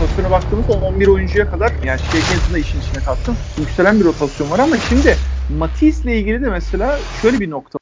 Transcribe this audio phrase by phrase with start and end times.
[0.00, 3.36] rotasyona baktığımızda 11 oyuncuya kadar yani Shakenton'ı da işin içine kattım.
[3.58, 5.16] Yükselen bir rotasyon var ama şimdi
[5.58, 7.78] Matisse ile ilgili de mesela şöyle bir nokta.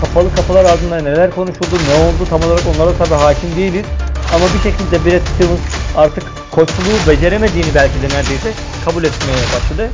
[0.00, 3.86] Kapalı kapılar ardında neler konuşuldu, ne oldu tam olarak onlara tabii hakim değiliz.
[4.34, 5.60] Ama bir şekilde Brad Stevens
[5.96, 8.52] artık koçluğu beceremediğini belki de neredeyse
[8.84, 9.90] kabul etmeye başladı.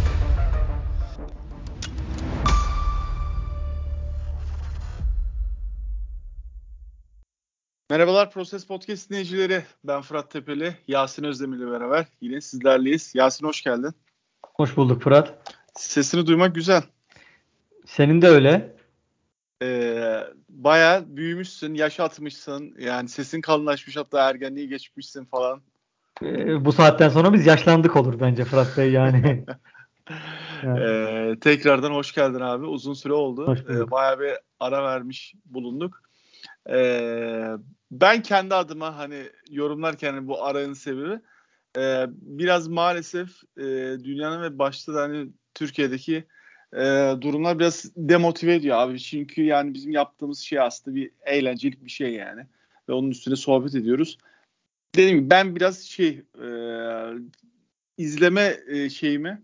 [7.92, 9.62] Merhabalar Proses Podcast dinleyicileri.
[9.84, 13.14] Ben Fırat Tepeli, Yasin Özdemir ile beraber yine sizlerleyiz.
[13.14, 13.92] Yasin hoş geldin.
[14.56, 15.54] Hoş bulduk Fırat.
[15.74, 16.82] Sesini duymak güzel.
[17.86, 18.76] Senin de öyle.
[19.62, 22.74] Ee, bayağı büyümüşsün, yaş atmışsın.
[22.78, 25.62] Yani sesin kalınlaşmış hatta ergenliği geçmişsin falan.
[26.22, 29.44] Ee, bu saatten sonra biz yaşlandık olur bence Fırat Bey yani.
[30.62, 30.80] yani.
[30.80, 32.66] Ee, tekrardan hoş geldin abi.
[32.66, 33.56] Uzun süre oldu.
[33.70, 36.02] Ee, bayağı bir ara vermiş bulunduk.
[36.70, 37.48] Ee,
[37.90, 41.20] ben kendi adıma hani yorumlarken bu aranın sebebi
[41.76, 43.62] e, biraz maalesef e,
[44.04, 46.24] dünyanın ve başta da hani Türkiye'deki
[46.72, 49.00] e, durumlar biraz demotive ediyor abi.
[49.00, 52.46] Çünkü yani bizim yaptığımız şey aslında bir eğlencelik bir şey yani.
[52.88, 54.18] Ve onun üstüne sohbet ediyoruz.
[54.94, 56.48] Dediğim gibi ben biraz şey e,
[57.98, 59.42] izleme e, şeyimi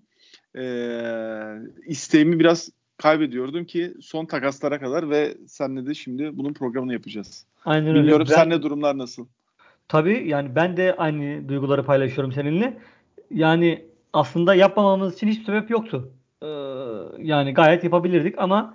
[0.56, 0.62] e,
[1.86, 7.46] isteğimi biraz kaybediyordum ki son takaslara kadar ve senle de şimdi bunun programını yapacağız.
[7.64, 7.98] Aynen öyle.
[7.98, 9.26] Bilmiyorum ben, senle durumlar nasıl?
[9.88, 12.78] Tabii yani ben de aynı duyguları paylaşıyorum seninle.
[13.30, 16.12] Yani aslında yapmamamız için hiçbir sebep yoktu.
[16.42, 16.46] Ee,
[17.18, 18.74] yani gayet yapabilirdik ama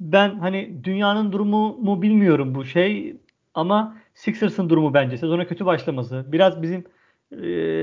[0.00, 3.16] ben hani dünyanın durumu mu bilmiyorum bu şey
[3.54, 6.84] ama Sixers'ın durumu bence sezona kötü başlaması biraz bizim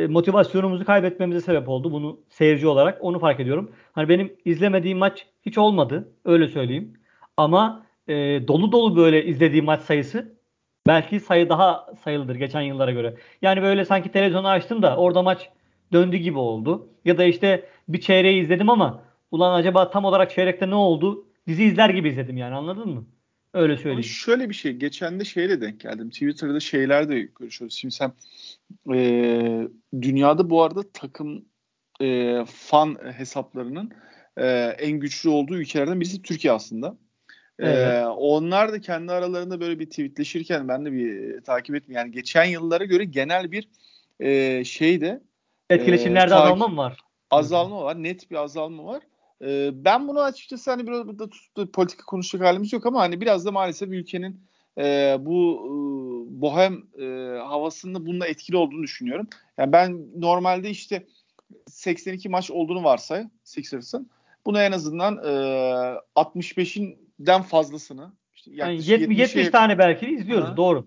[0.10, 3.72] motivasyonumuzu kaybetmemize sebep oldu bunu seyirci olarak onu fark ediyorum.
[3.92, 6.94] Hani benim izlemediğim maç hiç olmadı öyle söyleyeyim
[7.38, 8.14] ama e,
[8.48, 10.40] dolu dolu böyle izlediğim maç sayısı
[10.88, 13.18] belki sayı daha sayılıdır geçen yıllara göre.
[13.42, 15.50] Yani böyle sanki televizyonu açtım da orada maç
[15.94, 16.90] döndü gibi oldu.
[17.06, 21.26] Ya da işte bir çeyreği izledim ama ulan acaba tam olarak çeyrekte ne oldu?
[21.48, 23.06] Dizi izler gibi izledim yani anladın mı?
[23.54, 23.98] Öyle söyleyeyim.
[23.98, 24.74] Ama şöyle bir şey.
[24.74, 26.10] Geçen de şeyle denk geldim.
[26.10, 27.76] Twitter'da şeyler de görüşüyoruz.
[27.76, 28.12] Şimdi sen
[28.94, 29.68] e,
[30.02, 31.46] dünyada bu arada takım
[32.02, 33.92] e, fan hesaplarının
[34.38, 34.48] e,
[34.80, 36.98] en güçlü olduğu ülkelerden birisi Türkiye aslında.
[37.60, 37.78] Evet.
[37.78, 41.96] Ee, onlar da kendi aralarında böyle bir tweetleşirken ben de bir takip ettim.
[41.96, 43.70] Yani geçen yıllara göre genel bir
[44.20, 45.22] e, şeyde
[45.70, 46.98] etkileşimlerde e, azalma mı var?
[47.32, 48.04] Azalma var.
[48.04, 49.04] Net bir azalma var.
[49.42, 53.46] E, ben bunu açıkçası hani biraz burada tutup politika konuşacak halimiz yok ama hani biraz
[53.46, 54.42] da maalesef ülkenin
[54.78, 55.72] e, bu e,
[56.42, 57.06] bohem e,
[57.38, 59.28] havasında bununla etkili olduğunu düşünüyorum.
[59.58, 61.08] Yani ben normalde işte
[61.68, 64.10] 82 maç olduğunu varsay Sixers'ın.
[64.46, 65.30] Bunu en azından e,
[66.16, 70.50] 65'in den fazlasını işte yani 70, 70 tane belki izliyoruz.
[70.50, 70.58] Ha.
[70.58, 70.86] Doğru.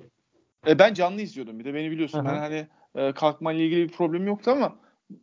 [0.66, 2.18] E, ben canlı izliyordum bir de beni biliyorsun.
[2.18, 2.28] Aha.
[2.28, 4.76] Ben hani e, kalkma ile ilgili bir problem yoktu ama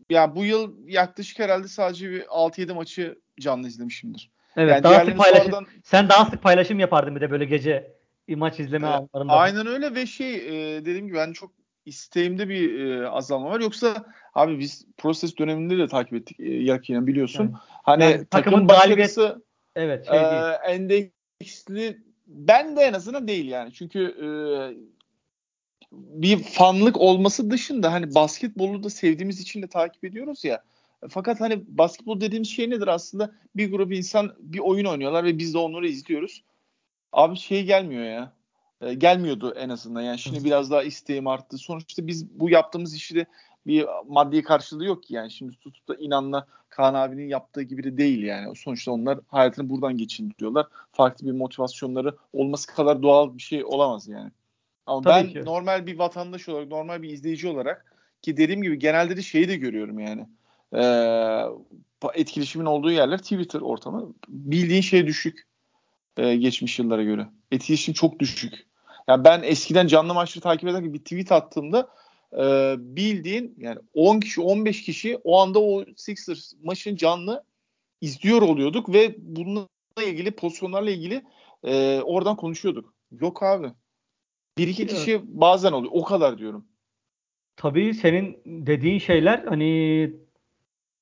[0.09, 4.31] ya bu yıl yaklaşık herhalde sadece bir 6-7 maçı canlı izlemişimdir.
[4.57, 5.51] Evet, yani daha sık paylaşım.
[5.51, 5.67] Sonradan...
[5.83, 7.95] Sen daha sık paylaşım yapardın bir de böyle gece
[8.29, 9.33] maç izleme e, anlarında.
[9.33, 11.51] Aynen öyle ve şey e, dediğim gibi ben çok
[11.85, 13.59] isteğimde bir e, azalma var.
[13.59, 14.05] Yoksa
[14.35, 17.43] abi biz proses döneminde de takip ettik e, Yakin'e biliyorsun.
[17.43, 19.41] Yani, hani yani takım başarısı
[19.75, 20.07] Evet.
[20.07, 21.97] Şey ee, endeksli
[22.27, 23.73] ben de en azından değil yani.
[23.73, 24.27] Çünkü e,
[25.91, 30.63] bir fanlık olması dışında hani basketbolu da sevdiğimiz için de takip ediyoruz ya.
[31.09, 33.31] Fakat hani basketbol dediğimiz şey nedir aslında?
[33.55, 36.43] Bir grup insan bir oyun oynuyorlar ve biz de onları izliyoruz.
[37.11, 38.33] Abi şey gelmiyor ya.
[38.81, 40.01] E, gelmiyordu en azından.
[40.01, 41.57] Yani şimdi biraz daha isteğim arttı.
[41.57, 43.25] Sonuçta biz bu yaptığımız işi de
[43.67, 45.31] bir maddi karşılığı yok ki yani.
[45.31, 48.55] Şimdi tutup da inanla Kaan abinin yaptığı gibi de değil yani.
[48.55, 50.67] Sonuçta onlar hayatını buradan geçindiriyorlar.
[50.91, 54.31] Farklı bir motivasyonları olması kadar doğal bir şey olamaz yani.
[54.89, 55.45] Ama Tabii ben ki.
[55.45, 59.55] normal bir vatandaş olarak, normal bir izleyici olarak ki dediğim gibi genelde de şeyi de
[59.55, 60.27] görüyorum yani.
[60.75, 61.43] Ee,
[62.13, 64.13] etkileşimin olduğu yerler Twitter ortamı.
[64.27, 65.47] Bildiğin şey düşük.
[66.17, 67.27] E, geçmiş yıllara göre.
[67.51, 68.53] Etkileşim çok düşük.
[69.07, 71.89] Yani ben eskiden canlı maçları takip ederken bir tweet attığımda
[72.33, 77.43] e, bildiğin yani 10 kişi 15 kişi o anda o Sixers maçın canlı
[78.01, 79.67] izliyor oluyorduk ve bununla
[80.05, 81.23] ilgili pozisyonlarla ilgili
[81.63, 82.93] e, oradan konuşuyorduk.
[83.11, 83.67] Yok abi.
[84.59, 84.93] Bir iki evet.
[84.93, 85.91] kişi bazen oluyor.
[85.95, 86.65] O kadar diyorum.
[87.55, 90.11] Tabii senin dediğin şeyler hani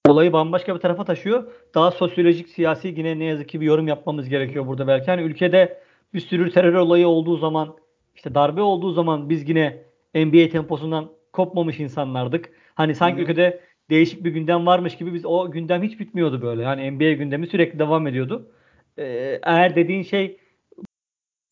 [0.07, 1.51] olayı bambaşka bir tarafa taşıyor.
[1.75, 5.05] Daha sosyolojik, siyasi yine ne yazık ki bir yorum yapmamız gerekiyor burada belki.
[5.05, 5.81] Hani ülkede
[6.13, 7.75] bir sürü terör olayı olduğu zaman,
[8.15, 9.83] işte darbe olduğu zaman biz yine
[10.15, 12.49] NBA temposundan kopmamış insanlardık.
[12.75, 13.21] Hani sanki Hı.
[13.21, 13.59] ülkede
[13.89, 16.61] değişik bir gündem varmış gibi biz o gündem hiç bitmiyordu böyle.
[16.61, 18.51] Yani NBA gündemi sürekli devam ediyordu.
[18.97, 20.37] Ee, eğer dediğin şey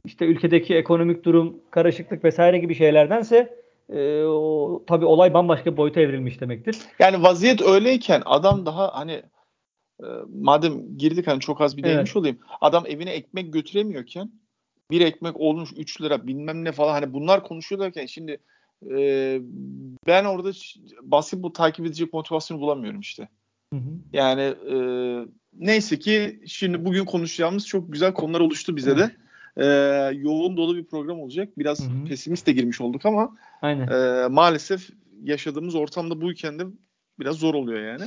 [0.05, 6.01] işte ülkedeki ekonomik durum, karışıklık vesaire gibi şeylerdense e, o tabii olay bambaşka bir boyuta
[6.01, 6.77] evrilmiş demektir.
[6.99, 9.21] Yani vaziyet öyleyken adam daha hani
[9.99, 12.17] e, madem girdik hani çok az bir değinmiş evet.
[12.17, 12.39] olayım.
[12.61, 14.31] Adam evine ekmek götüremiyorken
[14.91, 18.37] bir ekmek olmuş 3 lira bilmem ne falan hani bunlar konuşuyorlarken şimdi
[18.91, 19.39] e,
[20.07, 20.51] ben orada
[21.01, 23.29] basketbol takip edecek motivasyonu bulamıyorum işte.
[23.73, 23.89] Hı hı.
[24.13, 24.75] Yani e,
[25.53, 29.11] neyse ki şimdi bugün konuşacağımız çok güzel konular oluştu bize de.
[29.57, 29.65] E,
[30.15, 31.49] yoğun dolu bir program olacak.
[31.57, 32.05] Biraz hı hı.
[32.07, 33.87] pesimist de girmiş olduk ama Aynen.
[33.87, 34.89] E, maalesef
[35.23, 36.63] yaşadığımız ortamda buyken de
[37.19, 38.05] biraz zor oluyor yani.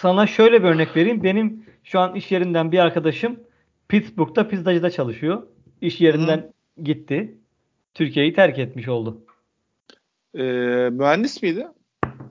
[0.00, 1.24] Sana şöyle bir örnek vereyim.
[1.24, 3.40] Benim şu an iş yerinden bir arkadaşım
[3.88, 5.42] Pittsburgh'da pizzacıda çalışıyor.
[5.80, 6.82] İş yerinden Hı.
[6.82, 7.38] gitti.
[7.94, 9.24] Türkiye'yi terk etmiş oldu.
[10.34, 10.42] Ee,
[10.92, 11.68] mühendis miydi?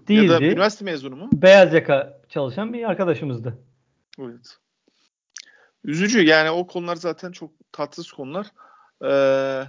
[0.08, 0.26] Değildi.
[0.26, 1.30] Ya da üniversite mezunu mu?
[1.34, 3.58] Beyaz yaka çalışan bir arkadaşımızdı.
[4.20, 4.58] Evet.
[5.84, 8.48] Üzücü yani o konular zaten çok tatsız konular.
[9.04, 9.64] Ee,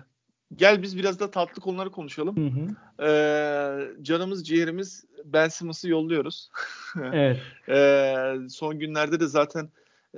[0.57, 2.37] gel biz biraz da tatlı konuları konuşalım.
[2.37, 3.07] Hı hı.
[3.07, 6.51] Ee, canımız ciğerimiz Ben Simmons'ı yolluyoruz.
[7.12, 7.39] evet.
[7.69, 9.69] ee, son günlerde de zaten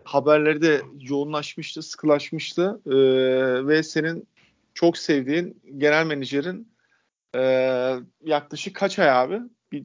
[0.05, 4.29] haberleri de yoğunlaşmıştı, sıkılaşmıştı ee, ve senin
[4.75, 6.73] çok sevdiğin genel menajerin
[7.37, 7.41] e,
[8.25, 9.41] yaklaşık kaç ay abi?
[9.73, 9.85] Bir,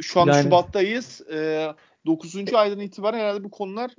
[0.00, 1.20] şu an yani, Şubat'tayız.
[1.30, 1.68] E,
[2.06, 2.54] 9.
[2.54, 3.90] aydan itibaren herhalde bu konular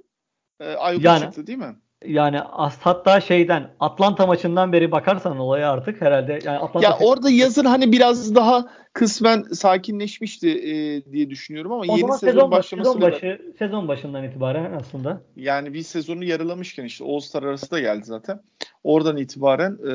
[0.59, 1.75] e, ayyuka yani, çıktı değil mi?
[2.05, 2.37] Yani
[2.79, 7.91] hatta şeyden Atlanta maçından beri bakarsan olaya artık herhalde yani Atlanta Ya orada yazın hani
[7.91, 13.41] biraz daha kısmen sakinleşmişti e, diye düşünüyorum ama o yeni sezon, sezon başlaması sezon başı
[13.59, 15.21] sezon başından itibaren aslında.
[15.35, 18.41] Yani bir sezonu yarılamışken işte All Star arası da geldi zaten.
[18.83, 19.93] Oradan itibaren e,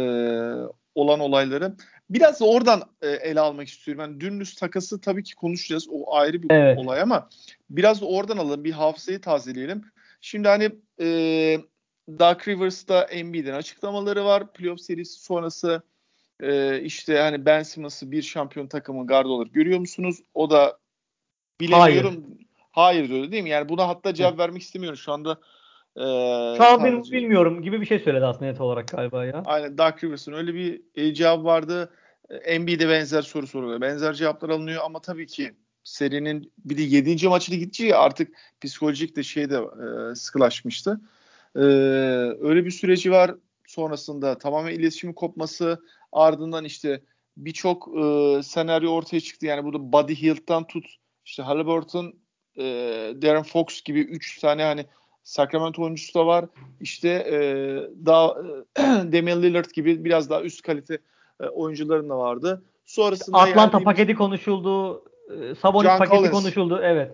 [0.94, 1.75] olan olayları
[2.11, 4.05] biraz da oradan e, ele almak istiyorum.
[4.05, 5.88] Yani dümdüz takası tabii ki konuşacağız.
[5.91, 6.79] O ayrı bir evet.
[6.79, 7.29] olay ama
[7.70, 8.64] biraz da oradan alalım.
[8.64, 9.85] Bir hafızayı tazeleyelim.
[10.23, 10.71] Şimdi hani
[11.01, 11.07] e,
[12.09, 14.53] Dark Rivers'ta Embiid'in açıklamaları var.
[14.53, 15.83] Playoff serisi sonrası
[16.41, 20.17] e, işte hani Ben Simmons'ı bir şampiyon takımın gardı olarak görüyor musunuz?
[20.35, 20.79] O da
[21.61, 22.25] bilemiyorum.
[22.25, 22.47] Hayır.
[22.73, 23.51] Hayır diyor değil mi?
[23.51, 24.97] Yani buna hatta cevap vermek istemiyorum.
[24.97, 25.41] Şu anda
[25.97, 26.03] e,
[26.57, 29.43] Şu an benim bilmiyorum gibi bir şey söyledi aslında net olarak galiba ya.
[29.47, 31.93] Aynen Dark Rivers'ın öyle bir e, cevap vardı.
[32.45, 33.81] Embiid'e benzer soru soruyor.
[33.81, 37.29] Benzer cevaplar alınıyor ama tabii ki serinin bir de 7.
[37.29, 38.29] maçına gideceği artık
[38.61, 41.00] psikolojik de şeyde e, sıkılaşmıştı.
[41.56, 41.61] E,
[42.40, 43.34] öyle bir süreci var.
[43.67, 45.82] Sonrasında tamamen iletişimin kopması
[46.12, 47.00] ardından işte
[47.37, 49.46] birçok e, senaryo ortaya çıktı.
[49.46, 50.87] Yani burada Buddy Hield'dan tut
[51.25, 52.14] işte Halliburton,
[52.56, 52.64] e,
[53.23, 54.87] Darren Fox gibi 3 tane hani
[55.23, 56.44] Sacramento oyuncusu da var.
[56.81, 57.37] İşte e,
[58.06, 58.35] daha
[58.78, 58.82] e,
[59.12, 60.99] Damian Lillard gibi biraz daha üst kalite
[61.40, 62.64] e, oyuncuların da vardı.
[62.87, 65.05] Sonrasında Atlanta yani, paketi konuşuldu.
[65.31, 66.33] E, Sabonis John paketi Collins.
[66.33, 66.81] konuşuldu.
[66.83, 67.13] Evet.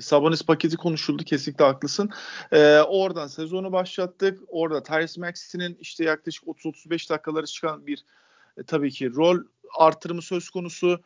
[0.00, 1.24] Sabonis paketi konuşuldu.
[1.24, 2.10] Kesinlikle haklısın.
[2.52, 4.40] Ee, oradan sezonu başlattık.
[4.48, 8.04] Orada Tyrese Maxey'nin işte yaklaşık 30-35 dakikaları çıkan bir
[8.56, 9.38] e, tabii ki rol
[9.78, 11.00] artırımı söz konusu.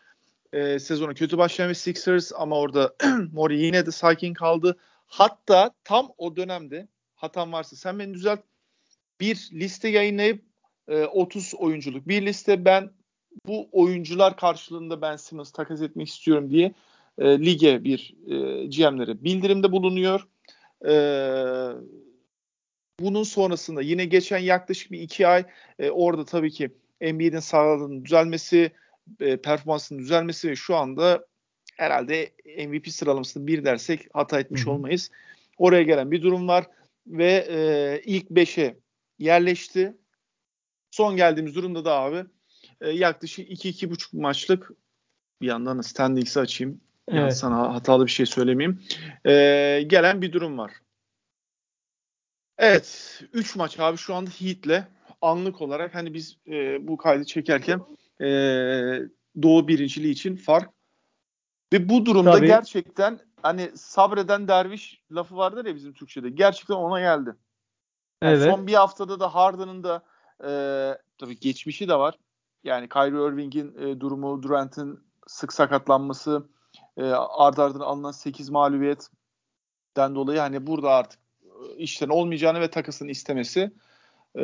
[0.52, 2.94] E, sezona kötü bir Sixers ama orada
[3.32, 4.76] Mori yine de sakin kaldı.
[5.06, 8.40] Hatta tam o dönemde hatam varsa sen beni düzelt
[9.20, 10.44] bir liste yayınlayıp
[10.88, 12.90] e, 30 oyunculuk bir liste ben
[13.46, 16.74] bu oyuncular karşılığında ben Simmons takas etmek istiyorum diye
[17.18, 20.26] e, lige bir e, GM'lere bildirimde bulunuyor.
[20.88, 20.94] E,
[23.00, 25.44] bunun sonrasında yine geçen yaklaşık bir iki ay
[25.78, 28.70] e, orada tabii ki NBA'nin sağladığının düzelmesi,
[29.20, 31.26] e, performansının düzelmesi ve şu anda
[31.76, 32.30] herhalde
[32.66, 34.70] MVP sıralamasında bir dersek hata etmiş Hı-hı.
[34.70, 35.10] olmayız.
[35.58, 36.66] Oraya gelen bir durum var
[37.06, 38.76] ve e, ilk 5'e
[39.18, 39.96] yerleşti.
[40.90, 42.24] Son geldiğimiz durumda da abi
[42.84, 44.70] e, yaklaşık 2-2,5 maçlık
[45.40, 46.80] bir yandan standings'i açayım.
[47.08, 47.20] Evet.
[47.20, 48.82] Yani sana hatalı bir şey söylemeyeyim.
[49.26, 49.32] E,
[49.86, 50.72] gelen bir durum var.
[52.58, 53.22] Evet.
[53.32, 54.84] 3 maç abi şu anda Heat'le
[55.22, 57.80] anlık olarak hani biz e, bu kaydı çekerken
[58.20, 58.26] e,
[59.42, 60.70] Doğu birinciliği için fark
[61.72, 62.46] ve bu durumda Tabii.
[62.46, 66.30] gerçekten hani sabreden derviş lafı vardır ya bizim Türkçe'de.
[66.30, 67.34] Gerçekten ona geldi.
[68.22, 68.50] Yani evet.
[68.50, 70.02] Son bir haftada da Harden'ın da
[70.40, 70.50] e,
[71.18, 72.18] tabii geçmişi de var.
[72.64, 76.46] Yani Kyrie Irving'in e, durumu, Durant'in sık sakatlanması,
[76.96, 83.10] e, ard ardına alınan 8 mağlubiyetten dolayı hani burada artık e, işten olmayacağını ve takısını
[83.10, 83.72] istemesi
[84.38, 84.42] e,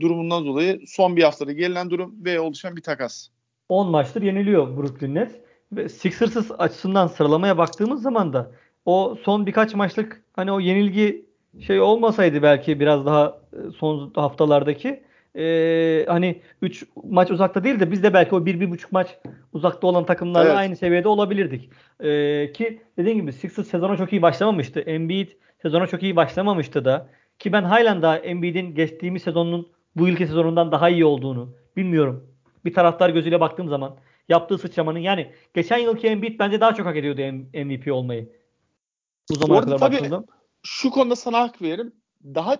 [0.00, 3.28] durumundan dolayı son bir haftada gelinen durum ve oluşan bir takas.
[3.68, 5.34] 10 maçtır yeniliyor Brooklyn Nets.
[5.72, 8.52] Ve Sixers açısından sıralamaya baktığımız zaman da
[8.86, 11.26] o son birkaç maçlık hani o yenilgi
[11.60, 15.04] şey olmasaydı belki biraz daha e, son haftalardaki
[15.36, 19.18] e, hani 3 maç uzakta değil de biz de belki o 1-1,5 maç
[19.52, 20.58] uzakta olan takımlarla Evet.
[20.58, 21.70] aynı seviyede olabilirdik.
[22.00, 24.80] E, ki dediğim gibi Sixers sezona çok iyi başlamamıştı.
[24.80, 25.28] Embiid
[25.62, 27.08] sezona çok iyi başlamamıştı da.
[27.38, 32.26] Ki ben halen daha Embiid'in geçtiğimiz sezonun bu yılki sezonundan daha iyi olduğunu bilmiyorum.
[32.64, 33.96] Bir taraftar gözüyle baktığım zaman
[34.28, 37.20] yaptığı sıçramanın yani geçen yılki Embiid bence daha çok hak ediyordu
[37.64, 38.28] MVP olmayı.
[39.30, 40.24] Bu zamana kadar tabii- baktığımda.
[40.62, 41.92] Şu konuda sana hak veririm.
[42.24, 42.56] Daha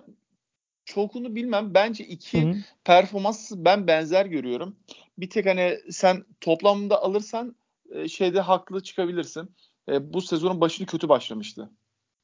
[0.85, 1.73] çokunu bilmem.
[1.73, 2.55] Bence iki Hı hı.
[2.83, 4.75] performansı ben benzer görüyorum.
[5.17, 7.55] Bir tek hani sen toplamda alırsan
[7.91, 9.51] e, şeyde haklı çıkabilirsin.
[9.89, 11.69] E, bu sezonun başını kötü başlamıştı.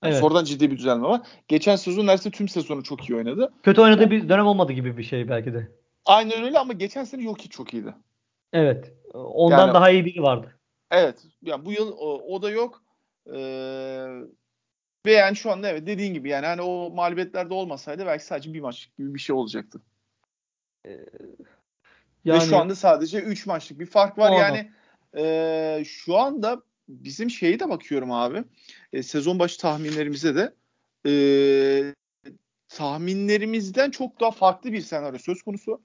[0.04, 0.18] Evet.
[0.18, 1.22] Sonradan ciddi bir düzelme var.
[1.48, 3.54] Geçen sezon neredeyse tüm sezonu çok iyi oynadı.
[3.64, 5.72] Kötü oynadığı bir dönem olmadı gibi bir şey belki de.
[6.06, 7.96] Aynen öyle ama geçen sene Jokic çok iyiydi.
[8.54, 8.94] Evet.
[9.14, 10.60] Ondan Yani- daha iyi biri vardı.
[10.92, 11.24] Evet.
[11.42, 12.84] Yani bu yıl o, o da yok.
[13.36, 14.08] Ee,
[15.06, 18.62] ve yani şu anda evet dediğin gibi yani hani o mağlubiyetlerde olmasaydı belki sadece bir
[18.62, 19.82] maç gibi bir şey olacaktı.
[22.26, 24.32] Yani Ve şu anda sadece 3 maçlık bir fark var.
[24.32, 24.72] Yani
[25.18, 28.44] e, şu anda bizim şeyi de bakıyorum abi.
[28.94, 30.54] E, sezon başı tahminlerimize de
[31.08, 31.14] e,
[32.70, 35.82] tahminlerimizden çok daha farklı bir senaryo söz konusu.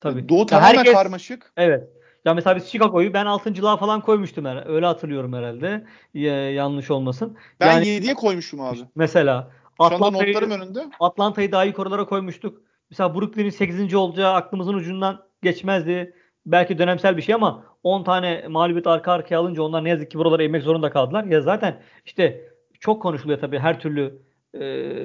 [0.00, 0.28] tabii.
[0.28, 1.52] Doğu tamamen herkes- karmaşık.
[1.56, 1.88] Evet.
[2.24, 4.68] Ya mesela biz Chicago'yu ben 6.lığa falan koymuştum herhalde.
[4.68, 5.84] Öyle hatırlıyorum herhalde.
[6.14, 7.36] Ya- yanlış olmasın.
[7.60, 8.78] Ben yani 7'ye koymuşum abi.
[8.94, 10.84] mesela Atlanta'yı önünde.
[11.00, 12.62] Atlanta'yı daha yukarılara koymuştuk.
[12.90, 13.96] Mesela Brooklyn'in 8.
[13.96, 16.14] olacağı aklımızın ucundan geçmezdi.
[16.46, 20.18] Belki dönemsel bir şey ama 10 tane mağlubiyet arka arkaya alınca onlar ne yazık ki
[20.18, 21.24] buralara inmek zorunda kaldılar.
[21.24, 22.50] Ya zaten işte
[22.80, 24.18] çok konuşuluyor tabii her türlü
[24.54, 24.60] e,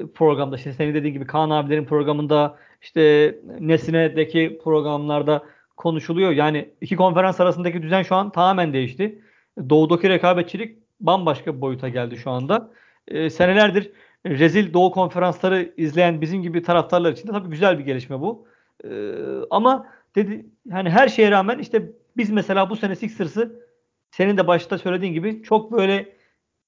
[0.07, 0.55] programda.
[0.55, 5.43] İşte senin dediğin gibi Kaan abilerin programında işte Nesine'deki programlarda
[5.79, 6.31] konuşuluyor.
[6.31, 9.21] Yani iki konferans arasındaki düzen şu an tamamen değişti.
[9.69, 12.71] Doğudaki rekabetçilik bambaşka bir boyuta geldi şu anda.
[13.07, 13.91] E, senelerdir
[14.25, 18.48] rezil Doğu konferansları izleyen bizim gibi taraftarlar için de tabii güzel bir gelişme bu.
[18.83, 19.13] Ee,
[19.50, 23.65] ama dedi hani her şeye rağmen işte biz mesela bu sene Sixers'ı
[24.12, 26.15] senin de başta söylediğin gibi çok böyle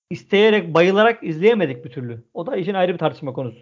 [0.09, 2.23] isteyerek, bayılarak izleyemedik bir türlü.
[2.33, 3.59] O da işin ayrı bir tartışma konusu.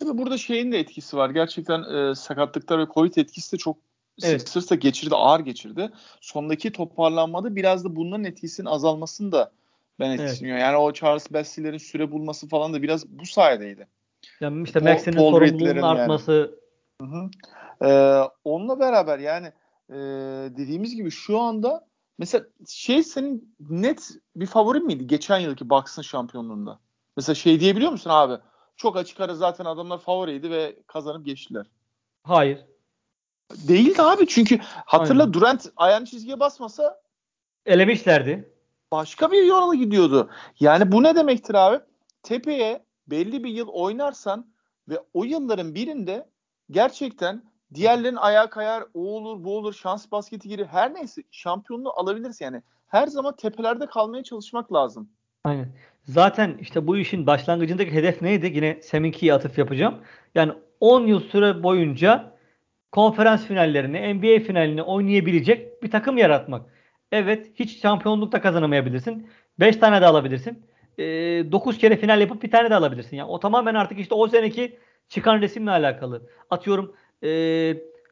[0.00, 1.30] Tabii burada şeyin de etkisi var.
[1.30, 3.76] Gerçekten e, sakatlıklar ve Covid etkisi de çok
[4.22, 4.40] Evet.
[4.40, 5.90] Sixers da geçirdi, ağır geçirdi.
[6.20, 9.52] Sondaki toparlanmada biraz da bunların etkisinin azalmasını da
[10.00, 10.20] ben Evet.
[10.20, 10.58] etkileniyor.
[10.58, 13.88] Yani o Charles Bassey'lerin süre bulması falan da biraz bu sayedeydi.
[14.40, 15.86] Yani işte Max'in sorumluluğunun Reed'lerin yani.
[15.86, 16.58] artması
[17.00, 17.30] Hı hı.
[17.86, 19.46] Ee, onunla beraber yani
[19.90, 19.94] e,
[20.56, 21.86] dediğimiz gibi şu anda
[22.18, 26.78] mesela şey senin net bir favorin miydi geçen yılki Bucks'ın şampiyonluğunda?
[27.16, 28.42] Mesela şey diyebiliyor musun abi?
[28.76, 31.66] Çok açık ara zaten adamlar favoriydi ve kazanıp geçtiler.
[32.22, 32.71] hayır.
[33.68, 35.32] Değildi abi çünkü hatırla Aynen.
[35.32, 37.00] Durant ayağını çizgiye basmasa
[37.66, 38.52] Elemişlerdi.
[38.92, 40.30] başka bir yola gidiyordu.
[40.60, 41.80] Yani bu ne demektir abi?
[42.22, 44.46] Tepeye belli bir yıl oynarsan
[44.88, 46.28] ve o yılların birinde
[46.70, 47.42] gerçekten
[47.74, 50.66] diğerlerin ayağa kayar, o olur, bu olur, şans basketi girir.
[50.66, 52.62] Her neyse şampiyonluğu alabilirsin yani.
[52.88, 55.08] Her zaman tepelerde kalmaya çalışmak lazım.
[55.44, 55.68] Aynen.
[56.04, 58.46] Zaten işte bu işin başlangıcındaki hedef neydi?
[58.54, 59.94] Yine Seminki'ye atıf yapacağım.
[60.34, 62.31] Yani 10 yıl süre boyunca
[62.92, 66.66] konferans finallerini, NBA finalini oynayabilecek bir takım yaratmak.
[67.12, 69.28] Evet, hiç şampiyonluk da kazanamayabilirsin.
[69.60, 70.62] 5 tane de alabilirsin.
[70.98, 73.16] 9 kere final yapıp bir tane de alabilirsin.
[73.16, 76.22] Yani o tamamen artık işte o seneki çıkan resimle alakalı.
[76.50, 77.28] Atıyorum e,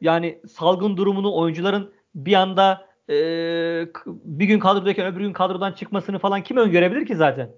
[0.01, 3.15] yani salgın durumunu oyuncuların bir anda e,
[4.07, 7.49] bir gün kadrodayken öbür gün kadrodan çıkmasını falan kim öngörebilir ki zaten?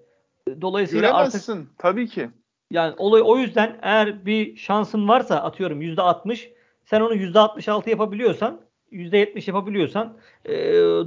[0.61, 2.29] Dolayısıyla artık Göremezsin tabii ki.
[2.71, 6.53] yani olay o yüzden eğer bir şansın varsa atıyorum %60
[6.85, 8.61] sen onu %66 yapabiliyorsan
[8.91, 10.53] %70 yapabiliyorsan e,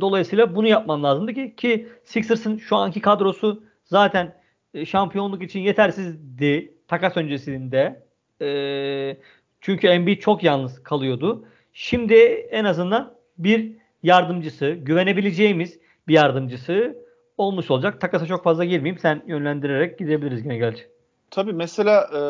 [0.00, 4.34] dolayısıyla bunu yapman lazımdı ki ki Sixers'ın şu anki kadrosu zaten
[4.74, 8.06] e, şampiyonluk için yetersizdi takas öncesinde.
[8.42, 9.16] E,
[9.60, 11.44] çünkü Embiid çok yalnız kalıyordu.
[11.72, 12.14] Şimdi
[12.50, 15.78] en azından bir yardımcısı, güvenebileceğimiz
[16.08, 16.96] bir yardımcısı
[17.38, 18.00] olmuş olacak.
[18.00, 18.98] Takasa çok fazla girmeyeyim.
[18.98, 20.88] Sen yönlendirerek gidebiliriz gene gerçi.
[21.30, 22.20] Tabii mesela e,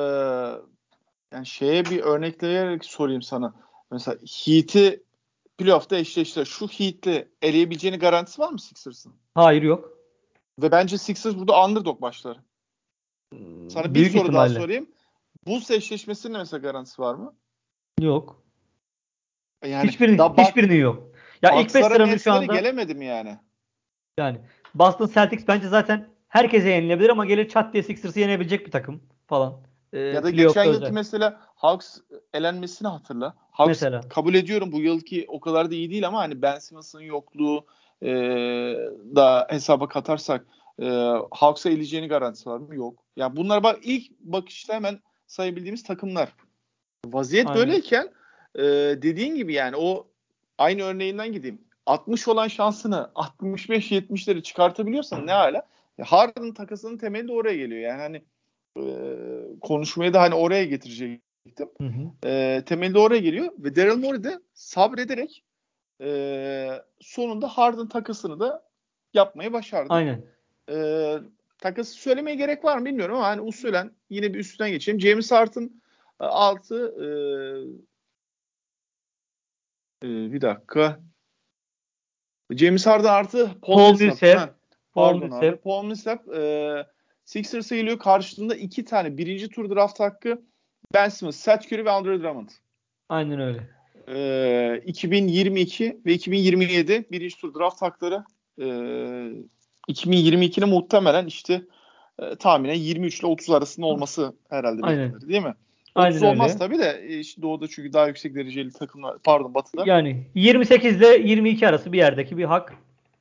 [1.33, 3.55] yani şeye bir örnekleyerek sorayım sana.
[3.91, 5.03] Mesela Heat'i
[5.59, 6.45] playoff'ta eşleştiler.
[6.45, 9.13] Şu Heat'le eleyebileceğini garantisi var mı Sixers'ın?
[9.35, 9.93] Hayır yok.
[10.63, 12.39] Ve bence Sixers burada underdog başlar.
[13.71, 14.55] Sana bir Büyük soru ihtimalle.
[14.55, 14.89] daha sorayım.
[15.47, 17.35] Bulls eşleşmesinin mesela garantisi var mı?
[18.01, 18.43] Yok.
[19.65, 21.03] Yani Hiçbirinin, bak- hiçbirinin yok.
[21.43, 23.39] Ya ilk 5 Bucks'lara, sıranın şu anda gelemedim yani.
[24.19, 24.41] yani
[24.75, 29.66] Boston Celtics bence zaten herkese yenilebilir ama gelir çat diye Sixers'ı yenebilecek bir takım falan.
[29.93, 30.93] Ee, Ya da geçen yılki özel.
[30.93, 31.99] mesela Hawks
[32.35, 33.35] elenmesini hatırla.
[33.51, 34.01] Hawks Mesela.
[34.09, 37.67] kabul ediyorum bu yılki o kadar da iyi değil ama hani Ben Simmons'ın yokluğu
[38.03, 38.09] e,
[39.17, 40.47] da hesaba katarsak
[40.83, 42.75] e, Hawks'a eleyeceğini garantisi var mı?
[42.75, 43.05] Yok.
[43.17, 46.29] Ya bunlar bak ilk bakışta hemen sayabildiğimiz takımlar.
[47.07, 47.61] Vaziyet Aynen.
[47.61, 48.09] böyleyken
[48.55, 48.63] e,
[49.03, 50.07] dediğin gibi yani o
[50.59, 51.61] aynı örneğinden gideyim.
[51.87, 55.67] 60 olan şansını 65-70'leri çıkartabiliyorsan ne hala?
[56.05, 57.81] Harden takasının temeli de oraya geliyor.
[57.81, 58.23] Yani hani
[58.77, 58.85] e,
[59.61, 61.69] konuşmayı da hani oraya getirecektim.
[61.81, 62.29] Hı hı.
[62.29, 65.45] E, temeli de oraya geliyor ve Daryl Morey de sabrederek
[66.01, 68.69] e, sonunda Harden takasını da
[69.15, 69.93] yapmayı başardı.
[69.93, 70.25] Aynen.
[70.71, 70.77] E,
[71.59, 75.01] takası söylemeye gerek var mı bilmiyorum ama hani usulen yine bir üstünden geçeyim.
[75.01, 75.71] James Harden
[76.21, 77.07] e, altı e,
[80.07, 81.01] e, bir dakika.
[82.51, 84.55] James Harden artı Paul, Paul Millsap.
[84.93, 85.63] Paul Millsap.
[85.63, 86.87] Paul Millsap e,
[87.27, 87.99] Sixers'a geliyor.
[87.99, 90.43] Karşılığında iki tane birinci tur draft hakkı
[90.95, 92.49] Ben Simmons, Seth Curry ve Andre Drummond.
[93.09, 93.69] Aynen öyle.
[94.09, 98.25] E, 2022 ve 2027 birinci tur draft hakları
[98.59, 98.65] e,
[99.89, 101.63] 2022'de muhtemelen işte
[102.19, 105.55] e, tahminen 23 ile 30 arasında olması herhalde beklenir değil mi?
[105.95, 106.59] 30 Aynen olmaz öyle.
[106.59, 109.83] tabii de e, işte doğuda çünkü daha yüksek dereceli takımlar pardon batıda.
[109.87, 112.75] Yani 28 ile 22 arası bir yerdeki bir hak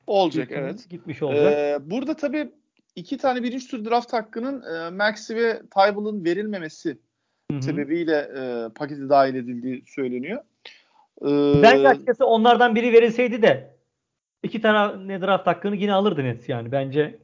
[0.06, 0.90] olacak gitmiş, evet.
[0.90, 1.52] Gitmiş olacak.
[1.52, 2.48] Ee, burada tabii
[2.96, 6.98] iki tane birinci tur draft hakkının e, Maxi ve Tybal'ın verilmemesi
[7.50, 7.62] Hı-hı.
[7.62, 10.42] sebebiyle e, pakete dahil edildiği söyleniyor.
[11.22, 13.76] Ee, Bence açıkçası onlardan biri verilseydi de
[14.42, 17.18] iki tane draft hakkını yine alırdı Nets yani bence.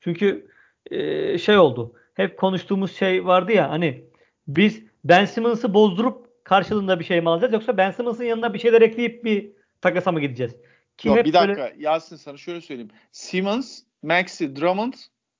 [0.00, 0.48] Çünkü
[0.90, 1.92] e, şey oldu.
[2.14, 4.04] Hep konuştuğumuz şey vardı ya hani
[4.48, 8.82] biz Ben Simmons'ı bozdurup karşılığında bir şey mi alacağız yoksa Ben Simmons'ın yanına bir şeyler
[8.82, 10.56] ekleyip bir takasa mı gideceğiz?
[10.98, 11.74] Ki Yok, bir dakika böyle...
[11.78, 12.90] Yasin sana şöyle söyleyeyim.
[13.12, 14.92] Simmons, Maxi, Drummond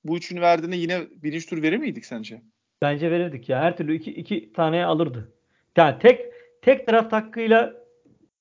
[0.04, 2.42] bu üçünü verdiğinde yine birinci tur verir miydik sence?
[2.82, 3.60] Bence verirdik ya.
[3.60, 5.32] Her türlü iki, iki taneye alırdı.
[5.76, 6.20] Yani tek
[6.62, 7.74] tek draft hakkıyla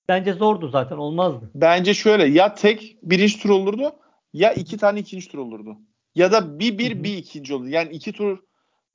[0.10, 1.52] bence zordu zaten olmazdı.
[1.56, 3.96] Bence şöyle ya tek birinci tur olurdu
[4.34, 5.78] ya iki tane ikinci tur olurdu.
[6.16, 7.04] Ya da bir bir Hı-hı.
[7.04, 7.70] bir ikinci olurdu.
[7.70, 8.40] Yani iki tur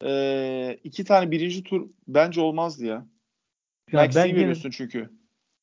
[0.05, 3.07] e, iki tane birinci tur bence olmazdı ya.
[3.93, 5.11] ya Maxi'yi veriyorsun çünkü.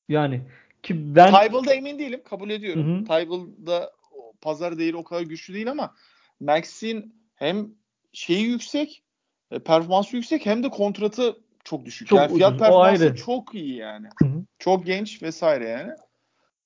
[0.10, 0.42] Yani
[0.84, 2.22] ki ben Tybal'da emin değilim.
[2.30, 3.06] Kabul ediyorum.
[3.06, 3.92] Tybal'da
[4.42, 5.96] pazar değeri o kadar güçlü değil ama
[6.40, 7.72] Max'in hem
[8.14, 9.04] şeyi yüksek,
[9.52, 12.08] e, performansı yüksek hem de kontratı çok düşük.
[12.08, 14.08] Çok yani fiyat ucuz, performansı çok iyi yani.
[14.22, 14.44] Hı-hı.
[14.60, 15.92] Çok genç vesaire yani.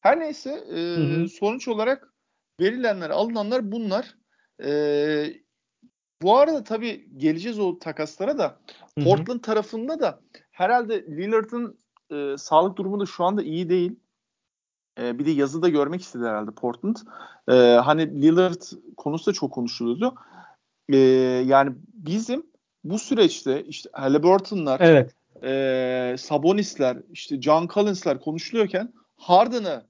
[0.02, 2.14] Her neyse e, sonuç olarak
[2.60, 4.16] verilenler, alınanlar bunlar.
[4.64, 4.72] E,
[6.22, 8.60] bu arada tabii geleceğiz o takaslara da.
[8.96, 9.42] Portland Hı-hı.
[9.42, 11.80] tarafında da herhalde Lillard'ın
[12.12, 14.00] e, sağlık durumu da şu anda iyi değil.
[15.00, 16.96] E, bir de yazıda görmek istedi herhalde Portland.
[17.48, 18.62] E, hani Lillard
[18.98, 20.16] konusu da çok konuşuluyordu.
[20.94, 20.98] E,
[21.46, 22.46] yani bizim
[22.84, 25.16] bu süreçte işte Halliburton'lar, evet.
[25.44, 29.84] e, Sabonis'ler, işte John Collins'ler konuşuluyorken Harden'ı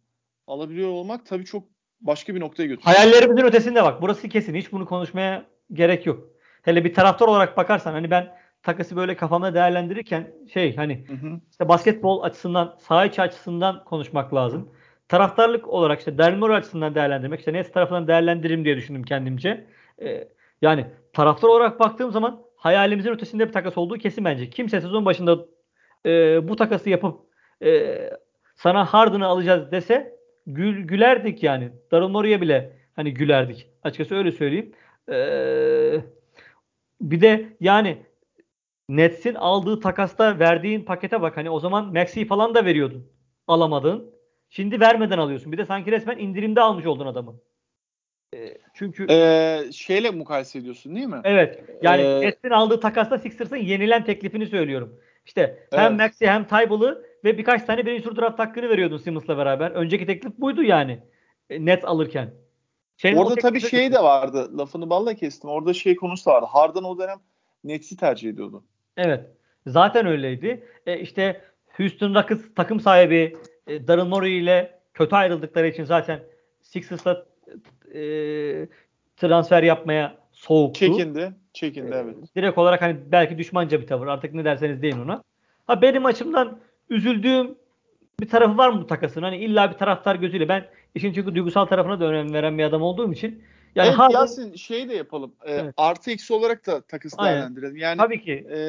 [0.47, 1.63] alabiliyor olmak tabii çok
[2.01, 2.95] başka bir noktaya götürüyor.
[2.95, 4.01] Hayallerimizin ötesinde bak.
[4.01, 4.55] Burası kesin.
[4.55, 6.27] Hiç bunu konuşmaya gerek yok.
[6.61, 8.27] Hele bir taraftar olarak bakarsan hani ben
[8.63, 11.39] takası böyle kafamda değerlendirirken şey hani hı hı.
[11.51, 14.69] işte basketbol açısından, saha içi açısından konuşmak lazım.
[15.11, 19.67] Taraftarlık olarak işte Dermor açısından değerlendirmek, işte Nets tarafından değerlendiririm diye düşündüm kendimce.
[20.01, 20.27] Ee,
[20.61, 24.49] yani taraftar olarak baktığım zaman hayalimizin ötesinde bir takas olduğu kesin bence.
[24.49, 25.45] Kimse sezon başında
[26.05, 27.19] e, bu takası yapıp
[27.63, 27.97] e,
[28.55, 30.15] sana Harden'ı alacağız dese
[30.47, 31.71] gül, gülerdik yani.
[31.91, 33.67] Daryl Morey'e bile hani gülerdik.
[33.83, 34.71] Açıkçası öyle söyleyeyim.
[35.11, 36.01] Ee,
[37.01, 37.97] bir de yani
[38.89, 41.37] Nets'in aldığı takasta verdiğin pakete bak.
[41.37, 43.07] Hani o zaman Maxi'yi falan da veriyordun.
[43.47, 44.20] Alamadın.
[44.53, 45.51] Şimdi vermeden alıyorsun.
[45.51, 47.35] Bir de sanki resmen indirimde almış oldun adamı.
[48.35, 51.21] Ee, çünkü ee, şeyle mukayese ediyorsun değil mi?
[51.23, 51.63] Evet.
[51.81, 54.99] Yani ee, Nets'in aldığı takasta Sixers'ın yenilen teklifini söylüyorum.
[55.25, 55.83] İşte evet.
[55.83, 59.71] hem Maxi hem Tybal'ı ve birkaç tane birinci tur draft hakkını veriyordun Simmons'la beraber.
[59.71, 60.99] Önceki teklif buydu yani.
[61.49, 62.33] Net alırken.
[62.97, 64.57] Senin Orada tabii şey de vardı.
[64.57, 65.49] Lafını balla kestim.
[65.49, 66.47] Orada şey konusu da vardı.
[66.49, 67.19] Harden o dönem
[67.63, 68.63] Nets'i tercih ediyordu.
[68.97, 69.25] Evet.
[69.67, 70.67] Zaten öyleydi.
[70.85, 71.41] E işte
[71.77, 73.37] Houston Rockets takım sahibi
[73.71, 76.19] e, Daryl Morey ile kötü ayrıldıkları için zaten
[76.61, 77.25] Sixers'la
[77.93, 78.01] e,
[79.17, 80.79] transfer yapmaya soğuktu.
[80.79, 81.31] Çekindi.
[81.53, 82.15] Çekindi evet.
[82.15, 84.07] E, direkt olarak hani belki düşmanca bir tavır.
[84.07, 85.23] Artık ne derseniz deyin ona.
[85.67, 87.55] Ha benim açımdan üzüldüğüm
[88.19, 89.21] bir tarafı var mı bu takasın?
[89.21, 92.81] Hani illa bir taraftar gözüyle ben işin çünkü duygusal tarafına da önem veren bir adam
[92.81, 93.43] olduğum için
[93.75, 95.33] yani evet, Harden, Yasin şey de yapalım.
[95.43, 95.73] E, evet.
[95.77, 97.77] Artı eksi olarak da takıs değerlendirelim.
[97.77, 98.47] Yani Tabii ki.
[98.51, 98.59] E,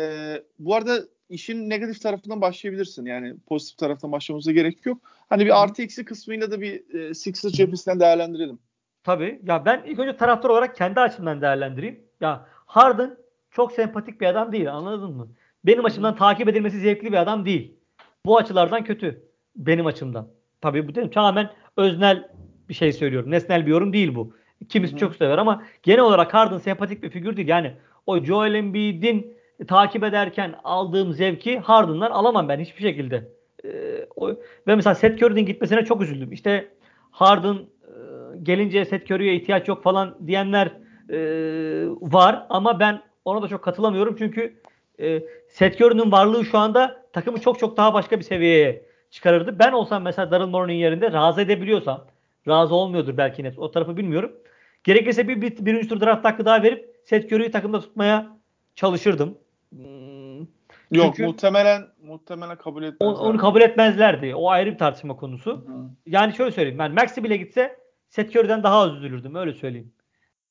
[0.58, 0.98] bu arada
[1.32, 3.06] işin negatif tarafından başlayabilirsin.
[3.06, 4.98] Yani pozitif taraftan başlamamıza gerek yok.
[5.28, 8.58] Hani bir artı eksi kısmıyla da bir e, Sixers cephesinden değerlendirelim.
[9.04, 9.40] Tabii.
[9.42, 12.00] Ya ben ilk önce taraftar olarak kendi açımdan değerlendireyim.
[12.20, 13.16] Ya Harden
[13.50, 14.72] çok sempatik bir adam değil.
[14.72, 15.28] Anladın mı?
[15.64, 17.74] Benim açımdan takip edilmesi zevkli bir adam değil.
[18.26, 19.22] Bu açılardan kötü.
[19.56, 20.28] Benim açımdan.
[20.60, 22.28] Tabii bu dedim tamamen öznel
[22.68, 23.30] bir şey söylüyorum.
[23.30, 24.34] Nesnel bir yorum değil bu.
[24.68, 25.00] Kimisi Hı-hı.
[25.00, 27.48] çok sever ama genel olarak Harden sempatik bir figür değil.
[27.48, 27.74] Yani
[28.06, 29.36] o Joel Embiid'in
[29.68, 33.28] takip ederken aldığım zevki Harden'dan alamam ben hiçbir şekilde.
[34.16, 34.28] O,
[34.66, 36.32] ve mesela Seth Curry'nin gitmesine çok üzüldüm.
[36.32, 36.68] İşte
[37.10, 37.92] Harden e,
[38.42, 40.66] gelince Seth Curry'e ihtiyaç yok falan diyenler
[41.10, 41.18] e,
[42.00, 44.60] var ama ben ona da çok katılamıyorum çünkü
[45.00, 49.58] e, Seth Curry'nin varlığı şu anda takımı çok çok daha başka bir seviyeye çıkarırdı.
[49.58, 52.06] Ben olsam mesela Daryl Morey'nin yerinde razı edebiliyorsam
[52.48, 54.32] razı olmuyordur belki net o tarafı bilmiyorum.
[54.84, 58.36] Gerekirse bir, bir birinci tur draft hakkı daha verip Seth Curry'yi takımda tutmaya
[58.74, 59.38] çalışırdım.
[59.76, 60.38] Hmm,
[60.90, 63.24] Yok çünkü muhtemelen muhtemelen kabul etmezler.
[63.24, 64.34] Onu, kabul etmezlerdi.
[64.34, 65.50] O ayrı bir tartışma konusu.
[65.50, 65.90] Hı.
[66.06, 66.78] Yani şöyle söyleyeyim.
[66.78, 67.76] Ben Maxi bile gitse
[68.08, 69.34] Seth Curry'den daha az üzülürdüm.
[69.34, 69.92] Öyle söyleyeyim.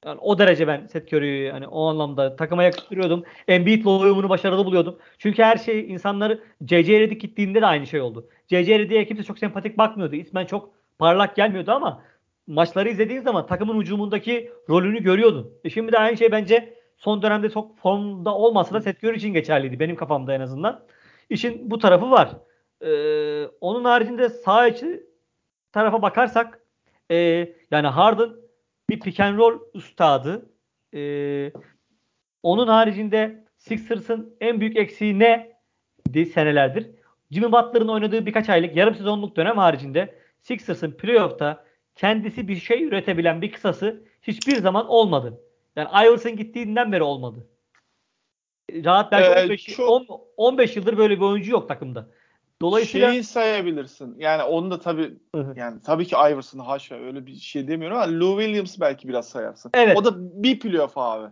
[0.06, 3.24] Yani o derece ben Seth Curry'yi hani o anlamda takıma yakıştırıyordum.
[3.48, 4.98] Embiid'le uyumunu başarılı buluyordum.
[5.18, 7.00] Çünkü her şey insanları J.J.
[7.00, 8.30] Redick gittiğinde de aynı şey oldu.
[8.50, 8.80] J.J.
[8.80, 10.16] Redick'e kimse çok sempatik bakmıyordu.
[10.16, 12.02] İsmen çok parlak gelmiyordu ama
[12.48, 15.54] maçları izlediğin zaman takımın hücumundaki rolünü görüyordun.
[15.64, 19.34] E şimdi de aynı şey bence son dönemde çok formda olmasa da Seth Curry için
[19.34, 19.80] geçerliydi.
[19.80, 20.84] Benim kafamda en azından.
[21.30, 22.30] İşin bu tarafı var.
[22.82, 25.04] Ee, onun haricinde sağ içi
[25.72, 26.60] tarafa bakarsak
[27.12, 27.16] e,
[27.72, 28.30] yani Harden
[28.90, 30.50] bir pick and roll üstadı.
[30.94, 31.52] Ee,
[32.44, 35.52] onun haricinde Sixers'ın en büyük eksiği ne?
[36.34, 36.88] senelerdir.
[37.32, 43.42] Jimmy Butler'ın oynadığı birkaç aylık yarım sezonluk dönem haricinde Sixers'ın playoff'ta kendisi bir şey üretebilen
[43.42, 45.42] bir kısası hiçbir zaman olmadı.
[45.76, 47.48] Yani Iverson gittiğinden beri olmadı.
[48.74, 49.90] Rahat belki ee, 15, çok...
[49.90, 50.08] 10,
[50.38, 52.08] 15 yıldır böyle bir oyuncu yok takımda.
[52.62, 54.16] Dolayısıyla şeyi sayabilirsin.
[54.20, 55.14] Yani onu da tabii
[55.56, 59.72] yani tabii ki Iverson haşa öyle bir şey demiyorum ama Lou Williams belki biraz sayarsın.
[59.74, 59.98] Evet.
[59.98, 61.32] O da bir playoff abi.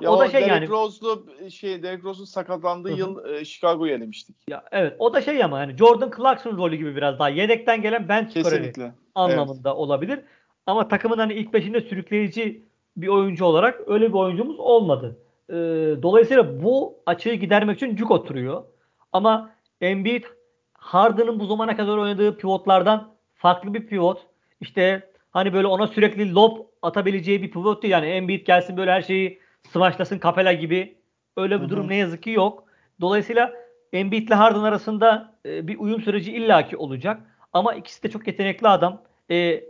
[0.00, 0.68] Ya o, o da şey Derrick yani.
[0.68, 2.98] Rose'lu şey Derrick Rose'un sakatlandığı Hı-hı.
[2.98, 4.36] yıl e, Chicago'yu elemiştik.
[4.48, 8.08] Ya evet o da şey ama yani Jordan Clarkson rolü gibi biraz daha yedekten gelen
[8.08, 9.78] bench skoreri anlamında evet.
[9.78, 10.20] olabilir.
[10.66, 12.64] Ama takımın hani ilk beşinde sürükleyici
[12.96, 15.16] bir oyuncu olarak öyle bir oyuncumuz olmadı.
[15.50, 15.54] Ee,
[16.02, 18.64] dolayısıyla bu açığı gidermek için cuk oturuyor.
[19.12, 19.50] Ama
[19.80, 20.24] Embiid
[20.72, 24.26] Harden'ın bu zamana kadar oynadığı pivotlardan farklı bir pivot.
[24.60, 27.92] İşte hani böyle ona sürekli lob atabileceği bir pivot değil.
[27.92, 30.96] Yani Embiid gelsin böyle her şeyi smaçlasın Capela gibi.
[31.36, 31.70] Öyle bir Hı-hı.
[31.70, 32.64] durum ne yazık ki yok.
[33.00, 33.52] Dolayısıyla
[33.92, 37.20] Embiid ile Harden arasında e, bir uyum süreci illaki olacak.
[37.52, 39.02] Ama ikisi de çok yetenekli adam.
[39.30, 39.64] E,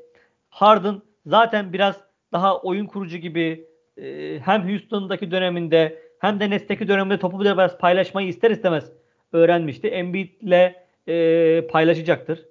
[0.51, 1.97] Harden zaten biraz
[2.33, 3.67] daha oyun kurucu gibi
[3.97, 8.93] e, hem Houston'daki döneminde hem de Nets'teki döneminde topu biraz paylaşmayı ister istemez
[9.33, 9.89] öğrenmişti.
[9.89, 10.75] Embiid'le
[11.09, 12.47] e, paylaşacaktır.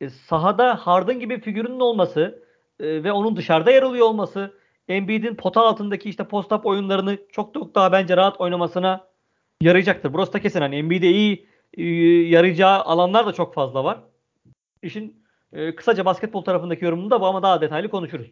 [0.00, 2.42] E, sahada Harden gibi figürünün olması
[2.80, 4.54] e, ve onun dışarıda yer alıyor olması
[4.88, 9.06] Embiid'in pota altındaki işte post-up oyunlarını çok çok daha bence rahat oynamasına
[9.60, 10.12] yarayacaktır.
[10.12, 10.60] Burası da kesin.
[10.60, 11.84] Hani Embiid'e iyi e,
[12.28, 13.98] yarayacağı alanlar da çok fazla var.
[14.82, 18.26] İşin e, kısaca basketbol tarafındaki yorumunda bu ama daha detaylı konuşuruz.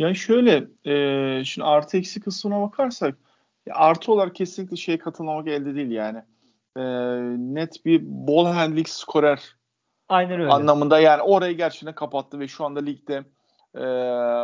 [0.00, 3.18] Yani şöyle e, şimdi artı eksi kısmına bakarsak
[3.70, 6.22] artı olarak kesinlikle şey katılmamak elde değil yani.
[6.76, 6.82] E,
[7.54, 9.56] net bir ball handling skorer
[10.08, 10.50] Aynen öyle.
[10.50, 13.24] anlamında yani orayı gerçekten kapattı ve şu anda ligde
[13.76, 13.82] e,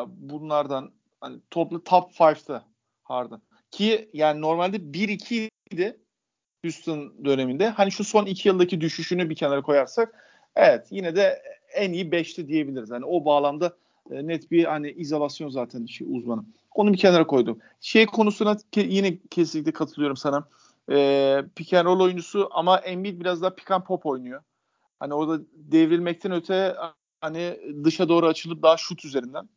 [0.07, 2.63] bunlardan hani toplu top 5'te
[3.03, 3.41] Harden.
[3.71, 6.01] Ki yani normalde 1-2 idi
[6.65, 7.69] Houston döneminde.
[7.69, 10.15] Hani şu son 2 yıldaki düşüşünü bir kenara koyarsak
[10.57, 11.43] evet yine de
[11.75, 12.91] en iyi 5'te diyebiliriz.
[12.91, 13.77] Hani o bağlamda
[14.11, 16.45] e, net bir hani izolasyon zaten şey, uzmanı.
[16.75, 17.59] Onu bir kenara koydum.
[17.81, 20.49] Şey konusuna ke, yine kesinlikle katılıyorum sana.
[20.91, 24.43] E, pick and roll oyuncusu ama Embiid biraz daha pick and pop oynuyor.
[25.01, 26.77] Hani orada devrilmekten öte
[27.21, 29.49] hani dışa doğru açılıp daha şut üzerinden.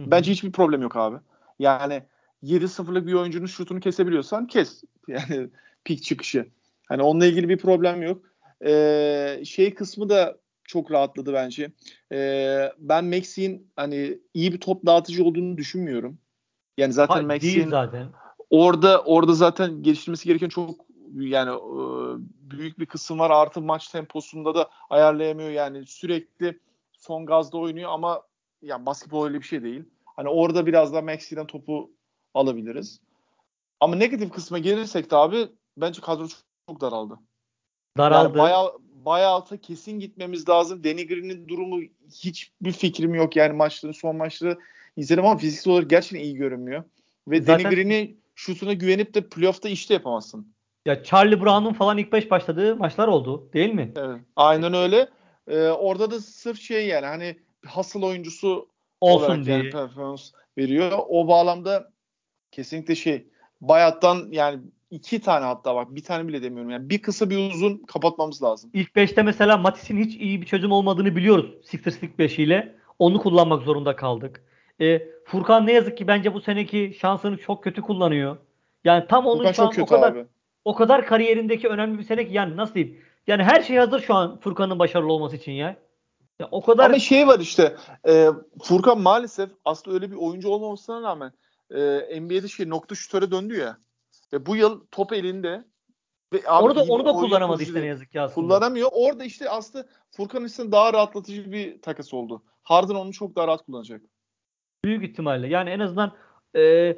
[0.00, 1.16] Bence hiçbir problem yok abi.
[1.58, 2.02] Yani
[2.42, 4.82] 7-0'lık bir oyuncunun şutunu kesebiliyorsan kes.
[5.08, 5.48] Yani
[5.84, 6.46] pik çıkışı.
[6.88, 8.24] Hani onunla ilgili bir problem yok.
[8.64, 10.38] Ee, şey kısmı da
[10.72, 11.72] çok rahatladı bence.
[12.12, 16.18] Ee, ben Maxi'nin hani iyi bir top dağıtıcı olduğunu düşünmüyorum.
[16.78, 18.08] Yani zaten Maxi'nin zaten.
[18.50, 20.70] orada orada zaten geliştirmesi gereken çok
[21.14, 21.76] yani e,
[22.50, 23.30] büyük bir kısım var.
[23.30, 26.58] Artı maç temposunda da ayarlayamıyor yani sürekli
[26.92, 28.22] son gazda oynuyor ama
[28.62, 29.84] yani basketbol öyle bir şey değil.
[30.04, 31.90] Hani orada biraz daha Maxi'den topu
[32.34, 33.00] alabiliriz.
[33.80, 37.18] Ama negatif kısma gelirsek de abi bence kadro çok, çok daraldı.
[37.96, 38.38] Daraldı.
[38.38, 38.72] Yani bayağı
[39.04, 40.84] bayağı alta kesin gitmemiz lazım.
[40.84, 41.80] Danny Green'in durumu
[42.12, 43.36] hiçbir fikrim yok.
[43.36, 44.58] Yani maçların son maçları
[44.96, 46.84] izledim ama fiziksel olarak gerçekten iyi görünmüyor.
[47.28, 47.64] Ve Zaten...
[47.64, 50.52] Danny Green'i şutuna güvenip de playoff'ta işte yapamazsın.
[50.86, 53.92] Ya Charlie Brown'un falan ilk 5 başladığı maçlar oldu değil mi?
[53.96, 54.20] Evet.
[54.36, 55.08] Aynen öyle.
[55.48, 58.68] Ee, orada da sırf şey yani hani hasıl oyuncusu
[59.00, 59.56] olsun olarak diye.
[59.56, 60.98] yani performans veriyor.
[61.08, 61.90] O bağlamda
[62.50, 63.26] kesinlikle şey
[63.60, 64.60] Bayat'tan yani
[64.92, 66.70] iki tane hatta bak bir tane bile demiyorum.
[66.70, 68.70] Yani bir kısa bir uzun kapatmamız lazım.
[68.74, 71.54] İlk 5'te mesela Matis'in hiç iyi bir çözüm olmadığını biliyoruz.
[71.64, 72.74] Sixers ilk 5 ile.
[72.98, 74.44] Onu kullanmak zorunda kaldık.
[74.80, 78.36] E, Furkan ne yazık ki bence bu seneki şansını çok kötü kullanıyor.
[78.84, 80.26] Yani tam onun Furkan şu an o kadar abi.
[80.64, 83.00] o kadar kariyerindeki önemli bir sene ki yani nasıl diyeyim?
[83.26, 85.76] Yani her şey hazır şu an Furkan'ın başarılı olması için ya.
[86.40, 87.76] ya o kadar Ama şey var işte
[88.08, 88.28] e,
[88.62, 91.32] Furkan maalesef aslında öyle bir oyuncu olmamasına rağmen
[91.70, 93.76] e, NBA'de şey nokta şutöre döndü ya.
[94.32, 95.64] Ve bu yıl top elinde.
[96.32, 98.34] Ve abi onu da iyi bir onu da kullanamadı işte ne yazık ki aslında.
[98.34, 98.88] Kullanamıyor.
[98.92, 102.42] Orada işte aslında Furkan için daha rahatlatıcı bir takas oldu.
[102.62, 104.02] Harden onu çok daha rahat kullanacak.
[104.84, 105.48] Büyük ihtimalle.
[105.48, 106.12] Yani en azından
[106.56, 106.96] e,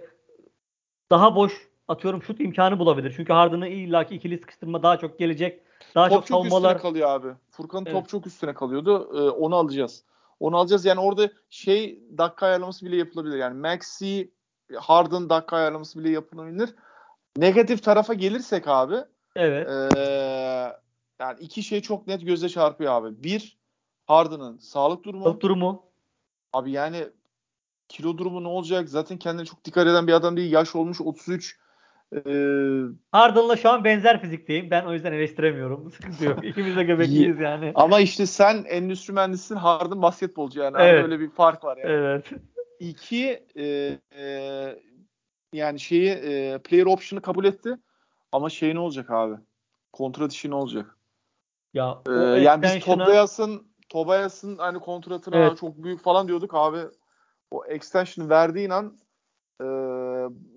[1.10, 3.14] daha boş atıyorum şut imkanı bulabilir.
[3.16, 5.60] Çünkü Harden'ı illaki ikili sıkıştırma daha çok gelecek.
[5.94, 6.76] Daha top çok çok savunmalar.
[6.76, 7.28] üstüne kalıyor abi.
[7.50, 7.94] Furkan'ın Evet.
[7.94, 9.10] top çok üstüne kalıyordu.
[9.14, 10.04] Ee, onu alacağız.
[10.40, 10.84] Onu alacağız.
[10.84, 13.36] Yani orada şey dakika ayarlaması bile yapılabilir.
[13.36, 14.32] Yani Maxi
[14.76, 16.74] Harden dakika ayarlaması bile yapılabilir.
[17.36, 18.96] Negatif tarafa gelirsek abi
[19.36, 19.68] Evet.
[19.68, 20.72] ee,
[21.20, 23.22] yani iki şey çok net göze çarpıyor abi.
[23.24, 23.58] Bir
[24.06, 25.24] Harden'ın sağlık durumu.
[25.24, 25.86] Sağlık durumu.
[26.52, 27.04] Abi yani
[27.88, 28.88] kilo durumu ne olacak?
[28.88, 30.52] Zaten kendine çok dikkat eden bir adam değil.
[30.52, 31.58] Yaş olmuş 33.
[32.14, 32.20] Ee,
[33.12, 34.70] Harden'la şu an benzer fizikteyim.
[34.70, 35.90] Ben o yüzden eleştiremiyorum.
[35.96, 36.44] Sıkıntı yok.
[36.44, 37.72] İkimiz de göbekliyiz yani.
[37.74, 40.76] ama işte sen endüstri mühendisisin, Harden basketbolcu yani.
[40.76, 41.04] Arada Evet.
[41.04, 41.92] Öyle bir fark var yani.
[41.92, 42.30] Evet.
[42.80, 43.64] İki e,
[44.16, 44.76] e,
[45.54, 47.78] yani şeyi e, player option'ı kabul etti.
[48.32, 49.34] Ama şey ne olacak abi?
[49.92, 50.96] Kontrat işi ne olacak?
[51.74, 55.58] Ya Ee, yani biz Tobias'ın Tobias'ın hani kontratına Evet.
[55.58, 56.78] çok büyük falan diyorduk abi.
[57.50, 58.98] O extension verdiğin an
[59.60, 59.66] e,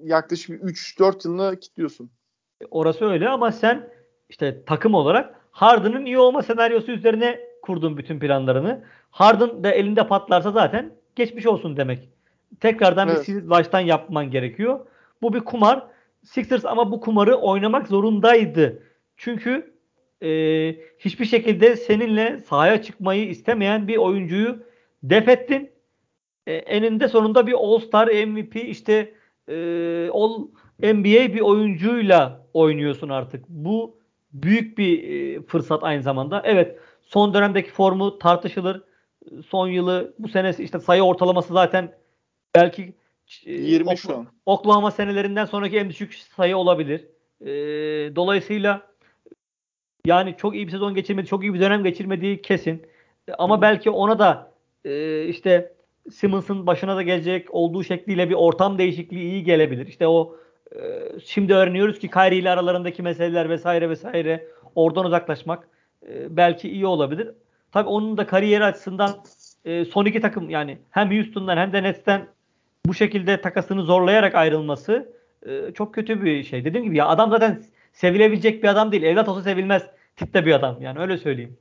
[0.03, 2.11] yaklaşık bir 3-4 yılını kilitliyorsun.
[2.71, 3.89] Orası öyle ama sen
[4.29, 8.83] işte takım olarak Harden'ın iyi olma senaryosu üzerine kurdun bütün planlarını.
[9.09, 12.09] Harden da elinde patlarsa zaten geçmiş olsun demek.
[12.59, 13.19] Tekrardan Evet.
[13.19, 14.79] bir sil baştan yapman gerekiyor.
[15.21, 15.87] Bu bir kumar.
[16.23, 18.83] Sixers ama bu kumarı oynamak zorundaydı.
[19.17, 19.73] Çünkü
[20.23, 20.29] e,
[20.99, 24.63] hiçbir şekilde seninle sahaya çıkmayı istemeyen bir oyuncuyu
[25.03, 25.69] def ettin.
[26.47, 29.13] E, eninde sonunda bir All-Star MVP işte
[29.47, 29.55] e,
[30.13, 30.47] All
[30.79, 33.49] NBA bir oyuncuyla oynuyorsun artık.
[33.49, 33.97] Bu
[34.33, 36.41] büyük bir e, fırsat aynı zamanda.
[36.45, 38.83] Evet son dönemdeki formu tartışılır.
[39.47, 41.91] Son yılı bu sene işte sayı ortalaması zaten
[42.61, 42.93] belki
[43.45, 44.27] e, 20 Ok- şu an.
[44.45, 47.05] Oklahoma senelerinden sonraki en düşük sayı olabilir.
[47.41, 47.45] E,
[48.15, 48.81] dolayısıyla
[50.05, 52.85] yani çok iyi bir sezon geçirmedi, çok iyi bir dönem geçirmediği kesin.
[53.27, 54.51] E, Ama belki ona da
[54.85, 55.73] e, işte
[56.11, 59.87] Simmons'ın başına da gelecek olduğu şekliyle bir ortam değişikliği iyi gelebilir.
[59.87, 60.35] İşte o
[60.75, 60.79] e,
[61.25, 65.67] şimdi öğreniyoruz ki Kyrie ile aralarındaki meseleler vesaire vesaire oradan uzaklaşmak
[66.07, 67.31] e, belki iyi olabilir.
[67.71, 69.09] Tabii onun da kariyeri açısından
[69.65, 72.27] e, son iki takım yani hem Houston'dan hem de Nets'ten
[72.87, 75.13] bu şekilde takasını zorlayarak ayrılması
[75.45, 76.65] e, çok kötü bir şey.
[76.65, 79.03] Dediğim gibi ya adam zaten sevilebilecek bir adam değil.
[79.03, 79.83] Evlat olsa sevilmez
[80.15, 80.81] tipte bir adam.
[80.81, 81.57] Yani öyle söyleyeyim.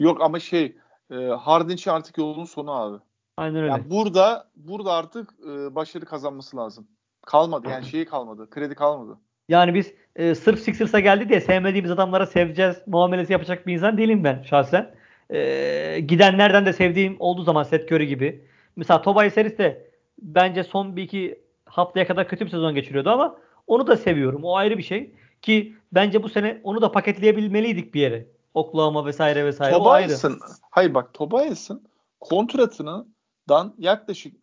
[0.00, 0.76] Yok ama şey
[1.10, 2.98] e, Harden için artık yolun sonu abi.
[3.36, 3.66] Aynen öyle.
[3.66, 6.86] Yani burada burada artık e, başarı kazanması lazım.
[7.26, 8.50] Kalmadı yani şeyi kalmadı.
[8.50, 9.18] Kredi kalmadı.
[9.48, 14.24] Yani biz e, sırf Sixers'a geldi diye sevmediğimiz adamlara seveceğiz muamelesi yapacak bir insan değilim
[14.24, 14.94] ben şahsen.
[15.30, 18.44] E, gidenlerden de sevdiğim olduğu zaman Seth Curry gibi.
[18.76, 19.89] Mesela Tobias Harris de
[20.22, 24.44] bence son bir iki haftaya kadar kötü bir sezon geçiriyordu ama onu da seviyorum.
[24.44, 25.14] O ayrı bir şey.
[25.42, 28.26] Ki bence bu sene onu da paketleyebilmeliydik bir yere.
[28.54, 29.74] Oklahoma vesaire vesaire.
[29.74, 31.88] Tobias'ın hayır bak Tobias'ın
[32.20, 34.36] kontratından yaklaşık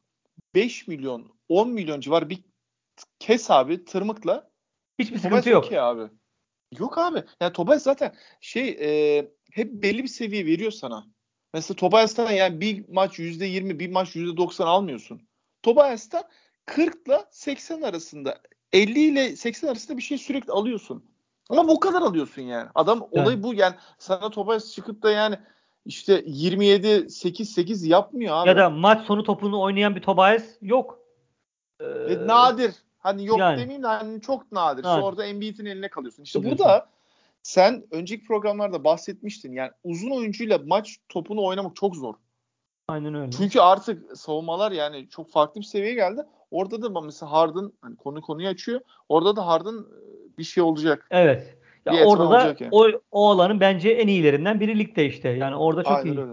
[0.55, 2.43] 5 milyon 10 milyon civar bir
[3.19, 4.49] kes abi tırmıkla
[4.99, 5.65] Hiçbir Tobias sıkıntı yok.
[5.65, 6.09] okey abi.
[6.79, 7.23] Yok abi.
[7.41, 9.19] Yani Tobias zaten şey e,
[9.51, 11.07] hep belli bir seviye veriyor sana.
[11.53, 15.26] Mesela Tobias'tan yani bir maç %20 bir maç %90 almıyorsun.
[15.67, 16.23] Tobias'tan
[16.65, 18.37] 40 ile 80 arasında
[18.73, 21.05] 50 ile 80 arasında bir şey sürekli alıyorsun.
[21.49, 22.69] Ama bu kadar alıyorsun yani.
[22.75, 23.23] Adam Yani.
[23.23, 25.35] olayı bu yani sana Tobias çıkıp da yani
[25.85, 28.49] işte 27 8 8 yapmıyor abi.
[28.49, 30.99] Ya da maç sonu topunu oynayan bir Tobias yok.
[31.79, 32.75] Ee, E, nadir.
[32.99, 33.57] Hani yok yani.
[33.57, 34.83] demeyeyim de hani çok nadir.
[34.83, 35.01] Nadir.
[35.01, 36.23] Sonra da Embiid'in eline kalıyorsun.
[36.23, 36.89] İşte burada
[37.43, 39.53] sen önceki programlarda bahsetmiştin.
[39.53, 42.13] Yani uzun oyuncuyla maç topunu oynamak çok zor.
[42.89, 43.31] Aynen öyle.
[43.31, 46.21] Çünkü artık savunmalar yani çok farklı bir seviyeye geldi.
[46.51, 48.81] Orada da mesela Harden hani konu konuyu açıyor.
[49.09, 51.07] Orada da Harden e, bir şey olacak.
[51.11, 51.57] Evet.
[51.85, 52.69] Ya Bir orada da yani.
[52.71, 55.29] o, o alanın bence en iyilerinden biri ligde işte.
[55.29, 56.19] Yani orada çok Aynen iyi.
[56.19, 56.31] öyle.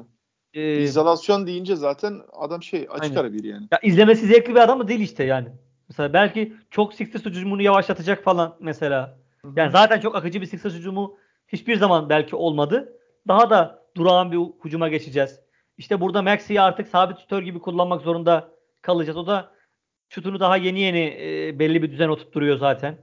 [0.54, 3.16] Ee, İzolasyon deyince zaten adam şey açık Aynen.
[3.16, 3.68] ara bir yani.
[3.72, 5.48] ya izlemesi zevkli bir adam mı değil işte yani.
[5.88, 9.18] Mesela belki çok Sixers hücumunu yavaşlatacak falan mesela.
[9.56, 11.16] Yani zaten çok akıcı bir Sixers hücumu
[11.48, 12.98] hiçbir zaman belki olmadı.
[13.28, 15.43] Daha da durağan bir hücuma geçeceğiz.
[15.78, 18.48] İşte burada Maxi'yi artık sabit şutör gibi kullanmak zorunda
[18.82, 19.16] kalacağız.
[19.16, 19.54] O da
[20.08, 22.98] şutunu daha yeni yeni e, belli bir düzen oturtturuyor zaten.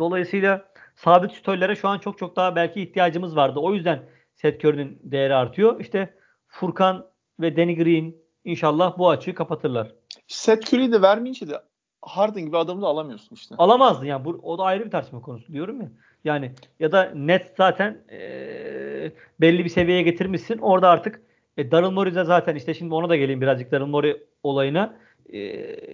[0.00, 3.60] Dolayısıyla sabit şutörlere şu an çok çok daha belki ihtiyacımız vardı.
[3.60, 4.02] O yüzden
[4.34, 5.80] Seth Curry'nin değeri artıyor.
[5.80, 6.14] İşte
[6.48, 7.06] Furkan
[7.40, 9.92] ve Danny Green inşallah bu açığı kapatırlar.
[10.26, 11.62] Seth Curry'i de vermeyince de
[12.02, 13.54] Harden gibi adamı da alamıyorsun işte.
[13.58, 14.24] Alamazdın yani.
[14.24, 15.88] Bu, o da ayrı bir tartışma konusu diyorum ya.
[16.24, 18.20] Yani ya da net zaten e,
[19.40, 20.58] belli bir seviyeye getirmişsin.
[20.58, 21.22] Orada artık
[21.56, 24.96] e, Daryl Morey zaten işte şimdi ona da geleyim birazcık Daryl Morey olayına.
[25.32, 25.38] E,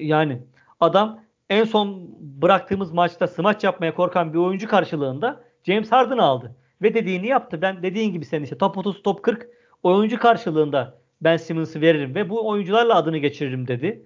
[0.05, 0.43] yani
[0.81, 6.57] adam en son bıraktığımız maçta smaç yapmaya korkan bir oyuncu karşılığında James Harden aldı.
[6.83, 7.63] Ve dediğini yaptı.
[7.63, 9.49] Ben dediğin gibi senin işte top 30 top 40
[9.83, 14.03] oyuncu karşılığında Ben Simmons'ı veririm ve bu oyuncularla adını geçiririm dedi.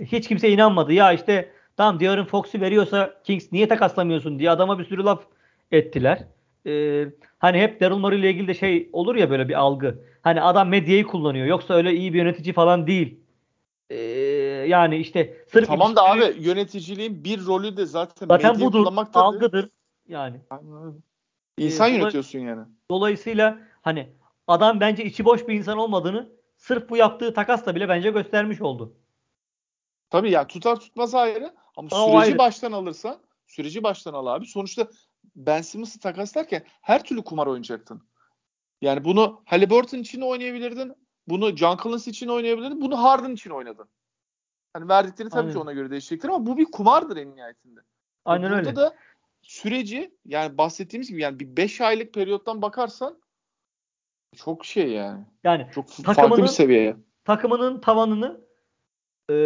[0.00, 0.92] Hiç kimse inanmadı.
[0.92, 5.22] Ya işte tamam De'Aaron Fox'u veriyorsa Kings niye takaslamıyorsun diye adama bir sürü laf
[5.72, 6.24] ettiler.
[6.66, 10.04] Ee, hani hep Daryl Morey ile ilgili de şey olur ya böyle bir algı.
[10.22, 11.46] Hani adam medyayı kullanıyor.
[11.46, 13.20] Yoksa öyle iyi bir yönetici falan değil.
[13.90, 13.96] Ee,
[14.68, 19.70] yani işte sırf Tamam da abi yöneticiliğin bir rolü de zaten, zaten budur, algıdır.
[20.08, 20.40] Yani.
[21.58, 22.62] İnsan ee, yönetiyorsun yani.
[22.90, 24.08] Dolayısıyla hani
[24.48, 28.94] adam bence içi boş bir insan olmadığını sırf bu yaptığı takasla bile bence göstermiş oldu.
[30.10, 32.38] Tabii ya tutar tutmaz ayrı ama Aa, süreci ayrı.
[32.38, 34.46] baştan alırsan süreci baştan al abi.
[34.46, 34.88] Sonuçta
[35.36, 38.02] Ben Simmons'ı takaslarken her türlü kumar oynayacaktın.
[38.80, 40.94] Yani bunu Halliburton için oynayabilirdin.
[41.28, 42.80] Bunu John Collins için oynayabilirdin.
[42.80, 43.88] Bunu Harden için oynadın.
[44.72, 45.52] Hani verdikleri tabii Aynen.
[45.52, 47.80] ki ona göre değişecektir ama bu bir kumardır en nihayetinde.
[48.24, 48.76] Aynen Burada öyle.
[48.76, 48.96] da
[49.42, 53.20] süreci yani bahsettiğimiz gibi yani bir 5 aylık periyottan bakarsan
[54.36, 55.24] çok şey yani.
[55.44, 56.96] Yani çok farklı bir seviyeye.
[57.24, 58.40] Takımının tavanını
[59.30, 59.36] e,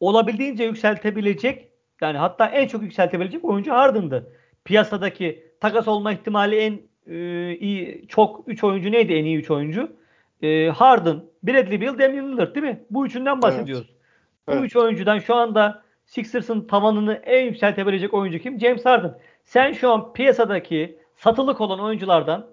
[0.00, 4.36] olabildiğince yükseltebilecek yani hatta en çok yükseltebilecek oyuncu Harden'dı.
[4.64, 9.96] Piyasadaki takas olma ihtimali en e, iyi çok 3 oyuncu neydi en iyi 3 oyuncu?
[10.42, 12.84] E, Harden, Bradley Beal, Damian Lillard değil mi?
[12.90, 13.88] Bu üçünden bahsediyoruz.
[13.88, 14.00] Evet.
[14.48, 14.64] Bu evet.
[14.64, 18.60] üç oyuncudan şu anda Sixers'ın tavanını en yükseltebilecek oyuncu kim?
[18.60, 19.18] James Harden.
[19.44, 22.46] Sen şu an piyasadaki satılık olan oyunculardan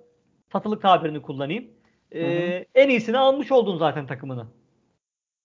[0.51, 1.67] satılık tabirini kullanayım.
[2.11, 2.25] E,
[2.75, 4.47] en iyisini almış oldun zaten takımını.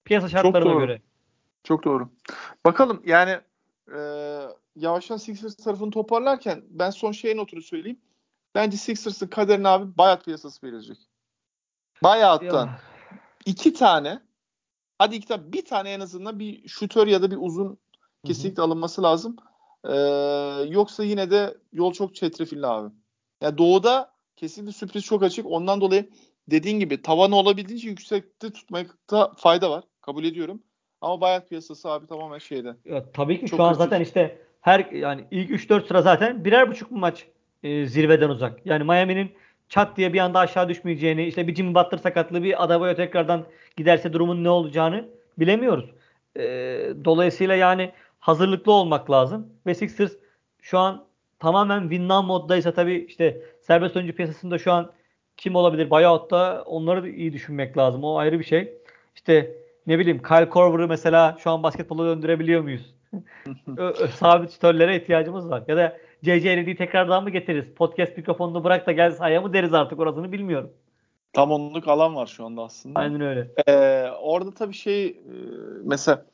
[0.05, 1.01] Piyasa şartlarına göre.
[1.65, 2.09] Çok doğru.
[2.67, 3.37] Bakalım yani
[3.89, 4.01] e,
[4.77, 8.01] yavaştan Sixers tarafını toparlarken ben son şeyin notunu söyleyeyim.
[8.55, 10.97] Bence Sixers'ın kaderine abi bayat piyasası verilecek.
[12.03, 12.71] Bayattan
[13.47, 14.19] iki tane
[14.99, 17.79] hadi iki tane bir tane en azından bir şutör ya da bir uzun
[18.25, 18.67] kesinlikle Hı-hı.
[18.67, 19.37] alınması lazım.
[19.85, 19.93] Ee,
[20.69, 22.95] yoksa yine de yol çok çetrefilli abi.
[23.41, 25.47] Yani doğuda kesinlikle sürpriz çok açık.
[25.47, 26.11] Ondan dolayı
[26.51, 29.85] dediğin gibi tavanı olabildiğince yüksekte tutmakta fayda var.
[30.01, 30.63] Kabul ediyorum.
[31.01, 32.77] Ama bayat piyasası abi tamamen şeyde.
[32.85, 36.71] Ya, tabii ki çok şu an zaten işte her yani ilk 3-4 sıra zaten birer
[36.71, 37.27] buçuk maç
[37.63, 38.67] e, zirveden uzak.
[38.67, 39.33] Yani Miami'nin
[39.69, 43.45] çat diye bir anda aşağı düşmeyeceğini, işte bir Jimmy Butler sakatlığı bir Adebayo tekrardan
[43.77, 45.91] giderse durumun ne olacağını bilemiyoruz.
[46.37, 46.43] E,
[47.05, 49.49] dolayısıyla yani hazırlıklı olmak lazım.
[49.67, 50.13] Ve Sixers
[50.63, 51.05] şu an
[51.39, 54.93] tamamen win now moddaysa tabii işte serbest oyuncu piyasasında şu an
[55.37, 58.05] kim olabilir buyout'ta onları da iyi düşünmek lazım.
[58.05, 58.75] O ayrı bir şey.
[59.15, 62.95] İşte ne bileyim Kyle Korver'ı mesela şu an basketbola döndürebiliyor muyuz?
[64.15, 65.65] Sabit şütörlere ihtiyacımız var.
[65.69, 67.75] Ya da CC Reddy'yi tekrardan mı getiririz?
[67.75, 70.73] Podcast mikrofonunu bırak da gel sahaya mı deriz artık orasını bilmiyorum.
[71.33, 73.01] Tam onluk alan var şu anda aslında.
[73.01, 73.51] Aynen öyle.
[73.69, 75.35] Ee, orada tabii şey e,
[75.85, 76.27] mesela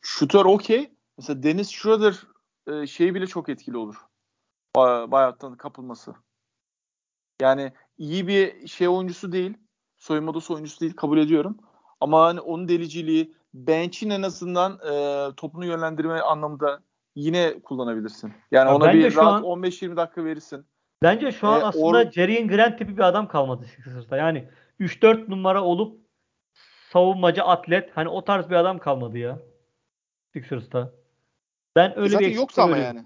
[0.00, 0.90] şutör okey.
[1.18, 2.14] Mesela Dennis Schroeder
[2.66, 3.96] e, şeyi bile çok etkili olur.
[5.10, 6.14] Bayattan kapılması.
[7.42, 9.54] Yani iyi bir şey oyuncusu değil.
[9.96, 11.58] Soyunma odası oyuncusu değil kabul ediyorum.
[12.00, 16.80] Ama hani onun deliciliği bench'in en azından e, topunu yönlendirme anlamında
[17.14, 18.32] yine kullanabilirsin.
[18.50, 20.66] Yani ya ona bir rahat 15-20 dakika verirsin.
[21.02, 24.16] Bence şu an ee, aslında or- Jerry Grant tipi bir adam kalmadı Sixers'ta.
[24.16, 24.48] Yani
[24.80, 25.98] 3-4 numara olup
[26.92, 29.38] savunmacı atlet hani o tarz bir adam kalmadı ya.
[30.32, 30.92] Sixers'ta.
[31.76, 33.04] Ben öyle Zaten bir yoktu ama yani.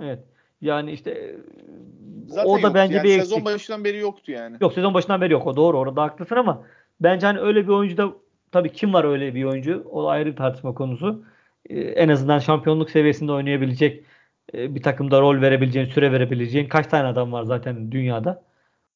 [0.00, 0.24] Evet.
[0.60, 1.36] Yani işte
[2.28, 3.28] Zaten o da bence yani bir eksik.
[3.28, 4.56] Sezon başından beri yoktu yani.
[4.60, 5.46] Yok sezon başından beri yok.
[5.46, 5.78] O doğru.
[5.78, 6.66] Orada haklısın ama
[7.00, 8.12] bence hani öyle bir oyuncu da
[8.52, 9.84] tabii kim var öyle bir oyuncu?
[9.90, 11.24] O ayrı bir tartışma konusu.
[11.68, 14.04] Ee, en azından şampiyonluk seviyesinde oynayabilecek
[14.54, 18.44] e, bir takımda rol verebileceğin, süre verebileceğin kaç tane adam var zaten dünyada.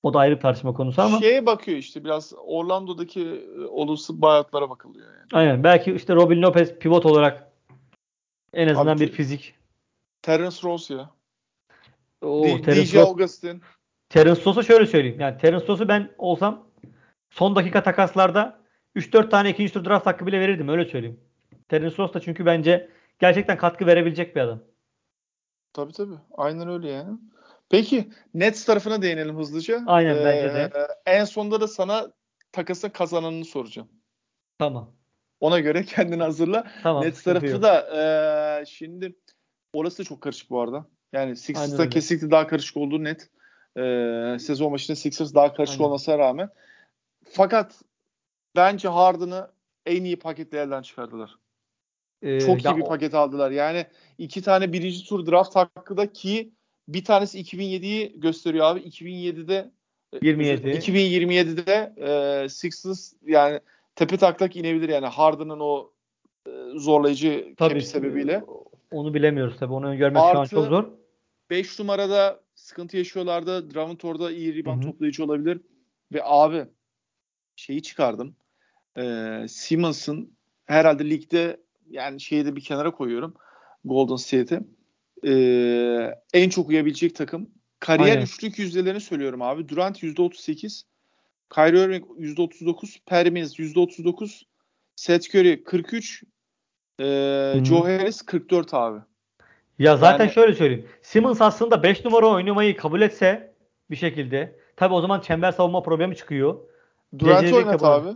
[0.02, 1.18] O da ayrı bir tartışma konusu ama.
[1.18, 5.28] Şeye bakıyor işte biraz Orlando'daki e, olası bayatlara bakılıyor yani.
[5.32, 5.64] Aynen.
[5.64, 7.52] Belki işte Robin Lopez pivot olarak
[8.52, 9.54] en azından Abi, bir fizik.
[10.22, 11.10] Terence Ross ya.
[12.22, 13.08] Oo, D- Terence DJ Ross.
[13.08, 13.62] Augustin.
[14.08, 15.20] Terence Ross'u şöyle söyleyeyim.
[15.20, 16.66] Yani Terence Ross'u ben olsam
[17.30, 18.63] son dakika takaslarda
[18.96, 20.68] 3-4 tane ikinci tur draft hakkı bile verirdim.
[20.68, 21.20] Öyle söyleyeyim.
[21.68, 24.62] Terence Ross da çünkü bence gerçekten katkı verebilecek bir adam.
[25.72, 26.14] Tabii tabii.
[26.36, 27.18] Aynen öyle yani.
[27.70, 29.82] Peki Nets tarafına değinelim hızlıca.
[29.86, 30.70] Aynen ee, bence de.
[31.06, 32.12] En sonunda da sana
[32.52, 33.88] takasın kazananını soracağım.
[34.58, 34.92] Tamam.
[35.40, 36.66] Ona göre kendini hazırla.
[36.82, 37.62] Tamam, Nets tarafı yok.
[37.62, 37.80] da
[38.60, 39.16] e, şimdi
[39.72, 40.86] orası da çok karışık bu arada.
[41.12, 43.30] Yani Sixers'ta kesinlikle daha karışık olduğu net.
[43.76, 45.88] E, sezon başında Sixers daha karışık Aynen.
[45.88, 46.48] olmasına rağmen.
[47.24, 47.82] Fakat
[48.56, 49.50] bence Harden'ı
[49.86, 51.38] en iyi paketle elden çıkardılar.
[52.22, 52.88] Ee, Çok iyi bir o...
[52.88, 53.50] paket aldılar.
[53.50, 53.86] Yani
[54.18, 56.52] iki tane birinci tur draft hakkı da ki
[56.88, 58.80] Bir tanesi 2007'yi gösteriyor abi.
[58.80, 59.70] 2007'de
[60.22, 60.68] 27.
[60.68, 61.94] 2027'de
[62.44, 63.60] e, Sixers yani
[63.94, 65.90] tepe taklak inebilir yani Harden'ın o
[66.46, 68.44] e, zorlayıcı Tabii, sebebiyle.
[68.90, 69.72] Onu bilemiyoruz tabii.
[69.72, 70.84] Onu öngörmek şu an Artı- çok zor.
[71.50, 73.74] 5 numarada sıkıntı yaşıyorlardı.
[73.74, 74.92] Drummond orada iyi rebound Hı hı.
[74.92, 75.60] toplayıcı olabilir.
[76.12, 76.64] Ve abi
[77.56, 78.36] şeyi çıkardım.
[78.98, 80.32] Ee, Simmons'ın
[80.64, 83.34] herhalde ligde yani şeyi de bir kenara koyuyorum.
[83.84, 84.60] Golden State'i.
[85.26, 87.50] Ee, en çok uyabilecek takım.
[87.80, 88.22] Kariyer Aynen.
[88.22, 89.68] üçlük yüzdelerini söylüyorum abi.
[89.68, 90.82] Durant %38.
[91.54, 92.98] Kyrie Irving %39.
[93.06, 94.42] Permins %39.
[94.96, 96.24] Seth Curry 43.
[97.00, 97.64] Ee, hı.
[97.64, 99.00] Joe Harris 44 abi.
[99.78, 100.88] Ya zaten Yani- şöyle söyleyeyim.
[101.02, 103.54] Simmons aslında 5 numara oynamayı kabul etse
[103.90, 106.58] bir şekilde tabii o zaman çember savunma problemi çıkıyor.
[107.16, 108.08] Gecelik oynat abi.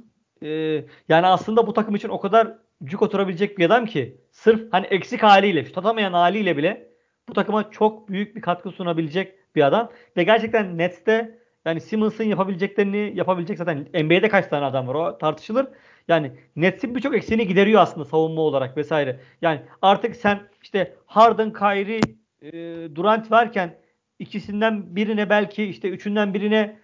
[0.43, 4.87] Ee, yani aslında bu takım için o kadar cuk oturabilecek bir adam ki sırf hani
[4.87, 6.89] eksik haliyle, şut atamayan haliyle bile
[7.29, 9.91] bu takıma çok büyük bir katkı sunabilecek bir adam.
[10.17, 15.67] Ve gerçekten Nets'te yani Simmons'ın yapabileceklerini yapabilecek zaten NBA'de kaç tane adam var o tartışılır.
[16.09, 19.21] Yani Nets'in birçok eksiğini gideriyor aslında savunma olarak vesaire.
[19.43, 22.01] Yani artık sen işte Harden, Kyrie,
[22.43, 22.53] e,
[22.97, 23.79] Durant varken
[24.19, 26.79] ikisinden birine belki işte üçünden birine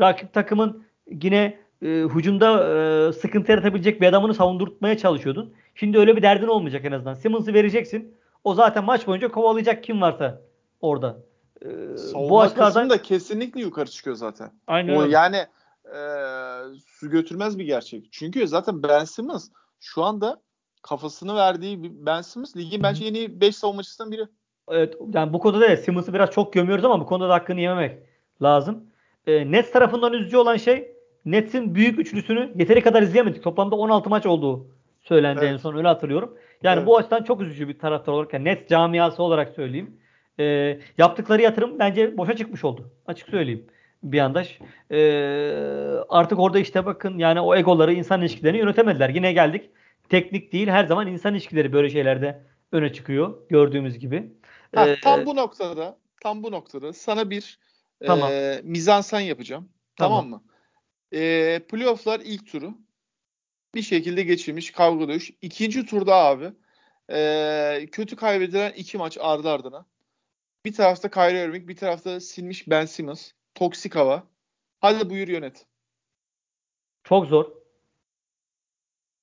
[0.00, 2.68] rakip takımın yine e, hücumda
[3.08, 5.54] e, sıkıntı yaratabilecek bir adamını savundurtmaya çalışıyordun.
[5.74, 7.14] Şimdi öyle bir derdin olmayacak en azından.
[7.14, 8.14] Simmons'ı vereceksin.
[8.44, 10.40] O zaten maç boyunca kovalayacak kim varsa
[10.80, 11.18] orada.
[11.64, 11.68] E,
[12.14, 14.50] bu açılardan da kesinlikle yukarı çıkıyor zaten.
[14.66, 15.12] aynen O öyle.
[15.12, 15.36] yani
[15.84, 15.98] e,
[16.86, 18.08] su götürmez bir gerçek.
[18.10, 19.48] Çünkü zaten Ben Simmons
[19.80, 20.40] şu anda
[20.82, 24.26] kafasını verdiği bir Ben Simmons ligin bence en iyi 5 savunmacısından biri.
[24.68, 28.02] Evet, yani bu konuda da Simmons'ı biraz çok gömüyoruz ama bu konuda da hakkını yememek
[28.42, 28.84] lazım.
[29.26, 30.91] E, Nets tarafından üzücü olan şey
[31.24, 33.42] Nets'in büyük üçlüsünü yeteri kadar izleyemedik.
[33.42, 34.66] Toplamda 16 maç olduğu
[35.00, 35.52] söylendi Evet.
[35.52, 36.38] en son öyle hatırlıyorum.
[36.62, 36.86] Yani Evet.
[36.86, 38.32] bu açıdan çok üzücü bir taraftar olarak.
[38.32, 39.96] Yani Nets camiası olarak söyleyeyim.
[40.40, 42.90] E, yaptıkları yatırım bence boşa çıkmış oldu.
[43.06, 43.66] Açık söyleyeyim
[44.02, 44.58] bir yandaş.
[44.90, 44.98] E,
[46.08, 49.08] artık orada işte bakın yani o egoları, insan ilişkilerini yönetemediler.
[49.08, 49.70] Yine geldik.
[50.08, 52.40] Teknik değil her zaman insan ilişkileri böyle şeylerde
[52.72, 54.32] öne çıkıyor gördüğümüz gibi.
[54.74, 57.58] Ha, E, tam bu noktada tam bu noktada sana bir
[58.06, 58.30] Tamam.
[58.32, 59.68] e, mizansen yapacağım.
[59.96, 60.30] Tamam, Tamam.
[60.30, 60.42] mı?
[61.12, 62.74] E, playoff'lar ilk turu
[63.74, 65.30] bir şekilde geçirmiş kavga dövüş.
[65.42, 66.52] İkinci turda abi
[67.12, 69.86] e, kötü kaybedilen iki maç ardı ardına.
[70.64, 73.30] Bir tarafta Kyrie Irving, bir tarafta silmiş Ben Simmons.
[73.54, 74.26] Toksik hava.
[74.80, 75.66] Hadi buyur yönet.
[77.04, 77.52] Çok zor.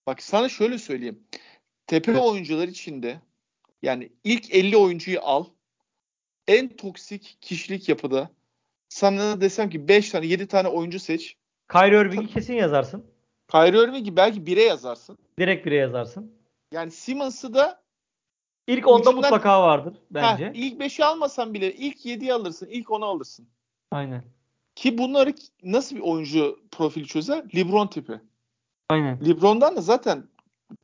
[0.08, 1.24] Bak sana şöyle söyleyeyim.
[1.88, 3.22] Tepe oyuncular içinde
[3.82, 5.46] yani ilk 50 oyuncuyu al.
[6.48, 8.30] En toksik kişilik yapıda
[8.90, 11.38] sana desem ki 5 tane 7 tane oyuncu seç.
[11.72, 13.06] Kyrie Irving'i kesin yazarsın.
[13.52, 15.18] Kyrie Irving'i belki 1'e yazarsın.
[15.40, 16.32] Direkt bire yazarsın.
[16.72, 17.82] Yani Simmons'ı da
[18.68, 20.52] İlk onda Ucundan- mutlaka vardır heh, bence.
[20.56, 22.68] ilk 5'i almasan bile ilk 7'yi alırsın.
[22.72, 23.48] ilk 10'u alırsın.
[23.92, 24.24] Aynen.
[24.76, 27.44] Ki bunları nasıl bir oyuncu profili çözer?
[27.56, 28.20] LeBron tipi.
[28.90, 29.20] Aynen.
[29.28, 30.24] LeBron'dan da zaten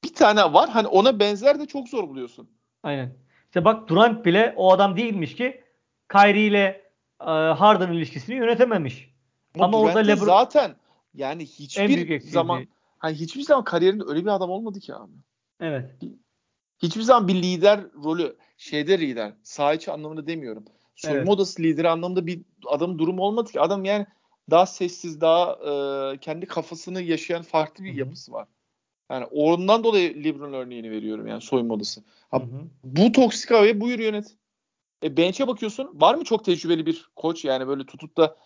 [0.04, 0.70] bir tane var.
[0.70, 2.50] Hani ona benzer de çok zor buluyorsun.
[2.84, 3.18] Aynen.
[3.46, 5.64] İşte bak Durant bile o adam değilmiş ki
[6.12, 9.15] Kyrie ile e, Harden ilişkisini yönetememiş.
[9.64, 10.76] Ama orada Durant'in LeBron- zaten
[11.14, 15.14] yani hiçbir zaman hani hiçbir zaman kariyerinde öyle bir adam olmadı ki abi.
[15.60, 15.92] Evet.
[16.82, 19.34] Hiçbir zaman bir lider rolü şeyde lider.
[19.44, 20.66] Saha içi anlamında demiyorum.
[20.96, 21.30] Soyunma Evet.
[21.30, 23.62] odası lideri anlamında bir adam durumu olmadı ki.
[23.62, 24.06] Adam yani
[24.50, 28.00] daha sessiz, daha e, kendi kafasını yaşayan farklı bir Hı hı.
[28.00, 28.48] yapısı var.
[29.12, 32.04] Yani ondan dolayı LeBron örneğini veriyorum yani soyunma odası.
[32.32, 32.42] Ha,
[32.84, 34.36] bu toksik havayı buyur yönet.
[35.04, 35.90] E bench'e bakıyorsun.
[35.94, 38.38] Var mı çok tecrübeli bir koç yani böyle tutup da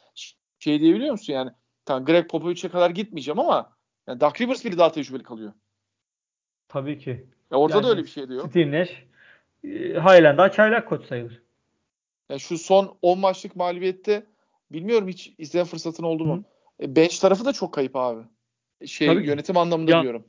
[0.59, 1.51] şey diyebiliyor musun yani?
[1.85, 5.53] Tamam Greg Popovich'e kadar gitmeyeceğim ama yani Doug Rivers bile daha tecrübeli kalıyor.
[6.67, 7.25] Tabii ki.
[7.51, 8.49] Ya orada Yani da öyle bir şey diyor.
[8.49, 9.03] Steve Nash
[9.63, 9.95] e,
[10.37, 11.41] daha çaylak koç sayılır.
[12.29, 14.25] Ya şu son 10 maçlık mağlubiyette
[14.71, 16.43] bilmiyorum hiç izleme fırsatın oldu mu?
[16.81, 18.23] E, bench tarafı da çok kayıp abi.
[18.85, 19.27] Şey Tabii ki.
[19.29, 20.25] yönetim anlamında Ya- diyorum.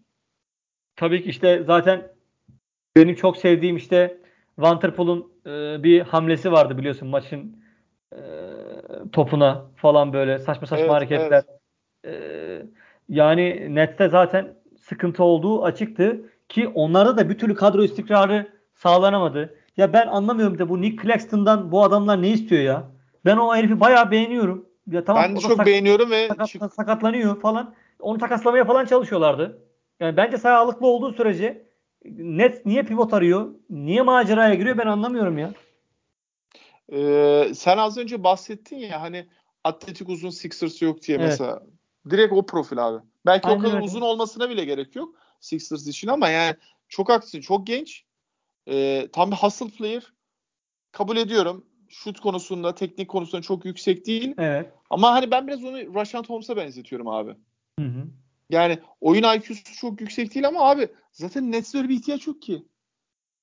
[0.96, 2.12] Tabii ki işte zaten
[2.96, 4.20] benim çok sevdiğim işte
[4.58, 7.64] Van der Poel'un e, bir hamlesi vardı biliyorsun maçın
[8.12, 8.18] e,
[9.12, 11.44] topuna falan böyle saçma saçma Evet, hareketler.
[12.06, 12.12] E,
[13.08, 14.48] yani Nets'te zaten
[14.78, 19.54] sıkıntı olduğu açıktı ki onlarda da bir türlü kadro istikrarı sağlanamadı.
[19.76, 22.84] Ya ben anlamıyorum da bu Nick Claxton'dan bu adamlar ne istiyor ya?
[23.24, 24.66] Ben o herifi bayağı beğeniyorum.
[24.90, 27.74] Ya tamam ben de çok sak- beğeniyorum ve sakat- sakatlanıyor falan.
[28.00, 29.58] Onu takaslamaya falan çalışıyorlardı.
[30.00, 31.62] Yani bence sağlıklı olduğu sürece
[32.18, 33.48] Nets niye pivot arıyor?
[33.70, 35.50] Niye maceraya giriyor ben anlamıyorum ya.
[36.92, 39.26] E, sen az önce bahsettin ya hani
[39.64, 41.28] atletik uzun Sixers yok diye Evet.
[41.30, 41.62] mesela.
[42.10, 43.04] Direkt o profil abi.
[43.26, 43.84] Belki Aynen o kadar öyle.
[43.84, 46.56] uzun olmasına bile gerek yok Sixers için ama yani
[46.88, 47.40] çok haklısın.
[47.40, 48.04] Çok genç.
[48.68, 50.12] E, tam bir hustle player.
[50.92, 51.66] Kabul ediyorum.
[51.88, 54.34] şut konusunda, teknik konusunda çok yüksek değil.
[54.38, 54.72] Evet.
[54.90, 57.30] Ama hani ben biraz onu Rashad Holmes'a benzetiyorum abi.
[57.78, 58.06] Hı hı.
[58.50, 62.64] Yani oyun IQ'su çok yüksek değil ama abi zaten Nets'e öyle bir ihtiyaç yok ki.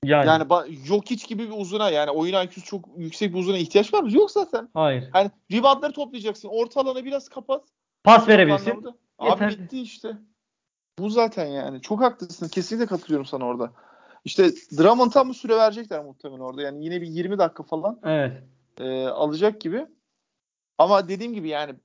[0.03, 3.93] Yani, Yani ba- Jokic gibi bir uzuna yani oyun IQ'su çok yüksek bir uzuna ihtiyaç
[3.93, 4.11] var mı?
[4.13, 4.69] Yok zaten.
[4.73, 5.09] hayır.
[5.13, 6.49] Hani reboundları toplayacaksın.
[6.51, 7.63] Orta alanı biraz kapat.
[8.03, 8.85] Pas verebilsin.
[9.19, 10.17] Abi bitti işte.
[10.99, 11.81] Bu zaten yani.
[11.81, 12.47] Çok haklısın.
[12.47, 13.71] Kesinlikle katılıyorum sana orada.
[14.25, 16.61] İşte Drummond'a mı süre verecekler muhtemelen orada.
[16.61, 18.43] Yani yine bir 20 dakika falan Evet.
[18.79, 19.85] e, alacak gibi.
[20.77, 21.75] Ama dediğim gibi yani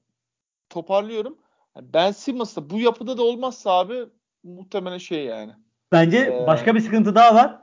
[0.70, 1.38] toparlıyorum.
[1.80, 4.04] Ben Simmons'ta bu yapıda da olmazsa abi
[4.42, 5.52] muhtemelen şey yani.
[5.92, 7.61] Bence Ee, başka bir sıkıntı daha var.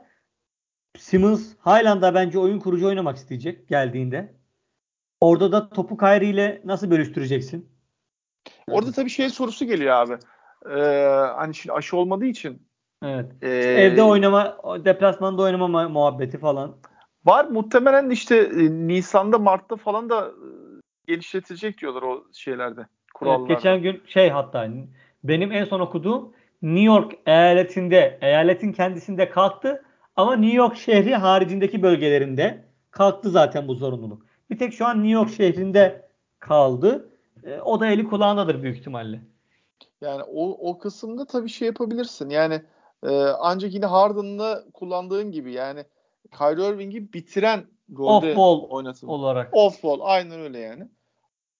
[0.98, 4.34] Simmons halen daha bence oyun kurucu oynamak isteyecek geldiğinde.
[5.20, 7.68] Orada da topu Kyrie ile nasıl bölüştüreceksin?
[8.68, 10.18] Orada tabii şey sorusu geliyor abi.
[10.70, 10.80] Ee,
[11.36, 12.62] hani şimdi aşı olmadığı için
[13.04, 13.32] Evet.
[13.42, 16.76] ee, Evde oynama, deplasmanda oynama mu- muhabbeti falan.
[17.24, 17.44] var.
[17.44, 20.46] Muhtemelen işte e, Nisan'da Mart'ta falan da e,
[21.06, 22.86] genişletilecek diyorlar o şeylerde.
[23.14, 23.52] Kurallarda.
[23.52, 24.68] Evet, geçen gün şey hatta
[25.24, 26.32] benim en son okuduğum
[26.62, 29.84] New York eyaletinde, eyaletin kendisinde kalktı
[30.20, 34.26] ama New York şehri haricindeki bölgelerinde kalktı zaten bu zorunluluk.
[34.50, 36.08] Bir tek şu an New York şehrinde
[36.38, 37.10] kaldı.
[37.44, 39.20] E, o da eli kulağındadır büyük ihtimalle.
[40.00, 42.30] Yani o, o kısımda tabii şey yapabilirsin.
[42.30, 42.62] Yani
[43.02, 43.10] e,
[43.40, 45.84] ancak yine Harden'la kullandığın gibi yani
[46.38, 47.64] Kyrie Irving'i bitiren
[47.98, 49.06] rolde Off-ball oynatın.
[49.06, 49.48] olarak.
[49.52, 50.88] Off ball aynen öyle yani.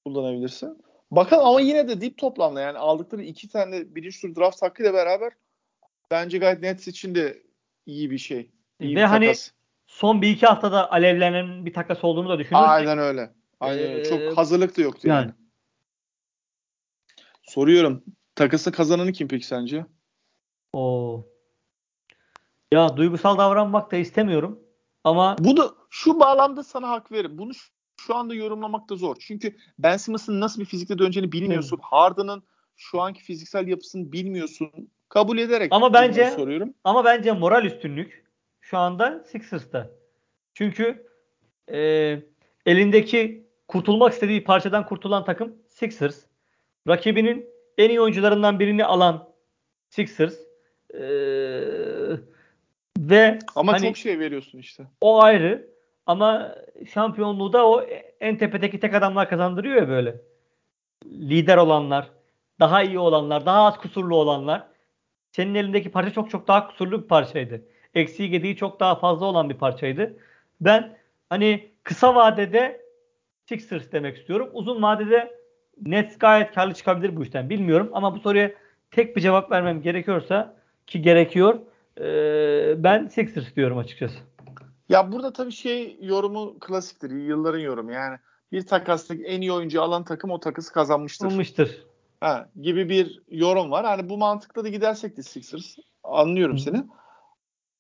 [0.05, 0.83] Kullanabilirsin.
[1.11, 5.33] Bakalım ama yine de dip toplamda yani aldıkları iki tane birinci tur draft hakkıyla beraber
[6.11, 7.43] bence gayet Nets için de
[7.87, 8.51] iyi bir şey.
[8.81, 9.51] İyi Ve bir hani takas.
[9.87, 12.69] Son bir iki haftada alevlenen bir takas olduğunu da düşünürsek.
[12.69, 13.31] Aynen öyle.
[13.61, 14.01] Aynen öyle.
[14.01, 15.21] Ee, Çok hazırlık da yoktu yani.
[15.21, 15.33] yani.
[17.43, 18.05] Soruyorum.
[18.35, 19.87] Takası kazananı kim peki sence?
[20.73, 21.27] Oo.
[22.73, 24.61] Ya duygusal davranmak da istemiyorum.
[25.05, 27.39] Ama Bu da şu bağlamda sana hak veririm.
[27.39, 29.17] Bunu şu, şu anda yorumlamak da zor.
[29.21, 31.79] Çünkü Ben Simmons'ın nasıl bir fizikle döneceğini bilmiyorsun.
[31.83, 32.43] Harden'ın
[32.77, 34.91] şu anki fiziksel yapısını bilmiyorsun.
[35.11, 36.75] Kabul ederek Ama bence- soruyorum.
[36.85, 38.25] ama bence moral üstünlük
[38.61, 39.91] şu anda Sixers'ta.
[40.55, 41.07] Çünkü
[41.73, 41.79] e,
[42.67, 46.25] elindeki kurtulmak istediği parçadan kurtulan takım Sixers.
[46.89, 47.47] Rakibinin
[47.79, 49.29] en iyi oyuncularından birini alan
[49.89, 50.37] Sixers.
[50.95, 51.01] E,
[52.99, 54.85] ve Ama hani çok şey veriyorsun işte.
[55.01, 55.71] o ayrı
[56.07, 56.55] ama
[56.93, 57.83] şampiyonluğu da o
[58.21, 60.17] en tepedeki tek adamlar kazandırıyor ya böyle.
[61.07, 62.11] Lider olanlar,
[62.61, 64.70] daha iyi olanlar, daha az kusurlu olanlar.
[65.33, 67.63] Senin elindeki parça çok çok daha kusurlu bir parçaydı.
[67.95, 70.17] Eksiği gediği çok daha fazla olan bir parçaydı.
[70.61, 70.97] Ben
[71.29, 72.81] hani kısa vadede
[73.47, 74.49] Sixers demek istiyorum.
[74.53, 75.41] Uzun vadede
[75.83, 77.51] Nets gayet karlı çıkabilir bu işten.
[77.51, 78.51] Bilmiyorum ama bu soruya
[78.91, 80.57] tek bir cevap vermem gerekiyorsa
[80.87, 81.61] ki gerekiyor.
[82.01, 84.19] eee, ben Sixers diyorum açıkçası.
[84.89, 87.11] Ya burada tabii şey yorumu klasiktir.
[87.11, 88.17] Yılların yorumu yani.
[88.53, 91.27] Bir takaslık en iyi oyuncu alan takım o takası kazanmıştır.
[91.27, 91.69] Olmuştur.
[92.21, 93.85] Ha, gibi bir yorum var.
[93.85, 95.77] Hani bu mantıkla da gidersek de Sixers.
[96.05, 96.85] Anlıyorum seni.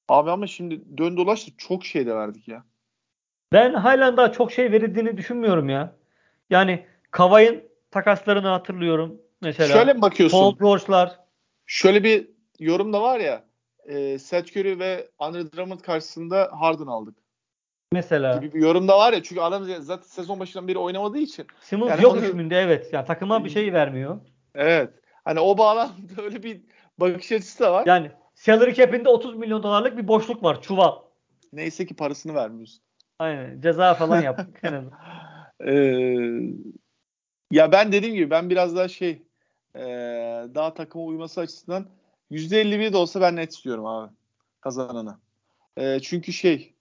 [0.08, 2.64] Abi ama şimdi dön dolaş da çok şey de verdik ya.
[3.52, 5.96] Ben halen daha çok şey verildiğini düşünmüyorum ya.
[6.50, 9.74] Yani Kavay'ın takaslarını hatırlıyorum mesela.
[9.74, 10.38] Şöyle mi bakıyorsun?
[10.38, 11.18] Paul George'lar.
[11.66, 12.28] Şöyle bir
[12.58, 13.44] yorum da var ya.
[13.84, 17.16] E, Seth Curry ve Andre Drummond karşısında Harden aldık.
[17.94, 18.36] Mesela.
[18.36, 19.22] Gibi bir yorum da var ya.
[19.22, 21.46] Çünkü adam zaten sezon başından beri oynamadığı için.
[21.60, 22.92] Simmons Yani yok onu- hükmünde evet.
[22.92, 24.20] Yani takıma bir şey vermiyor.
[24.54, 24.90] Evet.
[25.24, 26.60] Hani o bağlamda öyle bir
[26.98, 27.86] bakış açısı da var.
[27.86, 30.62] Yani salary cap'inde 30 milyon dolarlık bir boşluk var.
[30.62, 30.92] Çuval.
[31.52, 32.82] Neyse ki parasını vermiyorsun.
[33.18, 33.60] Aynen.
[33.60, 34.60] Ceza falan yaptık.
[34.62, 34.98] en azından.
[35.66, 35.74] Ee,
[37.50, 39.22] ya ben dediğim gibi ben biraz daha şey
[39.76, 39.80] ee,
[40.54, 41.86] daha takıma uyması açısından
[42.30, 44.12] %51 de olsa ben net istiyorum abi
[44.60, 45.18] kazananı.
[45.76, 46.74] Ee, çünkü şey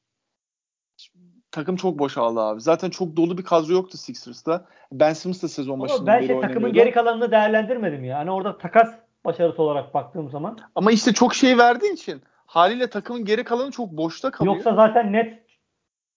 [1.51, 2.61] takım çok boşaldı abi.
[2.61, 4.65] Zaten çok dolu bir kadro yoktu Sixers'ta.
[4.91, 8.17] Ben Simmons da sezon Ama başından ben şey takımın geri kalanını değerlendirmedim ya.
[8.17, 8.89] Hani orada takas
[9.25, 10.57] başarısı olarak baktığım zaman.
[10.75, 14.55] Ama işte çok şey verdiğin için haliyle takımın geri kalanı çok boşta kalıyor.
[14.55, 15.39] Yoksa zaten net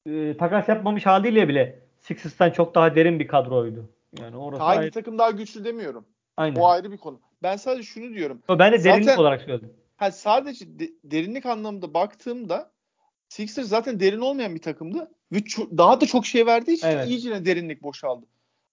[0.07, 3.91] e, takas yapmamış haliyle bile Sixers'tan çok daha derin bir kadroydu.
[4.21, 4.91] Yani orası Hangi ayrı.
[4.91, 6.05] takım daha güçlü demiyorum.
[6.37, 6.61] Aynen.
[6.61, 7.21] O ayrı bir konu.
[7.43, 8.43] Ben sadece şunu diyorum.
[8.49, 9.73] Ben de derinlik Zaten- olarak söyledim.
[9.97, 12.71] Ha sadece de- derinlik anlamında baktığımda
[13.33, 15.39] Sixers zaten derin olmayan bir takımdı ve
[15.79, 17.09] daha da çok şey verdiği için Evet.
[17.09, 18.27] iyicene derinlik boşaldı.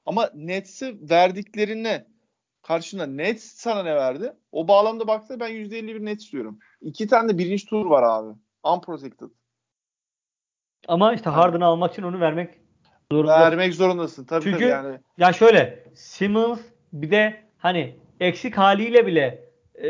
[0.05, 2.07] Ama Nets'e verdiklerine
[2.62, 4.34] karşına Nets sana ne verdi?
[4.51, 6.60] O bağlamda baktığında ben %51 Nets diyorum.
[6.82, 8.38] İki tane de birinci tur var abi.
[8.64, 9.28] Unprotected.
[10.88, 12.49] Ama işte Harden'ı almak için onu vermek
[13.12, 13.39] zorunda.
[13.39, 14.26] Vermek zorundasın.
[14.26, 14.99] Tabii Çünkü- tabii yani.
[15.18, 16.60] Ya şöyle Simmons
[16.93, 19.49] bir de hani eksik haliyle bile
[19.84, 19.89] e,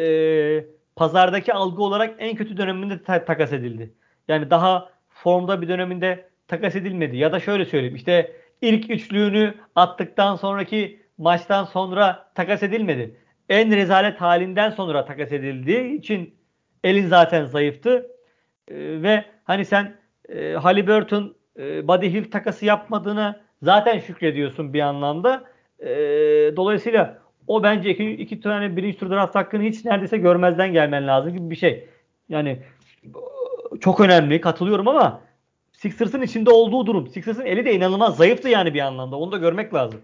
[0.95, 3.93] pazardaki algı olarak en kötü döneminde ta- takas edildi.
[4.29, 7.17] Yani daha formda bir döneminde takas edilmedi.
[7.17, 13.15] Ya da şöyle söyleyeyim işte ilk üçlüğünü attıktan sonraki maçtan sonra takas edilmedi.
[13.49, 16.35] En rezalet halinden sonra takas edildiği için
[16.83, 18.07] elin zaten zayıftı.
[18.67, 19.95] Ee, ve hani sen
[20.29, 25.43] e, Halliburton e, Buddy Hill takası yapmadığına zaten şükrediyorsun bir anlamda.
[25.79, 25.87] E,
[26.55, 31.33] dolayısıyla o bence iki, iki tane birinci tur draft hakkını hiç neredeyse görmezden gelmen lazım
[31.33, 31.89] gibi bir şey.
[32.29, 32.59] Yani
[33.79, 35.21] çok önemli katılıyorum ama
[35.71, 37.07] Sixers'ın içinde olduğu durum.
[37.07, 39.15] Sixers'ın eli de inanılmaz zayıftı yani bir anlamda.
[39.15, 40.01] Onu da görmek lazım.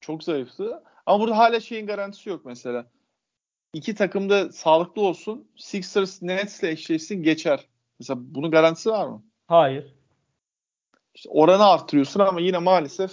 [0.00, 0.82] Çok zayıftı.
[1.06, 2.86] Ama burada hala şeyin garantisi yok mesela.
[3.72, 5.48] İki takım da sağlıklı olsun.
[5.56, 7.68] Sixers Nets'le eşleşsin geçer.
[8.00, 9.22] Mesela bunun garantisi var mı?
[9.46, 9.94] Hayır.
[11.14, 13.12] İşte oranı arttırıyorsun ama yine maalesef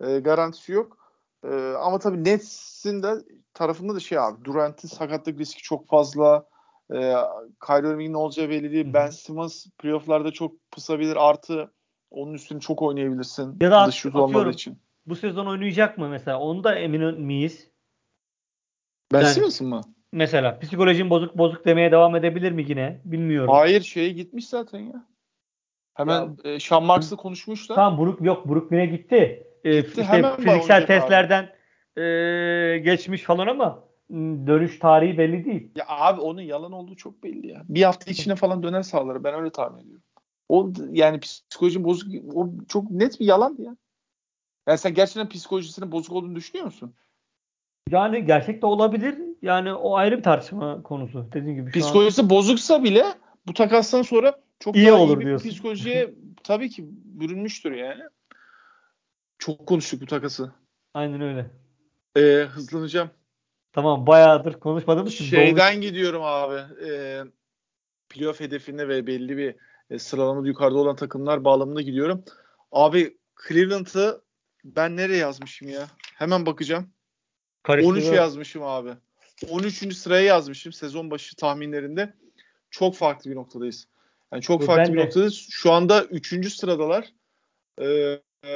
[0.00, 0.98] e, garantisi yok.
[1.44, 1.48] E,
[1.78, 3.14] ama tabii Nets'in de
[3.54, 6.48] tarafında da şey abi Durant'in sakatlık riski çok fazla.
[6.94, 7.14] E,
[7.66, 8.88] Kyrie Irving'in olacağı belli değil.
[8.88, 8.92] Hı.
[8.92, 11.16] Ben Simmons playoff'larda çok pısabilir.
[11.16, 11.72] Artı
[12.10, 13.56] onun üstüne çok oynayabilirsin.
[13.60, 14.78] Ya da at, olmadığı için.
[15.06, 16.38] Bu sezon oynayacak mı mesela?
[16.38, 17.70] Onu da emin miyiz?
[19.12, 19.80] Ben yani, Simmons'ın mı?
[20.12, 23.00] Mesela psikolojin bozuk bozuk demeye devam edebilir mi yine?
[23.04, 23.54] Bilmiyorum.
[23.54, 25.06] Hayır şeye gitmiş zaten ya.
[25.94, 27.74] Hemen ya, e, Sean Marks'la konuşmuşlar.
[27.74, 29.46] Tamam Brook yok Brooklyn'e gitti.
[29.64, 31.54] E, gitti işte hemen fiziksel testlerden
[31.96, 33.87] e, geçmiş falan ama
[34.46, 35.70] dönüş tarihi belli değil.
[35.76, 37.64] Ya abi onun yalan olduğu çok belli ya.
[37.68, 39.24] Bir hafta içine falan döner sağları.
[39.24, 40.02] Ben öyle tahmin ediyorum.
[40.48, 43.76] O yani psikolojinin bozuk o çok net bir yalandı ya.
[44.68, 46.94] Yani sen gerçekten psikolojisinin bozuk olduğunu düşünüyor musun?
[47.90, 49.18] Yani gerçek de olabilir.
[49.42, 51.28] Yani o ayrı bir tartışma konusu.
[51.32, 51.72] Dediğim gibi.
[51.72, 52.30] Şu Psikolojisi an...
[52.30, 53.04] bozuksa bile
[53.46, 55.50] bu takastan sonra çok iyi daha olur iyi bir diyorsun.
[55.50, 58.02] psikolojiye tabii ki bürünmüştür yani.
[59.38, 60.52] Çok konuştuk bu takası.
[60.94, 61.50] Aynen öyle.
[62.16, 63.10] Ee, hızlanacağım.
[63.78, 65.24] Tamam bayağıdır konuşmadığımız için.
[65.24, 65.80] Şeyden doğru.
[65.80, 66.84] gidiyorum abi.
[66.86, 67.22] E,
[68.08, 69.54] playoff hedefinde ve belli bir
[69.90, 72.24] e, sıralamada yukarıda olan takımlar bağlamında gidiyorum.
[72.72, 73.16] Abi
[73.48, 74.22] Cleveland'ı
[74.64, 75.88] ben nereye yazmışım ya?
[76.14, 76.90] Hemen bakacağım.
[77.62, 78.90] Karıştı 13 yazmışım abi.
[79.48, 79.96] 13.
[79.96, 82.14] sıraya yazmışım sezon başı tahminlerinde.
[82.70, 83.88] Çok farklı bir noktadayız.
[84.32, 85.04] Yani çok farklı ben bir de.
[85.04, 85.46] noktadayız.
[85.50, 86.54] Şu anda 3.
[86.54, 87.12] sıradalar.
[87.80, 88.52] Ee, e,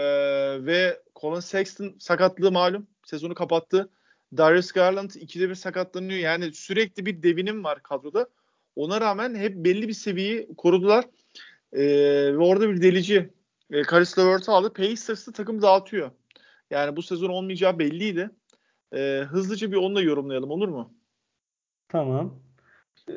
[0.67, 2.87] ve Colin Sexton sakatlığı malum.
[3.05, 3.91] Sezonu kapattı.
[4.37, 6.19] Darius Garland ikide bir sakatlanıyor.
[6.19, 8.29] Yani sürekli bir devinim var kadroda.
[8.77, 11.05] Ona rağmen hep belli bir seviyeyi korudular.
[11.73, 11.83] Ee,
[12.33, 13.31] ve orada bir delici
[13.71, 14.73] e, Caris LeVert'ı aldı.
[14.73, 16.11] Pacers'ı takım dağıtıyor.
[16.71, 18.31] Yani bu sezon olmayacağı belliydi.
[18.95, 20.95] Ee, hızlıca bir onu da yorumlayalım olur mu?
[21.89, 22.43] Tamam.
[23.09, 23.13] Ee,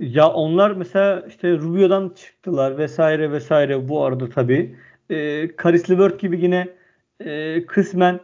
[0.00, 4.76] ya onlar mesela işte Rubio'dan çıktılar vesaire vesaire bu arada tabii.
[5.10, 6.76] Ee, Caris LeVert gibi yine
[7.20, 8.20] e, kısmen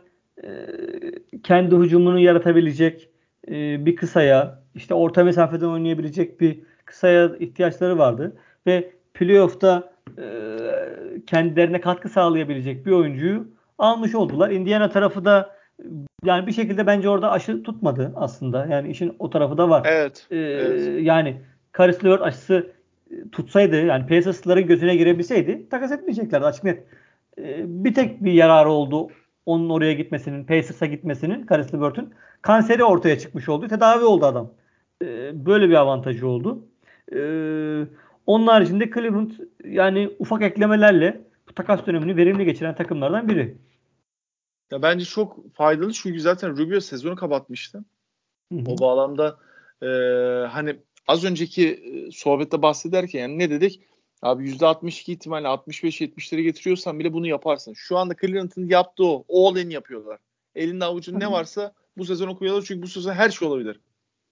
[1.43, 3.09] kendi hücumunu yaratabilecek
[3.49, 8.37] e, bir kısaya işte orta mesafeden oynayabilecek bir kısaya ihtiyaçları vardı.
[8.67, 10.25] Ve playoff'ta e,
[11.27, 14.51] kendilerine katkı sağlayabilecek bir oyuncuyu almış oldular.
[14.51, 15.57] Indiana tarafı da
[16.25, 18.67] yani bir şekilde bence orada aşı tutmadı aslında.
[18.67, 19.87] Yani işin o tarafı da var.
[19.91, 20.27] Evet.
[20.31, 21.03] Ee, evet.
[21.03, 21.41] Yani
[21.79, 22.67] Caris LeVert aşısı
[23.33, 26.85] tutsaydı yani Pacers'ların gözüne girebilseydi takas etmeyeceklerdi açık net.
[27.39, 29.09] Ee, bir tek bir yararı oldu
[29.47, 33.69] onun oraya gitmesinin, Pacers'a gitmesinin, Caris LeVert'ün kanseri ortaya çıkmış oldu.
[33.69, 34.53] Tedavi oldu adam.
[35.03, 36.67] Ee, böyle bir avantajı oldu.
[37.13, 37.87] Ee,
[38.27, 39.31] onun haricinde Cleveland
[39.65, 43.57] yani ufak eklemelerle bu takas dönemini verimli geçiren takımlardan biri.
[44.71, 47.85] Ya bence çok faydalı çünkü zaten Rubio sezonu kapatmıştı.
[48.53, 48.65] Hı hı.
[48.69, 49.39] O bağlamda
[49.83, 49.87] e,
[50.47, 50.77] hani
[51.09, 53.81] az önceki e, sohbette bahsederken yani ne dedik?
[54.23, 57.73] Abi %62 ihtimalle 65-70'leri getiriyorsan bile bunu yaparsın.
[57.73, 59.25] Şu anda Cleveland'ın yaptığı o.
[59.29, 60.19] All in yapıyorlar.
[60.55, 63.81] Elinde avucun ne varsa bu sezon okuyorlar çünkü bu sezon her şey olabilir.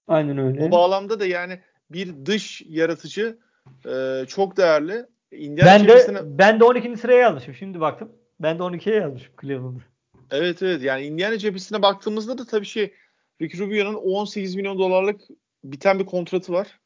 [0.09, 0.64] Aynen öyle.
[0.64, 1.61] O bağlamda da yani
[1.91, 3.39] bir dış yaratıcı
[3.87, 5.07] e, çok değerli.
[5.32, 6.97] Indiana ben de ben de 12.
[6.97, 7.55] sıraya yazmışım.
[7.55, 8.12] Şimdi baktım.
[8.41, 9.82] Ben de 12'ye yazmışım Cleveland'ı.
[10.30, 12.95] Evet evet yani Indiana cephesine baktığımızda da tabii şey
[13.43, 15.20] Ricky Rubio'nun 18 milyon dolarlık
[15.64, 16.80] biten bir kontratı var.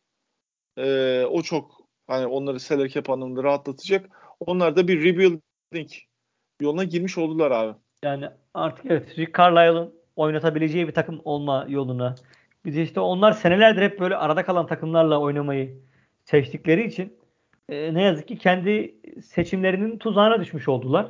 [0.77, 1.78] Ee, o çok
[2.09, 4.11] hani onları salary cap anlamında rahatlatacak.
[4.41, 5.91] Onlar da bir rebuilding
[6.61, 7.79] yoluna girmiş oldular abi.
[8.03, 12.15] Yani artık evet Rick Carlisle'ın oynatabileceği bir takım olma yoluna.
[12.65, 15.79] Bir işte onlar senelerdir hep böyle arada kalan takımlarla oynamayı
[16.25, 17.17] seçtikleri için
[17.69, 18.95] e, ne yazık ki kendi
[19.25, 21.07] seçimlerinin tuzağına düşmüş oldular.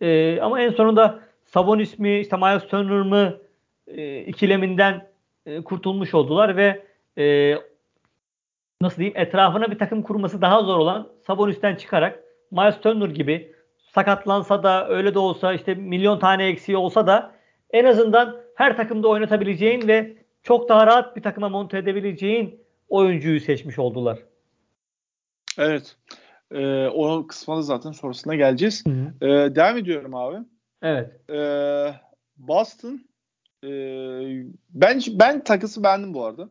[0.00, 3.38] E, ama en sonunda Sabonis mi işte Miles Turner mı
[3.86, 5.08] e, ikileminden
[5.46, 6.86] e, kurtulmuş oldular ve
[7.18, 7.54] e,
[8.82, 12.20] nasıl diyeyim etrafına bir takım kurması daha zor olan Sabonis'ten çıkarak
[12.50, 13.52] Miles Turner gibi
[13.94, 17.32] sakatlansa da öyle de olsa işte milyon tane eksiği olsa da
[17.70, 23.78] en azından her takımda oynatabileceğin ve çok daha rahat bir takıma monte edebileceğin oyuncuyu seçmiş
[23.78, 24.18] oldular.
[25.58, 25.96] Evet.
[26.50, 28.84] E, o kısmına zaten sonrasında geleceğiz.
[29.20, 30.36] E, devam ediyorum abi.
[30.82, 31.30] Evet.
[31.30, 31.38] E,
[32.36, 33.00] Boston
[33.64, 33.68] e,
[34.70, 36.48] ben ben takısı beğendim bu arada.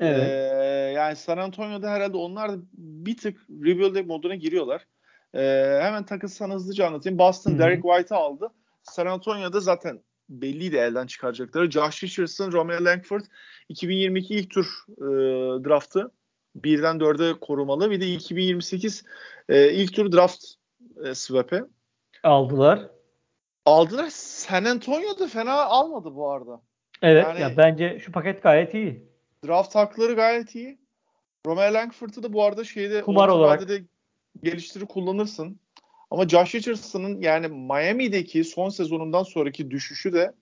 [0.00, 0.28] Evet.
[0.28, 0.59] E,
[1.00, 4.86] yani San Antonio'da herhalde onlar da bir tık rebuild moduna giriyorlar.
[5.34, 5.40] E,
[5.82, 7.18] hemen takısı sana hızlıca anlatayım.
[7.18, 7.58] Boston Hı-hı.
[7.58, 8.48] Derek White'ı aldı.
[8.82, 11.70] San Antonio'da zaten belliydi elden çıkaracakları.
[11.70, 13.24] Josh Richardson, Romeo Langford
[13.68, 14.66] 2022 ilk tur
[14.98, 15.04] e,
[15.68, 16.10] draftı
[16.54, 17.90] birden dörde korumalı.
[17.90, 19.04] Bir de 2028
[19.48, 20.44] e, ilk tur draft
[21.04, 21.64] e, swap'e.
[22.22, 22.90] Aldılar.
[23.66, 24.08] Aldılar.
[24.10, 26.60] San Antonio'da fena almadı bu arada.
[27.02, 27.24] Evet.
[27.24, 29.10] Yani- ya bence şu paket gayet iyi.
[29.46, 30.79] Draft hakları gayet iyi.
[31.46, 33.60] Romeo Langford'u da bu arada şeyde Kumar olarak.
[33.60, 33.84] vadede
[34.42, 35.60] geliştirir kullanırsın.
[36.10, 40.32] Ama Josh Richardson'ın yani Miami'deki son sezonundan sonraki düşüşü de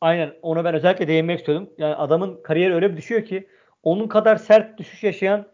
[0.00, 0.34] Aynen.
[0.42, 1.70] Ona ben özellikle değinmek istiyordum.
[1.78, 3.48] Yani adamın kariyeri öyle bir düşüyor ki
[3.82, 5.46] onun kadar sert düşüş yaşayan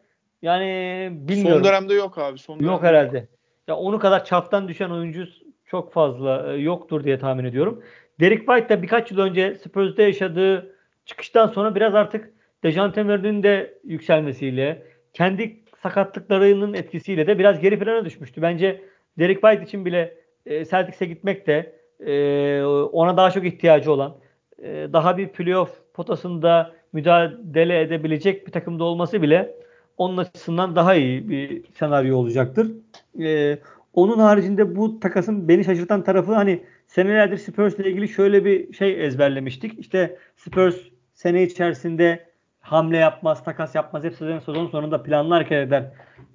[0.42, 1.62] yani bilmiyorum.
[1.62, 2.38] son dönemde yok abi.
[2.38, 3.28] Son Yok dönemde herhalde.
[3.68, 5.26] Ya onu kadar çaptan düşen oyuncu
[5.66, 7.82] çok fazla e, yoktur diye tahmin ediyorum.
[8.20, 12.32] Derek White de birkaç yıl önce Spurs'da yaşadığı çıkıştan sonra biraz artık
[12.64, 18.42] Dejante Murray'nin de yükselmesiyle kendi sakatlıklarının etkisiyle de biraz geri plana düşmüştü.
[18.42, 18.82] Bence
[19.18, 20.14] Derek White için bile
[20.46, 21.72] e, Celtics'e gitmek de
[22.06, 24.16] e, ona daha çok ihtiyacı olan
[24.62, 29.54] e, daha bir playoff potasında mücadele edebilecek bir takımda olması bile
[30.00, 32.72] onun açısından daha iyi bir senaryo olacaktır.
[33.20, 33.58] Ee,
[33.94, 39.06] onun haricinde bu takasın beni şaşırtan tarafı hani senelerdir Spurs ile ilgili şöyle bir şey
[39.06, 39.78] ezberlemiştik.
[39.78, 40.76] İşte Spurs
[41.14, 42.29] sene içerisinde
[42.70, 44.04] hamle yapmaz, takas yapmaz.
[44.04, 45.84] Hep sezon, sezon sonunda planlı hareket eder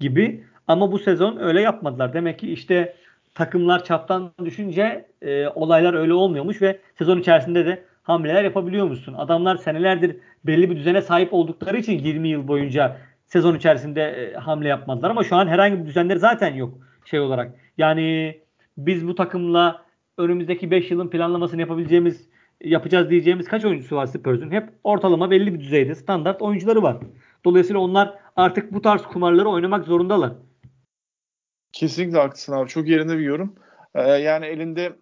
[0.00, 0.44] gibi.
[0.68, 2.12] Ama bu sezon öyle yapmadılar.
[2.12, 2.96] Demek ki işte
[3.34, 9.14] takımlar çaptan düşünce e, olaylar öyle olmuyormuş ve sezon içerisinde de hamleler yapabiliyor musun?
[9.18, 10.16] Adamlar senelerdir
[10.46, 15.24] belli bir düzene sahip oldukları için 20 yıl boyunca sezon içerisinde e, hamle yapmadılar ama
[15.24, 16.74] şu an herhangi bir düzenleri zaten yok
[17.04, 17.52] şey olarak.
[17.78, 18.38] Yani
[18.78, 19.82] biz bu takımla
[20.18, 22.28] önümüzdeki 5 yılın planlamasını yapabileceğimiz
[22.64, 24.50] yapacağız diyeceğimiz kaç oyuncusu var Spurs'un?
[24.50, 26.96] Hep ortalama belli bir düzeyde standart oyuncuları var.
[27.44, 30.32] Dolayısıyla onlar artık bu tarz kumarları oynamak zorundalar.
[31.72, 32.68] Kesinlikle haklısın abi.
[32.68, 33.54] Çok yerinde bir yorum.
[33.94, 34.96] Ee, yani elinde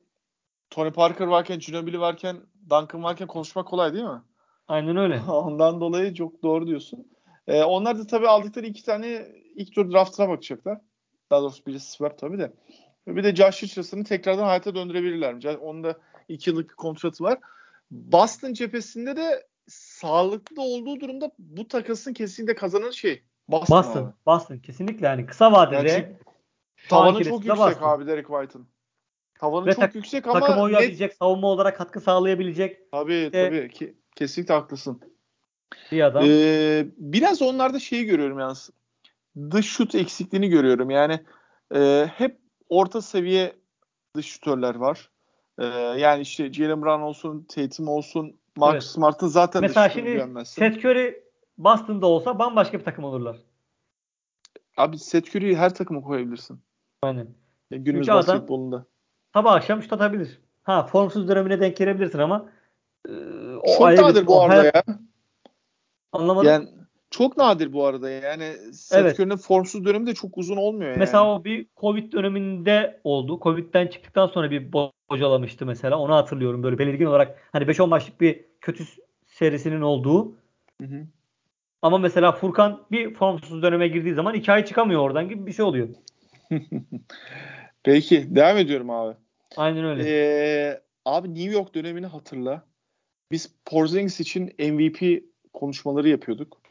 [0.70, 2.36] Tony Parker varken, Ginobili varken,
[2.70, 4.22] Duncan varken konuşmak kolay değil mi?
[4.68, 5.20] Aynen öyle.
[5.28, 7.06] Ondan dolayı çok doğru diyorsun.
[7.46, 10.78] Ee, onlar da tabii aldıkları iki tane ilk tur draftına bakacaklar.
[11.30, 12.52] Daha doğrusu birisi swap tabii de.
[13.06, 15.40] Bir de Josh Richardson'ı tekrardan hayata döndürebilirler mi?
[15.60, 15.98] Onun da
[16.28, 17.38] iki yıllık bir kontratı var.
[17.90, 23.22] Boston cephesinde de sağlıklı olduğu durumda bu takasın kesinlikle kazanan şey.
[23.48, 23.78] Boston.
[23.78, 24.02] Boston.
[24.04, 24.12] abi.
[24.26, 24.58] Boston.
[24.58, 26.16] Kesinlikle yani kısa vadede Yani
[26.88, 27.88] Tavanı çok yüksek Boston.
[27.88, 28.66] abi Derek White'ın.
[29.38, 33.48] Tavanı Ve çok tak- yüksek ama takıma net uyabilecek, savunma olarak katkı sağlayabilecek Tabii İşte-
[33.48, 35.00] tabii ki kesinlikle haklısın.
[35.92, 36.24] bir adam.
[36.26, 38.70] Ee, biraz onlarda şeyi görüyorum yalnız.
[39.50, 40.90] Dış şut eksikliğini görüyorum.
[40.90, 41.20] Yani
[41.74, 43.56] e, hep orta seviye
[44.16, 45.10] dış şutörler var.
[45.58, 45.64] E,
[45.98, 48.82] yani işte Jalen Brown olsun, Tatum olsun, Marcus Evet.
[48.82, 50.44] Smart'ın zaten Mesela şimdi.
[50.44, 51.24] Seth Curry
[51.58, 53.36] Boston'da olsa bambaşka bir takım olurlar.
[54.76, 56.60] Abi Seth Curry'i her takıma koyabilirsin.
[57.02, 57.28] Aynen.
[57.70, 58.86] Ya günümüz Çünkü basketbolunda.
[59.32, 60.40] Sabah akşam şut atabilir.
[60.62, 62.48] Ha formsuz dönemine denk gelebilirsin ama
[63.08, 63.12] e,
[63.56, 64.82] o Çok ayrı bir- bu arada ya.
[66.12, 66.48] Anlamadım.
[66.50, 66.68] Yani
[67.10, 68.52] çok nadir bu arada yani.
[68.72, 69.20] Seth Evet.
[69.20, 70.98] Curry'nin formsuz dönemi de çok uzun olmuyor yani.
[70.98, 73.40] Mesela o bir Covid döneminde oldu.
[73.42, 75.98] Covid'den çıktıktan sonra bir bo- bocalamıştı mesela.
[75.98, 77.48] Onu hatırlıyorum böyle belirgin olarak.
[77.52, 78.84] Hani 5-10 maçlık bir kötü
[79.26, 80.32] serisinin olduğu.
[80.80, 81.06] Hı hı.
[81.82, 85.64] Ama mesela Furkan bir formsuz döneme girdiği zaman 2 ay çıkamıyor oradan gibi bir şey
[85.64, 85.88] oluyor.
[87.82, 89.16] Peki devam ediyorum abi.
[89.56, 90.02] Aynen öyle.
[90.06, 92.64] Ee, abi New York dönemini hatırla.
[93.30, 96.63] Biz Porzingis için MVP konuşmaları yapıyorduk.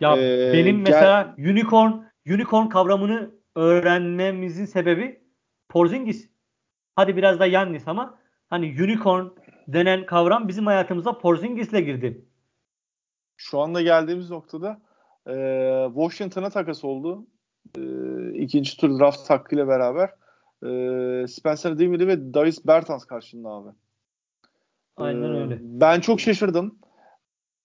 [0.00, 1.92] Ya Ee, benim gel- mesela unicorn
[2.26, 5.20] unicorn kavramını öğrenmemizin sebebi
[5.68, 6.28] Porzingis.
[6.96, 8.18] Hadi biraz da Yannis ama
[8.50, 9.26] hani unicorn
[9.68, 12.24] denen kavram bizim hayatımıza Porzingis'le girdi.
[13.36, 14.80] Şu anda geldiğimiz noktada
[15.28, 15.34] e,
[15.94, 17.26] Washington'a takas oldu.
[17.78, 17.82] E,
[18.34, 20.10] ikinci tur draft hakkıyla beraber.
[20.62, 23.70] E, Spencer Dinwiddie ve Darius Bertans karşında abi.
[24.96, 25.58] Aynen Ee, öyle.
[25.62, 26.78] Ben çok şaşırdım.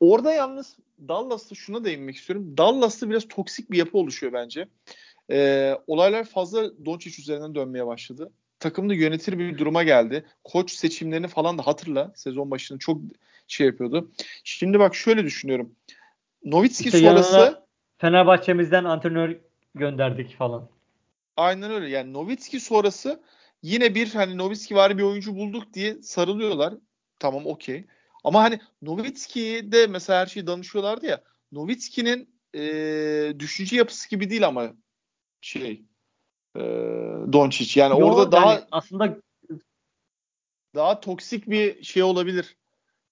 [0.01, 0.77] Orada yalnız
[1.07, 2.57] Dallas'ta şuna değinmek istiyorum.
[2.57, 4.67] Dallas'ta biraz toksik bir yapı oluşuyor bence.
[5.31, 8.31] Ee, olaylar fazla Doncic üzerinden dönmeye başladı.
[8.59, 10.25] Takımda yönetir bir duruma geldi.
[10.43, 12.11] Koç seçimlerini falan da hatırla.
[12.15, 13.01] Sezon başında çok
[13.47, 14.11] şey yapıyordu.
[14.43, 15.75] Şimdi bak şöyle düşünüyorum.
[16.45, 17.63] Nowitzki İşte sonrası
[17.97, 19.37] Fenerbahçe'mizden antrenör
[19.75, 20.69] gönderdik falan.
[21.37, 21.89] aynen öyle.
[21.89, 23.21] Yani Nowitzki sonrası
[23.63, 26.73] yine bir hani Nowitzki var bir oyuncu bulduk diye sarılıyorlar.
[27.19, 27.85] Tamam okey.
[28.23, 31.21] Ama hani Nowitzki'ye de mesela her şeyi danışıyorlardı ya.
[31.51, 34.73] Nowitzki'nin e, düşünce yapısı gibi değil ama
[35.41, 35.83] şey
[36.55, 36.61] e,
[37.33, 37.79] Doncic.
[37.79, 39.17] Yani Yo, orada daha yani aslında
[40.75, 42.55] daha toksik bir şey olabilir.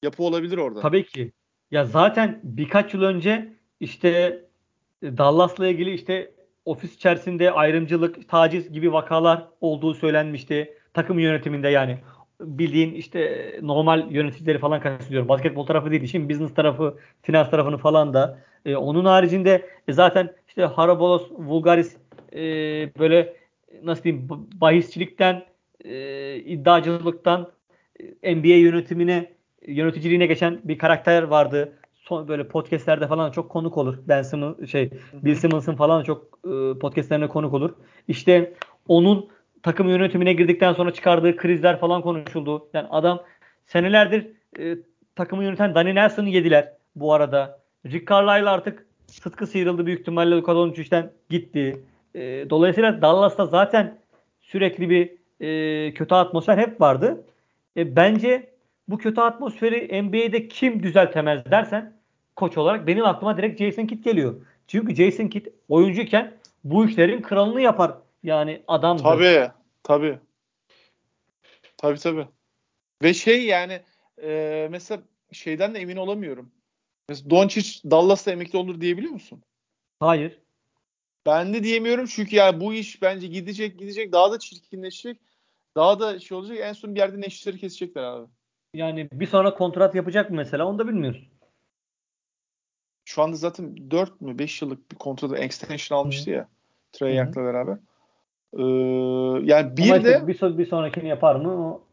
[0.04, 0.80] Yapı olabilir orada.
[0.82, 1.32] tabii ki.
[1.72, 4.42] Ya zaten birkaç yıl önce işte
[5.04, 6.32] Dallas'la ilgili işte
[6.66, 10.78] ofis içerisinde ayrımcılık, taciz gibi vakalar olduğu söylenmişti.
[10.94, 12.00] Takım yönetiminde yani
[12.40, 15.30] bildiğin işte normal yöneticileri falan kastediyorum.
[15.30, 16.08] Basketbol tarafı değil.
[16.08, 18.40] Şimdi business tarafı, finans tarafını falan da.
[18.66, 21.98] E, onun haricinde e, zaten işte Harabolos, Vulgaris
[22.34, 22.40] e,
[23.00, 23.34] böyle
[23.84, 24.28] nasıl diyeyim
[24.62, 25.44] bahisçilikten,
[25.86, 27.52] e, iddiacılıktan
[28.24, 29.34] e, NBA yönetimine,
[29.68, 31.74] yöneticiliğine geçen bir karakter vardı.
[31.94, 33.98] Son böyle podcastlerde falan çok konuk olur.
[34.08, 37.74] Ben Simmons, şey Bill Simmons'ın falan çok e, podcastlerine konuk olur.
[38.08, 38.54] İşte
[38.88, 39.30] onun
[39.64, 42.70] takım yönetimine girdikten sonra çıkardığı krizler falan konuşuldu.
[42.74, 43.24] Yani adam
[43.66, 44.28] senelerdir
[44.60, 44.78] e,
[45.16, 47.60] takımı yöneten Danny Nelson'ı yediler bu arada.
[47.86, 51.82] Rick Carlisle artık sıtkı sıyrıldı büyük ihtimalle Luka Doncic'ten gitti.
[52.16, 53.98] E, dolayısıyla Dallas'ta zaten
[54.42, 55.10] sürekli bir
[55.46, 57.24] e, kötü atmosfer hep vardı.
[57.78, 58.50] E, bence
[58.88, 61.94] bu kötü atmosferi NBA'de kim düzeltemez dersen
[62.36, 64.36] koç olarak benim aklıma direkt Jason Kidd geliyor.
[64.68, 66.34] Çünkü Jason Kidd oyuncuyken
[66.64, 67.92] bu işlerin kralını yapar.
[68.24, 69.52] Yani adam Tabii.
[69.84, 70.20] Tabii.
[71.78, 72.28] Tabii tabii.
[73.04, 73.82] Ve şey yani
[74.24, 76.52] e, mesela şeyden de emin olamıyorum.
[77.10, 79.44] Mesela Doncic Dallas'ta emekli olur diyebiliyor musun?
[80.00, 80.40] Hayır.
[81.26, 85.22] Ben de diyemiyorum çünkü yani bu iş bence gidecek gidecek daha da çirkinleşecek.
[85.76, 86.58] Daha da şey olacak.
[86.62, 88.28] En son bir yerde neşteri kesecekler abi.
[88.74, 91.30] Yani bir sonra kontrat yapacak mı mesela onu da bilmiyoruz.
[93.06, 96.50] Şu anda zaten 4 mü 5 yıllık bir kontratı extension almıştı ya.
[96.92, 97.78] Trey Young'la beraber.
[98.54, 98.64] Ee,
[99.44, 101.68] yani bir Ama de bir, bir sonrakini yapar mı?
[101.68, 101.84] O...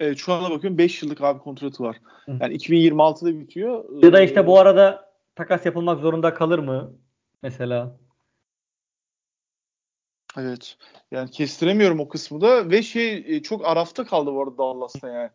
[0.00, 1.96] Evet, şu ana bakıyorum 5 yıllık abi kontratı var.
[2.26, 4.02] Yani 2026'da bitiyor.
[4.02, 6.92] Ya da işte bu arada takas yapılmak zorunda kalır mı?
[7.42, 7.96] Mesela.
[10.38, 10.76] Evet.
[11.10, 15.30] Yani kestiremiyorum o kısmı da ve şey e, çok arafta kaldı bu arada Dallas'ta yani.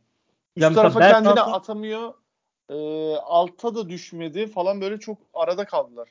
[0.55, 2.13] Üst Ya tarafa mesela kendini atamıyor.
[2.69, 2.75] E,
[3.15, 6.09] alta da düşmedi falan böyle çok arada kaldılar.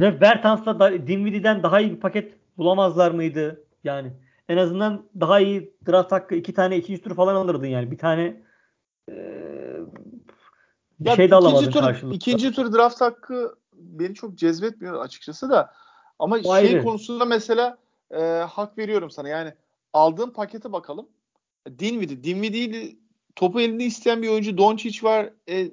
[0.00, 3.64] Ve Bertans'la da Dinwiddie'den daha iyi bir paket bulamazlar mıydı?
[3.84, 4.12] Yani
[4.48, 7.90] en azından daha iyi draft hakkı iki tane ikinci tur falan alırdın yani.
[7.90, 8.42] Bir tane
[9.08, 9.80] eee,
[11.00, 12.14] bir Ya şey de alamadın ikinci tur, karşılığında.
[12.14, 15.72] ikinci tur draft hakkı beni çok cezbetmiyor açıkçası da.
[16.18, 16.82] Ama O şey ayrı.
[16.82, 17.78] konusunda mesela
[18.10, 19.28] e, hak veriyorum sana.
[19.28, 19.52] Yani
[19.92, 21.08] aldığın pakete bakalım.
[21.78, 22.24] Dinwiddie.
[22.24, 22.98] Dinwiddie'yi
[23.36, 24.58] topu elinde isteyen bir oyuncu.
[24.58, 25.30] Doncic var.
[25.48, 25.70] E,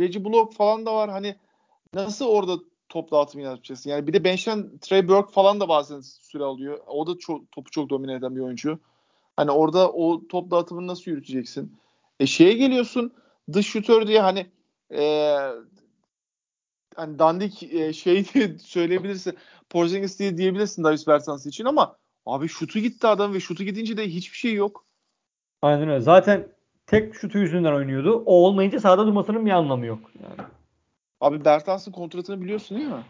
[0.00, 1.10] Reggie Block falan da var.
[1.10, 1.36] Hani
[1.94, 2.52] nasıl orada
[2.92, 3.90] top dağıtımı yapacaksın?
[3.90, 6.78] Yani bir de bench'ten Trey Burke falan da bazen süre alıyor.
[6.86, 8.78] O da çok, topu çok domine eden bir oyuncu.
[9.36, 11.76] Hani orada o top dağıtımını nasıl yürüteceksin?
[12.20, 13.12] E şeye geliyorsun
[13.52, 14.46] dış şutör diye hani
[14.94, 15.36] e,
[16.96, 19.38] hani dandik e, şey diye söyleyebilirsin.
[19.70, 24.08] Porzingis diye diyebilirsin Davis Bertans için ama abi şutu gitti adam ve şutu gidince de
[24.08, 24.84] hiçbir şey yok.
[25.62, 26.00] Aynen öyle.
[26.00, 26.48] Zaten
[26.86, 28.22] tek şutu yüzünden oynuyordu.
[28.26, 30.10] O olmayınca sahada durmasının bir anlamı yok.
[30.22, 30.48] Yani.
[31.22, 33.04] Abi Bertans'ın kontratını biliyorsun değil mi?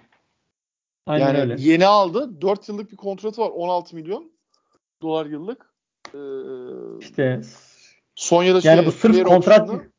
[1.07, 1.57] Aynen yani öyle.
[1.59, 2.41] yeni aldı.
[2.41, 3.51] 4 yıllık bir kontratı var.
[3.51, 4.33] 16 milyon
[5.03, 5.75] dolar yıllık.
[6.15, 6.19] Ee,
[7.01, 7.41] İşte
[8.15, 9.91] son ya da yani şey, bu sırf kontrat option'u-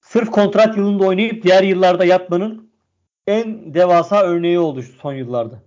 [0.00, 2.72] sırf kontrat yılında oynayıp diğer yıllarda yatmanın
[3.26, 5.62] en devasa örneği oldu şu son yıllarda.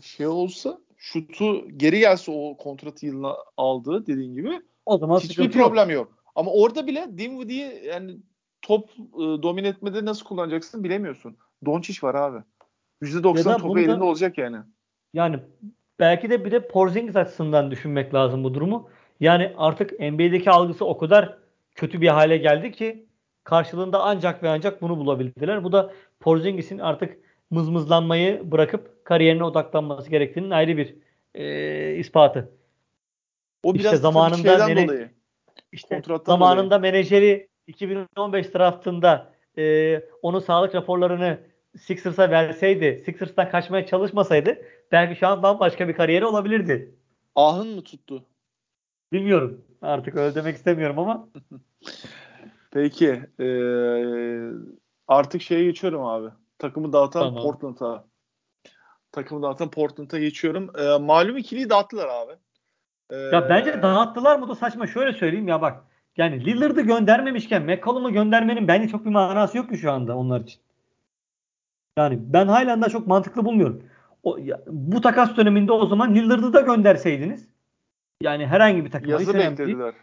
[0.00, 5.58] şey olsa şutu geri gelse o kontratı yılına aldığı dediğin gibi O zaman hiçbir sıkıntı
[5.58, 5.68] yok.
[5.68, 6.24] problem yok.
[6.34, 8.16] Ama orada bile Dinwiddie'yi yani
[8.62, 11.36] top e, domine etmede nasıl kullanacaksın bilemiyorsun.
[11.66, 12.38] Doncic var abi.
[13.02, 14.56] %90 Ya da topu bunu da- elinde olacak yani.
[15.14, 15.38] Yani
[16.00, 18.88] belki de bir de Porzingis açısından düşünmek lazım bu durumu.
[19.20, 21.38] Yani artık NBA'deki algısı o kadar
[21.74, 23.06] kötü bir hale geldi ki
[23.44, 25.64] karşılığında ancak ve ancak bunu bulabildiler.
[25.64, 27.18] Bu da Porzingis'in artık
[27.50, 30.94] mızmızlanmayı bırakıp kariyerine odaklanması gerektiğinin ayrı bir
[31.34, 32.52] e, ispatı.
[33.62, 35.10] O İşte biraz tabii zamanında şeyden mene- dolayı.
[35.72, 41.38] İşte zamanında menajeri 2015 draftında e, onun sağlık raporlarını
[41.78, 44.58] Sixers'a verseydi, Sixers'tan kaçmaya çalışmasaydı
[44.92, 46.94] belki şu an bambaşka bir kariyeri olabilirdi.
[47.36, 48.24] Ahın mı tuttu?
[49.12, 49.64] Bilmiyorum.
[49.82, 51.28] Artık öyle demek istemiyorum ama
[52.70, 53.22] Peki.
[53.38, 54.50] eee,
[55.08, 56.28] artık şeye geçiyorum abi.
[56.58, 57.42] Takımı dağıtan Tamam.
[57.42, 58.04] Portland'a.
[59.12, 60.72] Takımı dağıtan Portland'a geçiyorum.
[60.78, 62.32] Eee, malum ikiliyi dağıttılar abi.
[63.12, 64.86] Eee, ya bence dağıttılar mı da saçma.
[64.86, 65.84] Şöyle söyleyeyim ya bak.
[66.16, 70.60] Yani Lillard'ı göndermemişken McCollum'u göndermenin bence çok bir manası yok ki şu anda onlar için.
[71.98, 73.82] Yani ben halen daha çok mantıklı bulmuyorum.
[74.22, 77.48] O, ya, bu takas döneminde o zaman Lillard'ı da gönderseydiniz.
[78.20, 79.94] Yani herhangi bir takıma hiç yazı beklediler.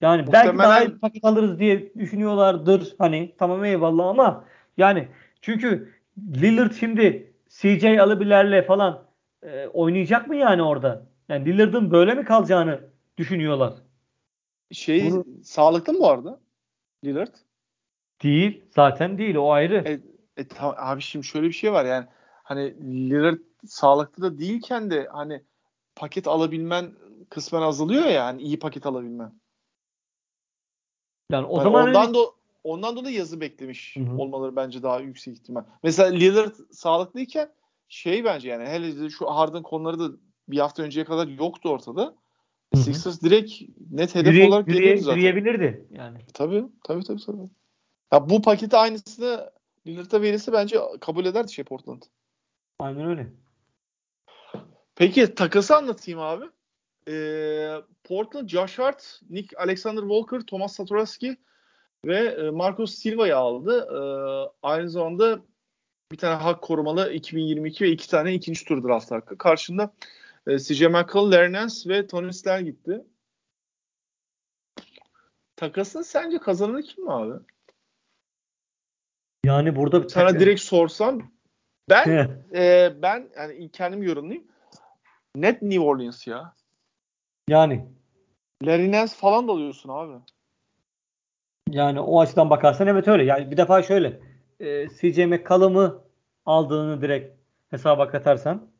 [0.00, 2.94] Yani belki Muhtemelen- daha iyi paket alırız diye düşünüyorlardır.
[2.98, 4.44] Hani tamam eyvallah ama
[4.76, 5.08] yani
[5.40, 9.02] çünkü Lillard şimdi CJ Alıbiler'le falan
[9.42, 11.06] e, oynayacak mı yani orada?
[11.28, 12.80] Yani Lillard'ın böyle mi kalacağını
[13.18, 13.72] düşünüyorlar.
[14.72, 15.24] Şey Bunu...
[15.44, 16.40] sağlıklı mı bu arada?
[17.04, 17.34] Lillard?
[18.22, 18.64] Değil.
[18.70, 19.34] Zaten değil.
[19.34, 19.82] O ayrı.
[19.86, 20.00] E,
[20.42, 22.06] e, tamam, abi şimdi şöyle bir şey var yani
[22.42, 22.74] hani
[23.10, 25.42] Lillard sağlıklı da değilken de hani
[25.94, 26.92] paket alabilmen
[27.30, 29.32] kısmen azalıyor ya yani iyi paket alabilmen.
[31.32, 32.14] Yani o yani zaman ondan hani...
[32.14, 32.18] da
[32.64, 34.16] ondan dolayı yazı beklemiş Hı-hı.
[34.16, 35.64] olmaları bence daha yüksek ihtimal.
[35.82, 37.52] Mesela Lillard sağlıklıyken
[37.88, 40.16] şey bence yani hele şu Harden konuları da
[40.48, 42.14] bir hafta önceye kadar yoktu ortada.
[42.76, 42.84] Hı-hı.
[42.84, 43.52] Sixers direkt
[43.90, 45.16] net hedef Yürüye, olarak geliyordu zaten.
[45.16, 46.18] Yürüyebilirdi yani.
[46.34, 47.48] Tabii tabii tabii tabii.
[48.12, 49.50] Ya bu paketi aynısını
[49.86, 52.02] Lillard'a verirse bence kabul ederdi şey Portland.
[52.78, 53.26] Aynen öyle.
[54.94, 56.44] Peki takası anlatayım abi.
[57.08, 57.74] Ee,
[58.04, 61.36] Portland, Josh Hart, Nick Alexander Walker, Thomas Satoraski
[62.04, 63.88] ve e, Marcos Silva'yı aldı.
[63.90, 63.98] Ee,
[64.62, 65.40] aynı zamanda
[66.12, 69.38] bir tane hak korumalı 2022 ve iki tane ikinci tur draft hakkı.
[69.38, 69.92] Karşında
[70.46, 73.04] e, CJ McCollum, Larry Nance ve Tony Snell gitti.
[75.56, 77.44] Takasın sence kazananı kim abi?
[79.44, 81.30] Yani burada bir sana direkt sorsam
[81.90, 84.46] ben e, ben yani kendim yorumlayayım.
[85.36, 86.54] Net New Orleans ya.
[87.48, 87.88] Yani.
[88.62, 90.22] Larry Nance falan da alıyorsun abi.
[91.70, 93.24] Yani o açıdan bakarsan evet öyle.
[93.24, 94.20] Yani bir defa şöyle.
[94.60, 96.04] E, CJ McCollum'u
[96.46, 97.36] aldığını direkt
[97.70, 98.70] hesaba katarsan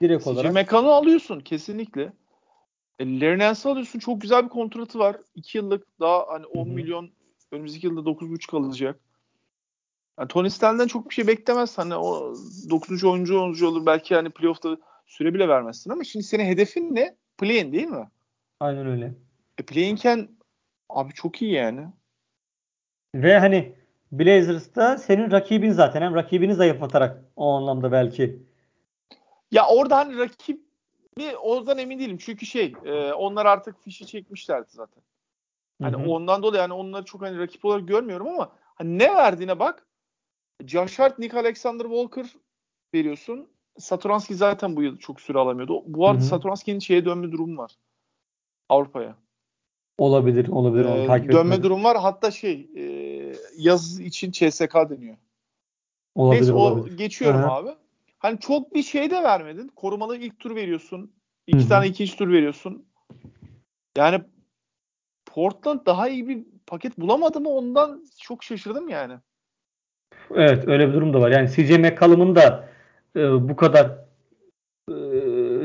[0.00, 0.54] direkt CJ olarak.
[0.54, 2.12] McCollum'u alıyorsun kesinlikle.
[2.98, 3.98] E, Larry Nance'ı alıyorsun.
[3.98, 5.16] Çok güzel bir kontratı var.
[5.34, 6.74] 2 yıllık daha hani 10 Hı-hı.
[6.74, 7.10] milyon
[7.52, 9.00] önümüzdeki yılda 9.5 alacak.
[10.18, 11.78] Yani Tony Stan'den çok bir şey beklemez.
[11.78, 12.34] Hani o
[12.70, 13.04] 9.
[13.04, 13.86] oyuncu oyuncu olur.
[13.86, 14.76] Belki hani playoff'ta
[15.06, 17.16] süre bile vermezsin ama şimdi senin hedefin ne?
[17.38, 18.08] Play'in değil mi?
[18.60, 19.14] Aynen öyle.
[19.58, 20.28] E play'inken
[20.88, 21.86] abi çok iyi yani.
[23.14, 23.74] Ve hani
[24.12, 26.02] Blazers'ta senin rakibin zaten.
[26.02, 28.42] Hem rakibini zayıflatarak o anlamda belki.
[29.50, 30.60] Ya orada hani rakip
[31.18, 32.18] bir oradan emin değilim.
[32.20, 35.02] Çünkü şey e, onlar artık fişi çekmişlerdi zaten.
[35.82, 36.10] Hani Hı-hı.
[36.10, 39.86] ondan dolayı yani onları çok hani rakip olarak görmüyorum ama hani ne verdiğine bak.
[40.66, 42.26] Josh Hart, Nick Alexander Walker
[42.94, 43.48] veriyorsun.
[43.78, 45.82] Satoranski zaten bu yıl çok süre alamıyordu.
[45.86, 47.78] Bu arada Satoranski'nin şeye dönme durumu var.
[48.68, 49.16] Avrupa'ya.
[49.98, 50.84] Olabilir, olabilir.
[50.84, 51.62] Ee, takip dönme etmedim.
[51.62, 51.96] durum var.
[51.96, 52.82] Hatta şey e,
[53.56, 55.16] yaz için CSK deniyor.
[56.14, 56.94] Olabilir, Neyse olabilir.
[56.94, 57.50] o geçiyorum Hı-hı.
[57.50, 57.70] abi.
[58.18, 59.68] Hani çok bir şey de vermedin.
[59.76, 61.12] Korumalı ilk tur veriyorsun.
[61.46, 61.68] İki Hı-hı.
[61.68, 62.86] tane ikinci tur veriyorsun.
[63.96, 64.20] Yani
[65.26, 69.14] Portland daha iyi bir paket bulamadı mı ondan çok şaşırdım yani.
[70.34, 71.30] Evet öyle bir durum da var.
[71.30, 72.68] Yani CJ McCollum'un da
[73.16, 73.86] e, bu kadar
[74.88, 74.94] e,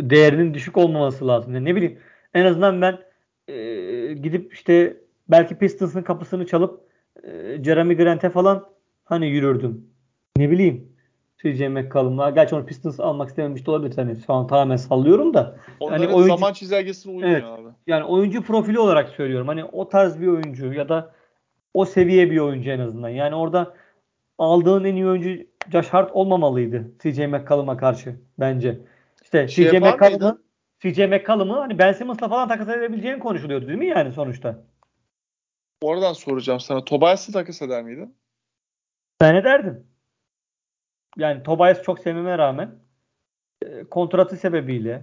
[0.10, 1.56] değerinin düşük olmaması lazım.
[1.56, 1.99] Yani ne bileyim
[2.34, 2.99] en azından ben
[3.47, 4.97] e, gidip işte
[5.28, 6.82] belki Pistons'ın kapısını çalıp
[7.24, 8.70] e, Jeremy Grant'e falan
[9.04, 9.89] hani yürürdüm.
[10.38, 10.93] Ne bileyim
[11.44, 12.30] CJ McCollum'la.
[12.30, 13.96] Gerçi onu Pistons almak istememiş de olabilir.
[13.96, 15.56] Hani şu an tamamen sallıyorum da.
[15.80, 17.68] Onların hani oyuncu, zaman çizelgesine uymuyor evet, abi.
[17.88, 19.48] Yani oyuncu profili olarak söylüyorum.
[19.48, 21.12] Hani o tarz bir oyuncu ya da
[21.74, 23.10] o seviye bir oyuncu en azından.
[23.10, 23.74] Yani orada
[24.38, 28.80] aldığın en iyi oyuncu Josh Hart olmamalıydı CJ McCollum'a karşı bence.
[29.24, 30.39] İşte şey CJ McCollum'u
[30.80, 34.64] CJ McCollum'u hani Ben Simmons'la falan takas edebileceğini konuşuluyordu değil mi yani sonuçta?
[35.82, 36.86] Oradan soracağım sana.
[36.86, 38.16] Tobias'ı takas eder miydin?
[39.22, 39.88] Ben ederdim.
[41.18, 42.76] Yani Tobias çok sevmeme rağmen
[43.66, 45.01] e, kontratı sebebiyle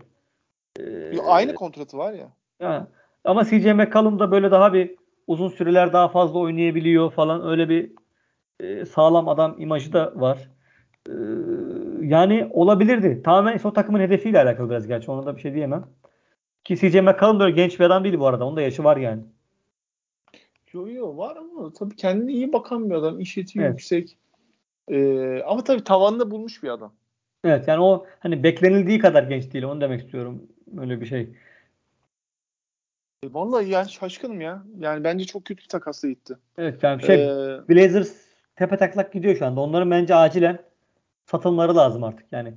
[0.79, 2.29] e, aynı kontratı var ya.
[2.61, 2.89] ya.
[3.25, 4.97] Ama CJ McCollum da böyle daha bir
[5.27, 7.93] uzun süreler daha fazla oynayabiliyor falan öyle bir
[8.61, 10.51] e, sağlam adam imajı da var.
[11.09, 11.15] E,
[12.01, 13.23] yani olabilirdi.
[13.25, 15.11] Tamamen o takımın hedefiyle alakalı biraz gerçi.
[15.11, 15.87] Ona da bir şey diyemem.
[16.65, 18.47] Ki CJ McCollum böyle genç bir adam değil bu arada.
[18.47, 19.23] Onun da yaşı var yani.
[20.73, 23.21] Yo yo var ama tabii kendine iyi bakan bir adam.
[23.21, 23.71] İş eti evet.
[23.71, 24.17] yüksek.
[24.89, 26.93] Ee, ama tabii tavanını bulmuş bir adam.
[27.45, 29.65] Evet yani o hani beklenildiği kadar genç değil.
[29.65, 30.43] Onu demek istiyorum.
[30.79, 31.21] Öyle bir şey.
[33.23, 34.63] E, vallahi yani şaşkınım ya.
[34.79, 36.37] Yani bence çok kötü bir takasla gitti.
[36.59, 37.29] Evet yani şey ee,
[37.69, 38.13] Blazers
[38.57, 39.61] tepe taklak gidiyor şu anda.
[39.61, 40.59] Onların bence acilen
[41.27, 42.27] satılmaları lazım artık.
[42.33, 42.55] Yani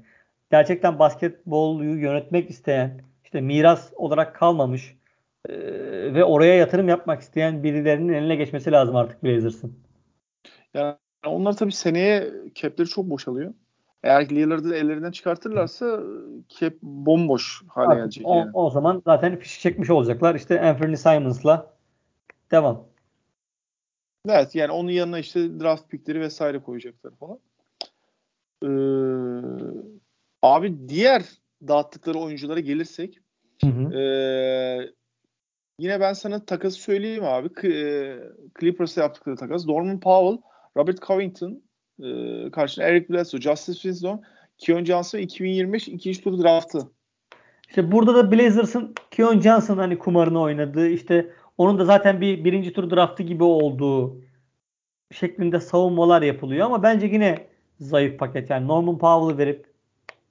[0.52, 4.98] gerçekten basketbolu yönetmek isteyen, işte miras olarak kalmamış
[5.50, 5.54] e,
[6.14, 9.80] ve oraya yatırım yapmak isteyen birilerinin eline geçmesi lazım artık Blazers'ın.
[10.74, 10.96] Yani
[11.30, 13.54] onlar tabii seneye cap'leri çok boşalıyor.
[14.04, 16.00] Eğer Lillard'ı ellerinden çıkartırlarsa
[16.60, 18.28] cap bomboş hale gelecek.
[18.28, 18.52] O, yani.
[18.54, 20.36] o zaman zaten fişi çekmiş olacaklar.
[20.36, 21.74] İşte Anthony Simons'la
[22.52, 22.88] devam.
[24.28, 27.40] Evet yani onun yanına işte draft pickleri vesaire koyacaklar falan.
[28.64, 28.68] Ee,
[30.42, 31.24] abi diğer
[31.68, 33.20] dağıttıkları oyunculara gelirsek
[33.62, 33.94] hı hı.
[33.98, 34.04] E,
[35.80, 37.68] yine ben sana takası söyleyeyim abi.
[37.68, 38.20] E,
[38.60, 39.66] Clippers'a yaptıkları takas.
[39.66, 40.42] Norman Powell,
[40.78, 41.64] Robert Covington
[42.04, 46.92] e, karşısında Eric Bledsoe, Justice Winslow, Keon Johnson 2025 ikinci tur draftı.
[47.70, 52.74] İşte burada da Blazers'ın Keon Johnson hani kumarını oynadığı işte onun da zaten bir birinci
[52.74, 54.22] tur draftı gibi olduğu
[55.12, 57.48] şeklinde savunmalar yapılıyor ama bence yine
[57.80, 58.50] zayıf paket.
[58.50, 59.74] Yani Norman Powell'ı verip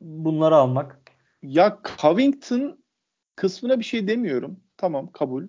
[0.01, 1.01] bunları almak.
[1.43, 2.79] Ya Covington
[3.37, 4.61] kısmına bir şey demiyorum.
[4.77, 5.45] Tamam kabul.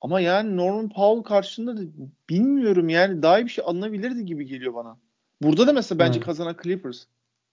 [0.00, 1.80] Ama yani Norman Powell karşısında da
[2.30, 4.96] bilmiyorum yani daha iyi bir şey alınabilirdi gibi geliyor bana.
[5.42, 6.26] Burada da mesela bence evet.
[6.26, 7.04] kazanan Clippers.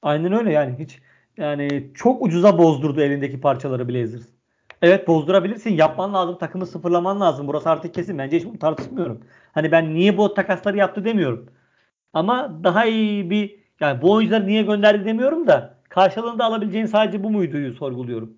[0.01, 0.99] Aynen öyle yani hiç
[1.37, 4.25] yani çok ucuza bozdurdu elindeki parçaları Blazers.
[4.81, 5.69] Evet bozdurabilirsin.
[5.69, 6.37] Yapman lazım.
[6.37, 7.47] Takımı sıfırlaman lazım.
[7.47, 8.17] Burası artık kesin.
[8.17, 9.21] Bence hiç bunu tartışmıyorum.
[9.51, 11.49] Hani ben niye bu takasları yaptı demiyorum.
[12.13, 17.29] Ama daha iyi bir yani bu oyuncuları niye gönderdi demiyorum da karşılığında alabileceğin sadece bu
[17.29, 18.33] muydu sorguluyorum.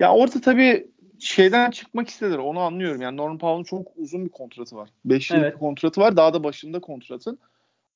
[0.00, 0.90] Ya orada tabii
[1.20, 2.38] şeyden çıkmak istediler.
[2.38, 3.00] Onu anlıyorum.
[3.00, 4.90] Yani Norman Powell'ın çok uzun bir kontratı var.
[5.04, 5.54] 5 yıllık Evet.
[5.54, 6.16] bir kontratı var.
[6.16, 7.38] Daha da başında kontratın.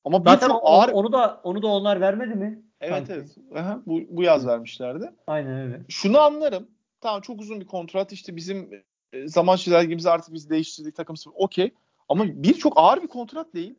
[0.04, 0.92] Ama bir Zaten çok ağır.
[0.92, 2.62] onu da onu da onlar vermedi mi?
[2.80, 3.12] evet Sanki.
[3.12, 3.36] evet.
[3.56, 5.12] Aha, bu, bu yaz vermişlerdi.
[5.26, 5.80] Aynen öyle.
[5.88, 6.66] Şunu anlarım.
[7.00, 8.12] Tamam çok uzun bir kontrat.
[8.12, 11.32] İşte bizim e, zaman çizelgemizi artık biz değiştirdik takım sıfır.
[11.36, 11.70] Okey.
[12.08, 13.74] Ama bir çok ağır bir kontrat değil.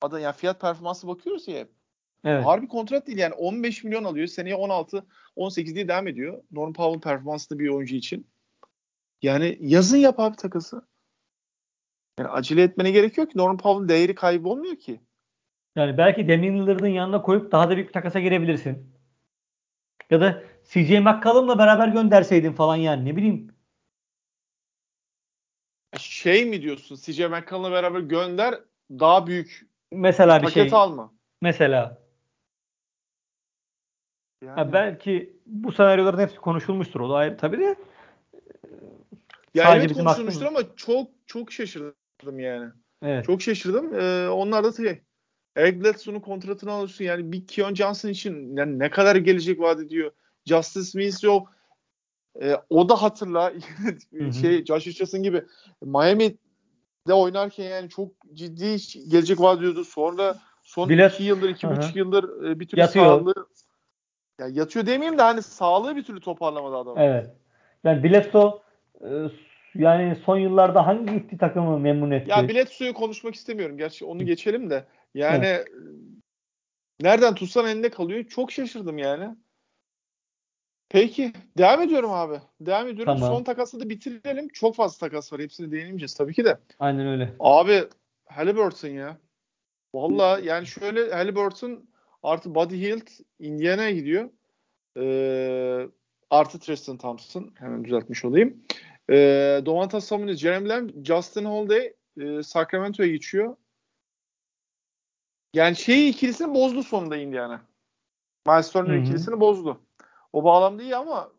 [0.00, 1.68] Ada yani fiyat performansı bakıyoruz ya hep.
[2.24, 2.46] Evet.
[2.46, 4.26] Ağır bir kontrat değil yani 15 milyon alıyor.
[4.26, 5.06] Seneye 16
[5.36, 6.42] 18 diye devam ediyor.
[6.52, 8.26] Norman Powell performanslı bir oyuncu için.
[9.24, 10.82] Yani yazın yap abi takası.
[12.18, 13.38] Yani acele etmene gerek yok ki.
[13.38, 15.00] Norman Powell'ın değeri kaybolmuyor ki.
[15.76, 18.94] Yani belki Damian Lillard'ın yanına koyup daha da büyük bir takasa girebilirsin.
[20.10, 23.54] Ya da CJ McCollum'la beraber gönderseydin falan yani ne bileyim.
[25.98, 26.96] Şey mi diyorsun?
[26.96, 28.54] CJ McCollum'la beraber gönder
[28.90, 30.78] daha büyük Mesela bir paket şey.
[30.78, 31.12] alma.
[31.40, 31.98] Mesela.
[34.42, 37.00] Yani, Ha, belki bu senaryoların hepsi konuşulmuştur.
[37.00, 37.76] O da ayrı tabii de.
[39.54, 42.70] Ya sadece evet konuşulmuştur ama çok çok şaşırdım yani.
[43.02, 43.24] Evet.
[43.24, 43.94] Çok şaşırdım.
[43.94, 45.02] Ee, onlar da şey.
[45.56, 47.04] Eric Bledsoe'nun kontratını alıyorsun.
[47.04, 50.10] Yani bir Keon Johnson için yani ne kadar gelecek vaat ediyor.
[50.46, 51.52] Justice Smith yok.
[52.42, 53.52] Ee, o da hatırla
[54.40, 55.44] şey Josh Richardson gibi
[55.82, 58.76] Miami'de oynarken yani çok ciddi
[59.08, 59.84] gelecek vaat ediyordu.
[59.84, 61.76] Sonra son Bilet- iki yıldır, iki Hı hı.
[61.76, 63.04] buçuk yıldır e, bir türlü Yatıyor.
[63.04, 63.46] sağlığı
[64.40, 66.98] ya yatıyor demeyeyim de hani sağlığı bir türlü toparlamadı adam.
[66.98, 67.30] Evet.
[67.84, 68.63] Yani Bledsoe
[69.74, 72.30] yani son yıllarda hangi gitti takımı memnun etti?
[72.30, 73.76] Ya bilet suyu konuşmak istemiyorum.
[73.76, 74.84] Gerçi onu geçelim de.
[75.14, 75.64] Yani e,
[77.00, 78.24] nereden tutsan elinde kalıyor.
[78.24, 79.36] Çok şaşırdım yani.
[80.88, 81.32] Peki.
[81.58, 82.40] Devam ediyorum abi.
[82.60, 83.14] Devam ediyorum.
[83.14, 83.36] Tamam.
[83.36, 84.48] Son takası da bitirelim.
[84.48, 85.40] Çok fazla takas var.
[85.40, 86.58] Hepsini değinemeyeceğiz tabii ki de.
[86.78, 87.34] Aynen öyle.
[87.40, 87.84] Abi
[88.24, 89.18] Halliburton ya.
[89.94, 91.88] Valla yani şöyle Halliburton
[92.22, 94.30] artı Buddy Hield Indiana'ya gidiyor.
[94.96, 95.88] Ee,
[96.30, 97.54] artı Tristan Thompson.
[97.54, 98.64] Hemen düzeltmiş olayım.
[99.10, 103.56] Ee, Domantas Sabonis, Jeremy Lamb, Justin Holiday e, Sacramento'ya geçiyor.
[105.54, 107.60] Yani şey ikilisini bozdu sonunda Indiana.
[108.46, 109.80] Miles Turner ikilisini bozdu.
[110.32, 111.30] O bağlamda iyi ama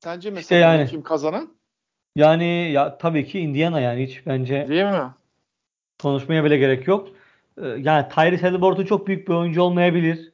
[0.00, 0.88] sence mesela yani.
[0.88, 1.56] kim kazanan?
[2.16, 5.14] Yani ya tabii ki Indiana yani hiç bence Değil mi?
[6.02, 7.08] konuşmaya bile gerek yok.
[7.62, 10.32] Ee, Yani Tyrese Halliburton çok büyük bir oyuncu olmayabilir.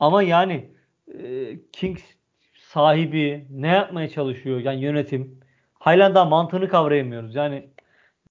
[0.00, 0.70] Ama yani
[1.14, 2.02] e, Kings
[2.68, 4.60] sahibi ne yapmaya çalışıyor?
[4.60, 5.40] Yani yönetim.
[5.74, 7.34] Halen daha mantığını kavrayamıyoruz.
[7.34, 7.68] Yani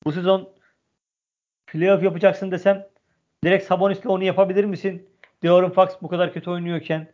[0.06, 0.50] bu sezon
[1.68, 2.88] playoff yapacaksın desem
[3.44, 5.10] direkt Sabonis'le onu yapabilir misin?
[5.44, 7.08] De'Aaron Fox bu kadar kötü oynuyorken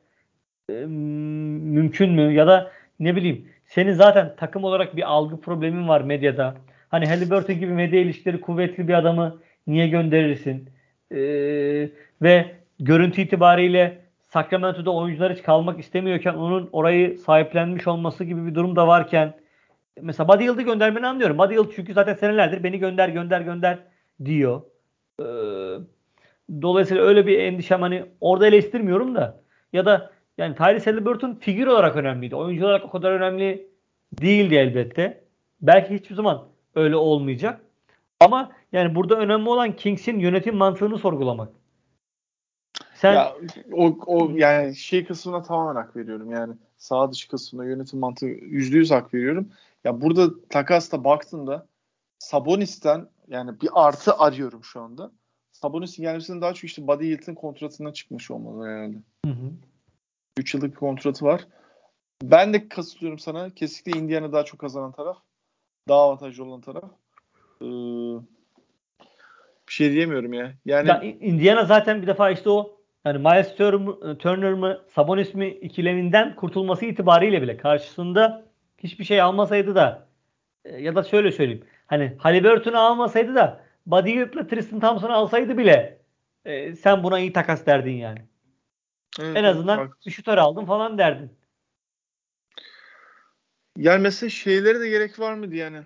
[0.69, 2.33] e, mümkün mü?
[2.33, 6.55] Ya da ne bileyim senin zaten takım olarak bir algı problemin var medyada.
[6.89, 10.69] Hani Halliburton gibi medya ilişkileri kuvvetli bir adamı niye gönderirsin?
[11.11, 11.89] Ee,
[12.21, 14.02] ve görüntü itibariyle
[14.33, 19.33] Sacramento'da oyuncular hiç kalmak istemiyorken onun orayı sahiplenmiş olması gibi bir durum da varken
[20.01, 21.37] mesela Buddy Hield'ı göndermeni anlıyorum.
[21.37, 23.79] Buddy Hield çünkü zaten senelerdir beni gönder gönder gönder
[24.25, 24.61] diyor.
[25.19, 25.23] Ee,
[26.61, 29.41] dolayısıyla öyle bir endişem hani orada eleştirmiyorum da
[29.73, 32.35] ya da yani Tyrese Halliburton figür olarak önemliydi.
[32.35, 33.67] Oyuncu olarak o kadar önemli
[34.21, 35.23] değildi elbette.
[35.61, 36.43] Belki hiçbir zaman
[36.75, 37.61] öyle olmayacak.
[38.19, 41.62] Ama yani burada önemli olan Kings'in yönetim mantığını sorgulamak.
[43.03, 43.35] Sen Ya
[43.71, 46.31] o, o yani şey kısmına tamamen hak veriyorum.
[46.31, 49.49] Yani sağ dışı kısmına yönetim mantığı yüzde yüz hak veriyorum.
[49.83, 51.67] Ya burada takasta baktığımda
[52.19, 55.11] Sabonis'ten yani bir artı arıyorum şu anda.
[55.51, 58.97] Sabonis'in gelmesinden daha çok işte Buddy Hield'in kontratından çıkmış olmalı herhalde.
[59.25, 59.51] Hı hı.
[60.37, 61.47] 3 yıllık bir kontratı var.
[62.23, 63.49] Ben de katılıyorum sana.
[63.49, 65.17] Kesinlikle Indiana daha çok kazanan taraf.
[65.87, 66.91] Daha avantajlı olan taraf.
[67.61, 67.65] Ee,
[69.67, 70.53] bir şey diyemiyorum ya.
[70.65, 75.49] Yani Ya Indiana zaten bir defa işte o yani Miles Turner, Turner mı Sabonis mi
[75.49, 78.45] ikileminden kurtulması itibariyle bile karşısında
[78.77, 80.07] hiçbir şey almasaydı da
[80.65, 81.65] e, ya da şöyle söyleyeyim.
[81.87, 85.97] Hani Halliburton'u almasaydı da Buddy Hield'la Tristan Thompson'u alsaydı bile
[86.45, 88.19] e, sen buna iyi takas derdin yani.
[89.19, 91.31] Evet, en azından evet, bir şutör aldım falan derdin.
[93.77, 95.81] Yani mesela şeylere de gerek var mıydı yani?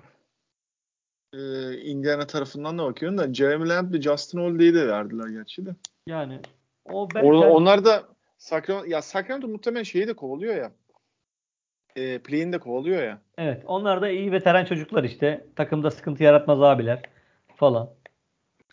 [1.34, 5.76] Ee, Indiana tarafından da bakıyorum da Jeremy Lamb ve Justin Holiday'i de verdiler gerçi de.
[6.08, 6.40] Yani
[6.92, 7.50] o ben, Orada, ben...
[7.50, 8.04] onlar da
[8.38, 10.72] Sacramento, ya Sacramento muhtemelen şeyi de kovalıyor ya.
[11.96, 13.22] E, play'ini de kovalıyor ya.
[13.38, 13.64] Evet.
[13.66, 15.48] Onlar da iyi veteran çocuklar işte.
[15.56, 17.02] Takımda sıkıntı yaratmaz abiler
[17.56, 17.90] falan.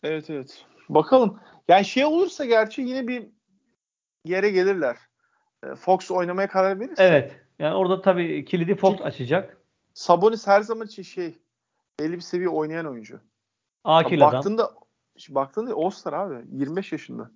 [0.02, 0.64] Evet evet.
[0.88, 1.40] Bakalım.
[1.68, 3.26] Yani şey olursa gerçi yine bir
[4.24, 4.96] yere gelirler.
[5.64, 7.04] E, Fox oynamaya karar verirse.
[7.04, 7.40] Evet.
[7.58, 9.56] Yani orada tabii kilidi Fox Çünkü açacak.
[9.94, 11.34] Sabonis her zaman için şey
[12.00, 13.20] belli bir seviye oynayan oyuncu.
[13.84, 14.84] Akil baktığında, adam.
[15.28, 16.44] Baktığında All-Star abi.
[16.52, 17.30] 25 yaşında.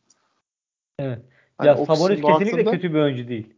[0.99, 1.19] Evet.
[1.59, 3.55] Hani ya Sabonis kesinlikle kötü bir oyuncu değil.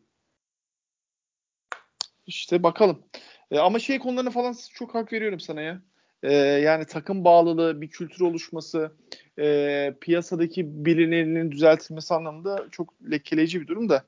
[2.26, 3.02] İşte bakalım.
[3.50, 5.82] E, ama şey konularına falan çok hak veriyorum sana ya.
[6.22, 8.92] E, yani takım bağlılığı, bir kültür oluşması,
[9.38, 14.04] e, piyasadaki bilinirliğinin düzeltilmesi anlamında çok lekeleyici bir durum da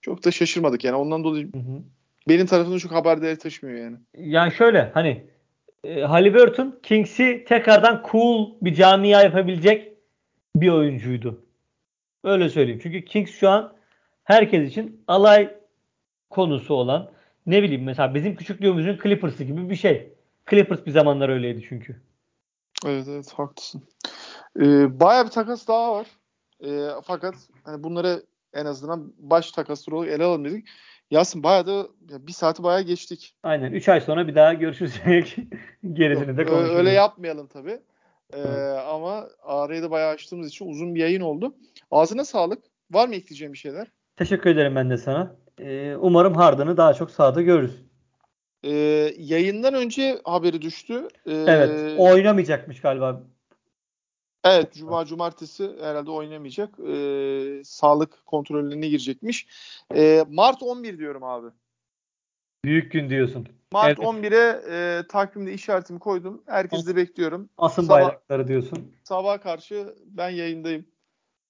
[0.00, 0.96] çok da şaşırmadık yani.
[0.96, 1.82] Ondan dolayı hı hı.
[2.28, 3.96] benim tarafımda çok haber değeri taşımıyor yani.
[4.16, 5.24] Yani şöyle hani
[5.84, 9.92] e, Halliburton Kings'i tekrardan cool bir camia yapabilecek
[10.56, 11.47] bir oyuncuydu.
[12.24, 12.80] Öyle söyleyeyim.
[12.82, 13.72] Çünkü Kings şu an
[14.24, 15.54] herkes için alay
[16.30, 17.10] konusu olan
[17.46, 20.12] ne bileyim mesela bizim küçüklüğümüzün Clippers'ı gibi bir şey.
[20.50, 21.96] Clippers bir zamanlar öyleydi çünkü.
[22.86, 23.82] Evet evet haklısın.
[24.60, 26.06] Ee, bayağı bir takas daha var.
[26.64, 27.34] Ee, fakat
[27.64, 28.22] hani bunları
[28.54, 30.68] en azından baş takasları olarak ele alalım dedik.
[31.10, 31.72] Yasin bayağı da
[32.10, 33.34] ya bir saati bayağı geçtik.
[33.42, 33.72] Aynen.
[33.72, 34.94] 3 ay sonra bir daha görüşürüz.
[35.92, 36.76] Gerisini de konuşuruz.
[36.76, 37.80] Öyle yapmayalım tabii.
[38.32, 38.42] Ee,
[38.88, 41.54] ama arayı da bayağı açtığımız için uzun bir yayın oldu.
[41.90, 42.64] Ağzına sağlık.
[42.90, 43.86] Var mı ekleyeceğim bir şeyler?
[44.16, 45.36] Teşekkür ederim ben de sana.
[45.58, 47.82] Ee, umarım Harden'ı daha çok sahada görürüz.
[48.62, 48.70] Ee,
[49.18, 51.08] yayından önce haberi düştü.
[51.26, 52.00] Ee, evet.
[52.00, 53.22] Oynamayacakmış galiba.
[54.44, 54.74] Evet.
[54.74, 56.78] Cuma cumartesi herhalde oynamayacak.
[56.80, 59.46] Ee, sağlık kontrollerine girecekmiş.
[59.94, 61.46] Ee, Mart 11 diyorum abi.
[62.64, 63.48] Büyük gün diyorsun.
[63.72, 64.08] Mart evet.
[64.08, 66.42] 11'e e, takvimde işaretimi koydum.
[66.46, 67.50] Herkesi de bekliyorum.
[67.58, 68.92] Asıl sabah, bayrakları diyorsun.
[69.04, 70.86] Sabah karşı ben yayındayım.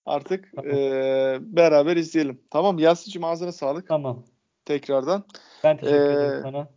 [0.09, 0.71] Artık tamam.
[0.71, 2.41] e, beraber izleyelim.
[2.51, 3.89] Tamam Yasin'cim ağzına sağlık.
[3.89, 4.25] Tamam.
[4.65, 5.25] Tekrardan.
[5.65, 6.69] Ben teşekkür ee, ederim sana.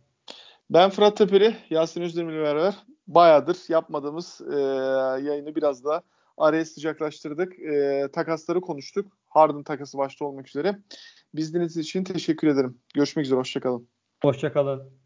[0.70, 2.74] Ben Fırat Tepeli, Yasin Özdemir'le beraber
[3.06, 4.58] bayağıdır yapmadığımız e,
[5.26, 6.02] yayını biraz daha
[6.36, 7.58] araya sıcaklaştırdık.
[7.58, 9.12] E, takasları konuştuk.
[9.28, 10.78] Harden takası başta olmak üzere.
[11.34, 12.78] Biz için teşekkür ederim.
[12.94, 13.38] Görüşmek üzere.
[13.38, 13.88] Hoşçakalın.
[14.22, 15.01] Hoşçakalın.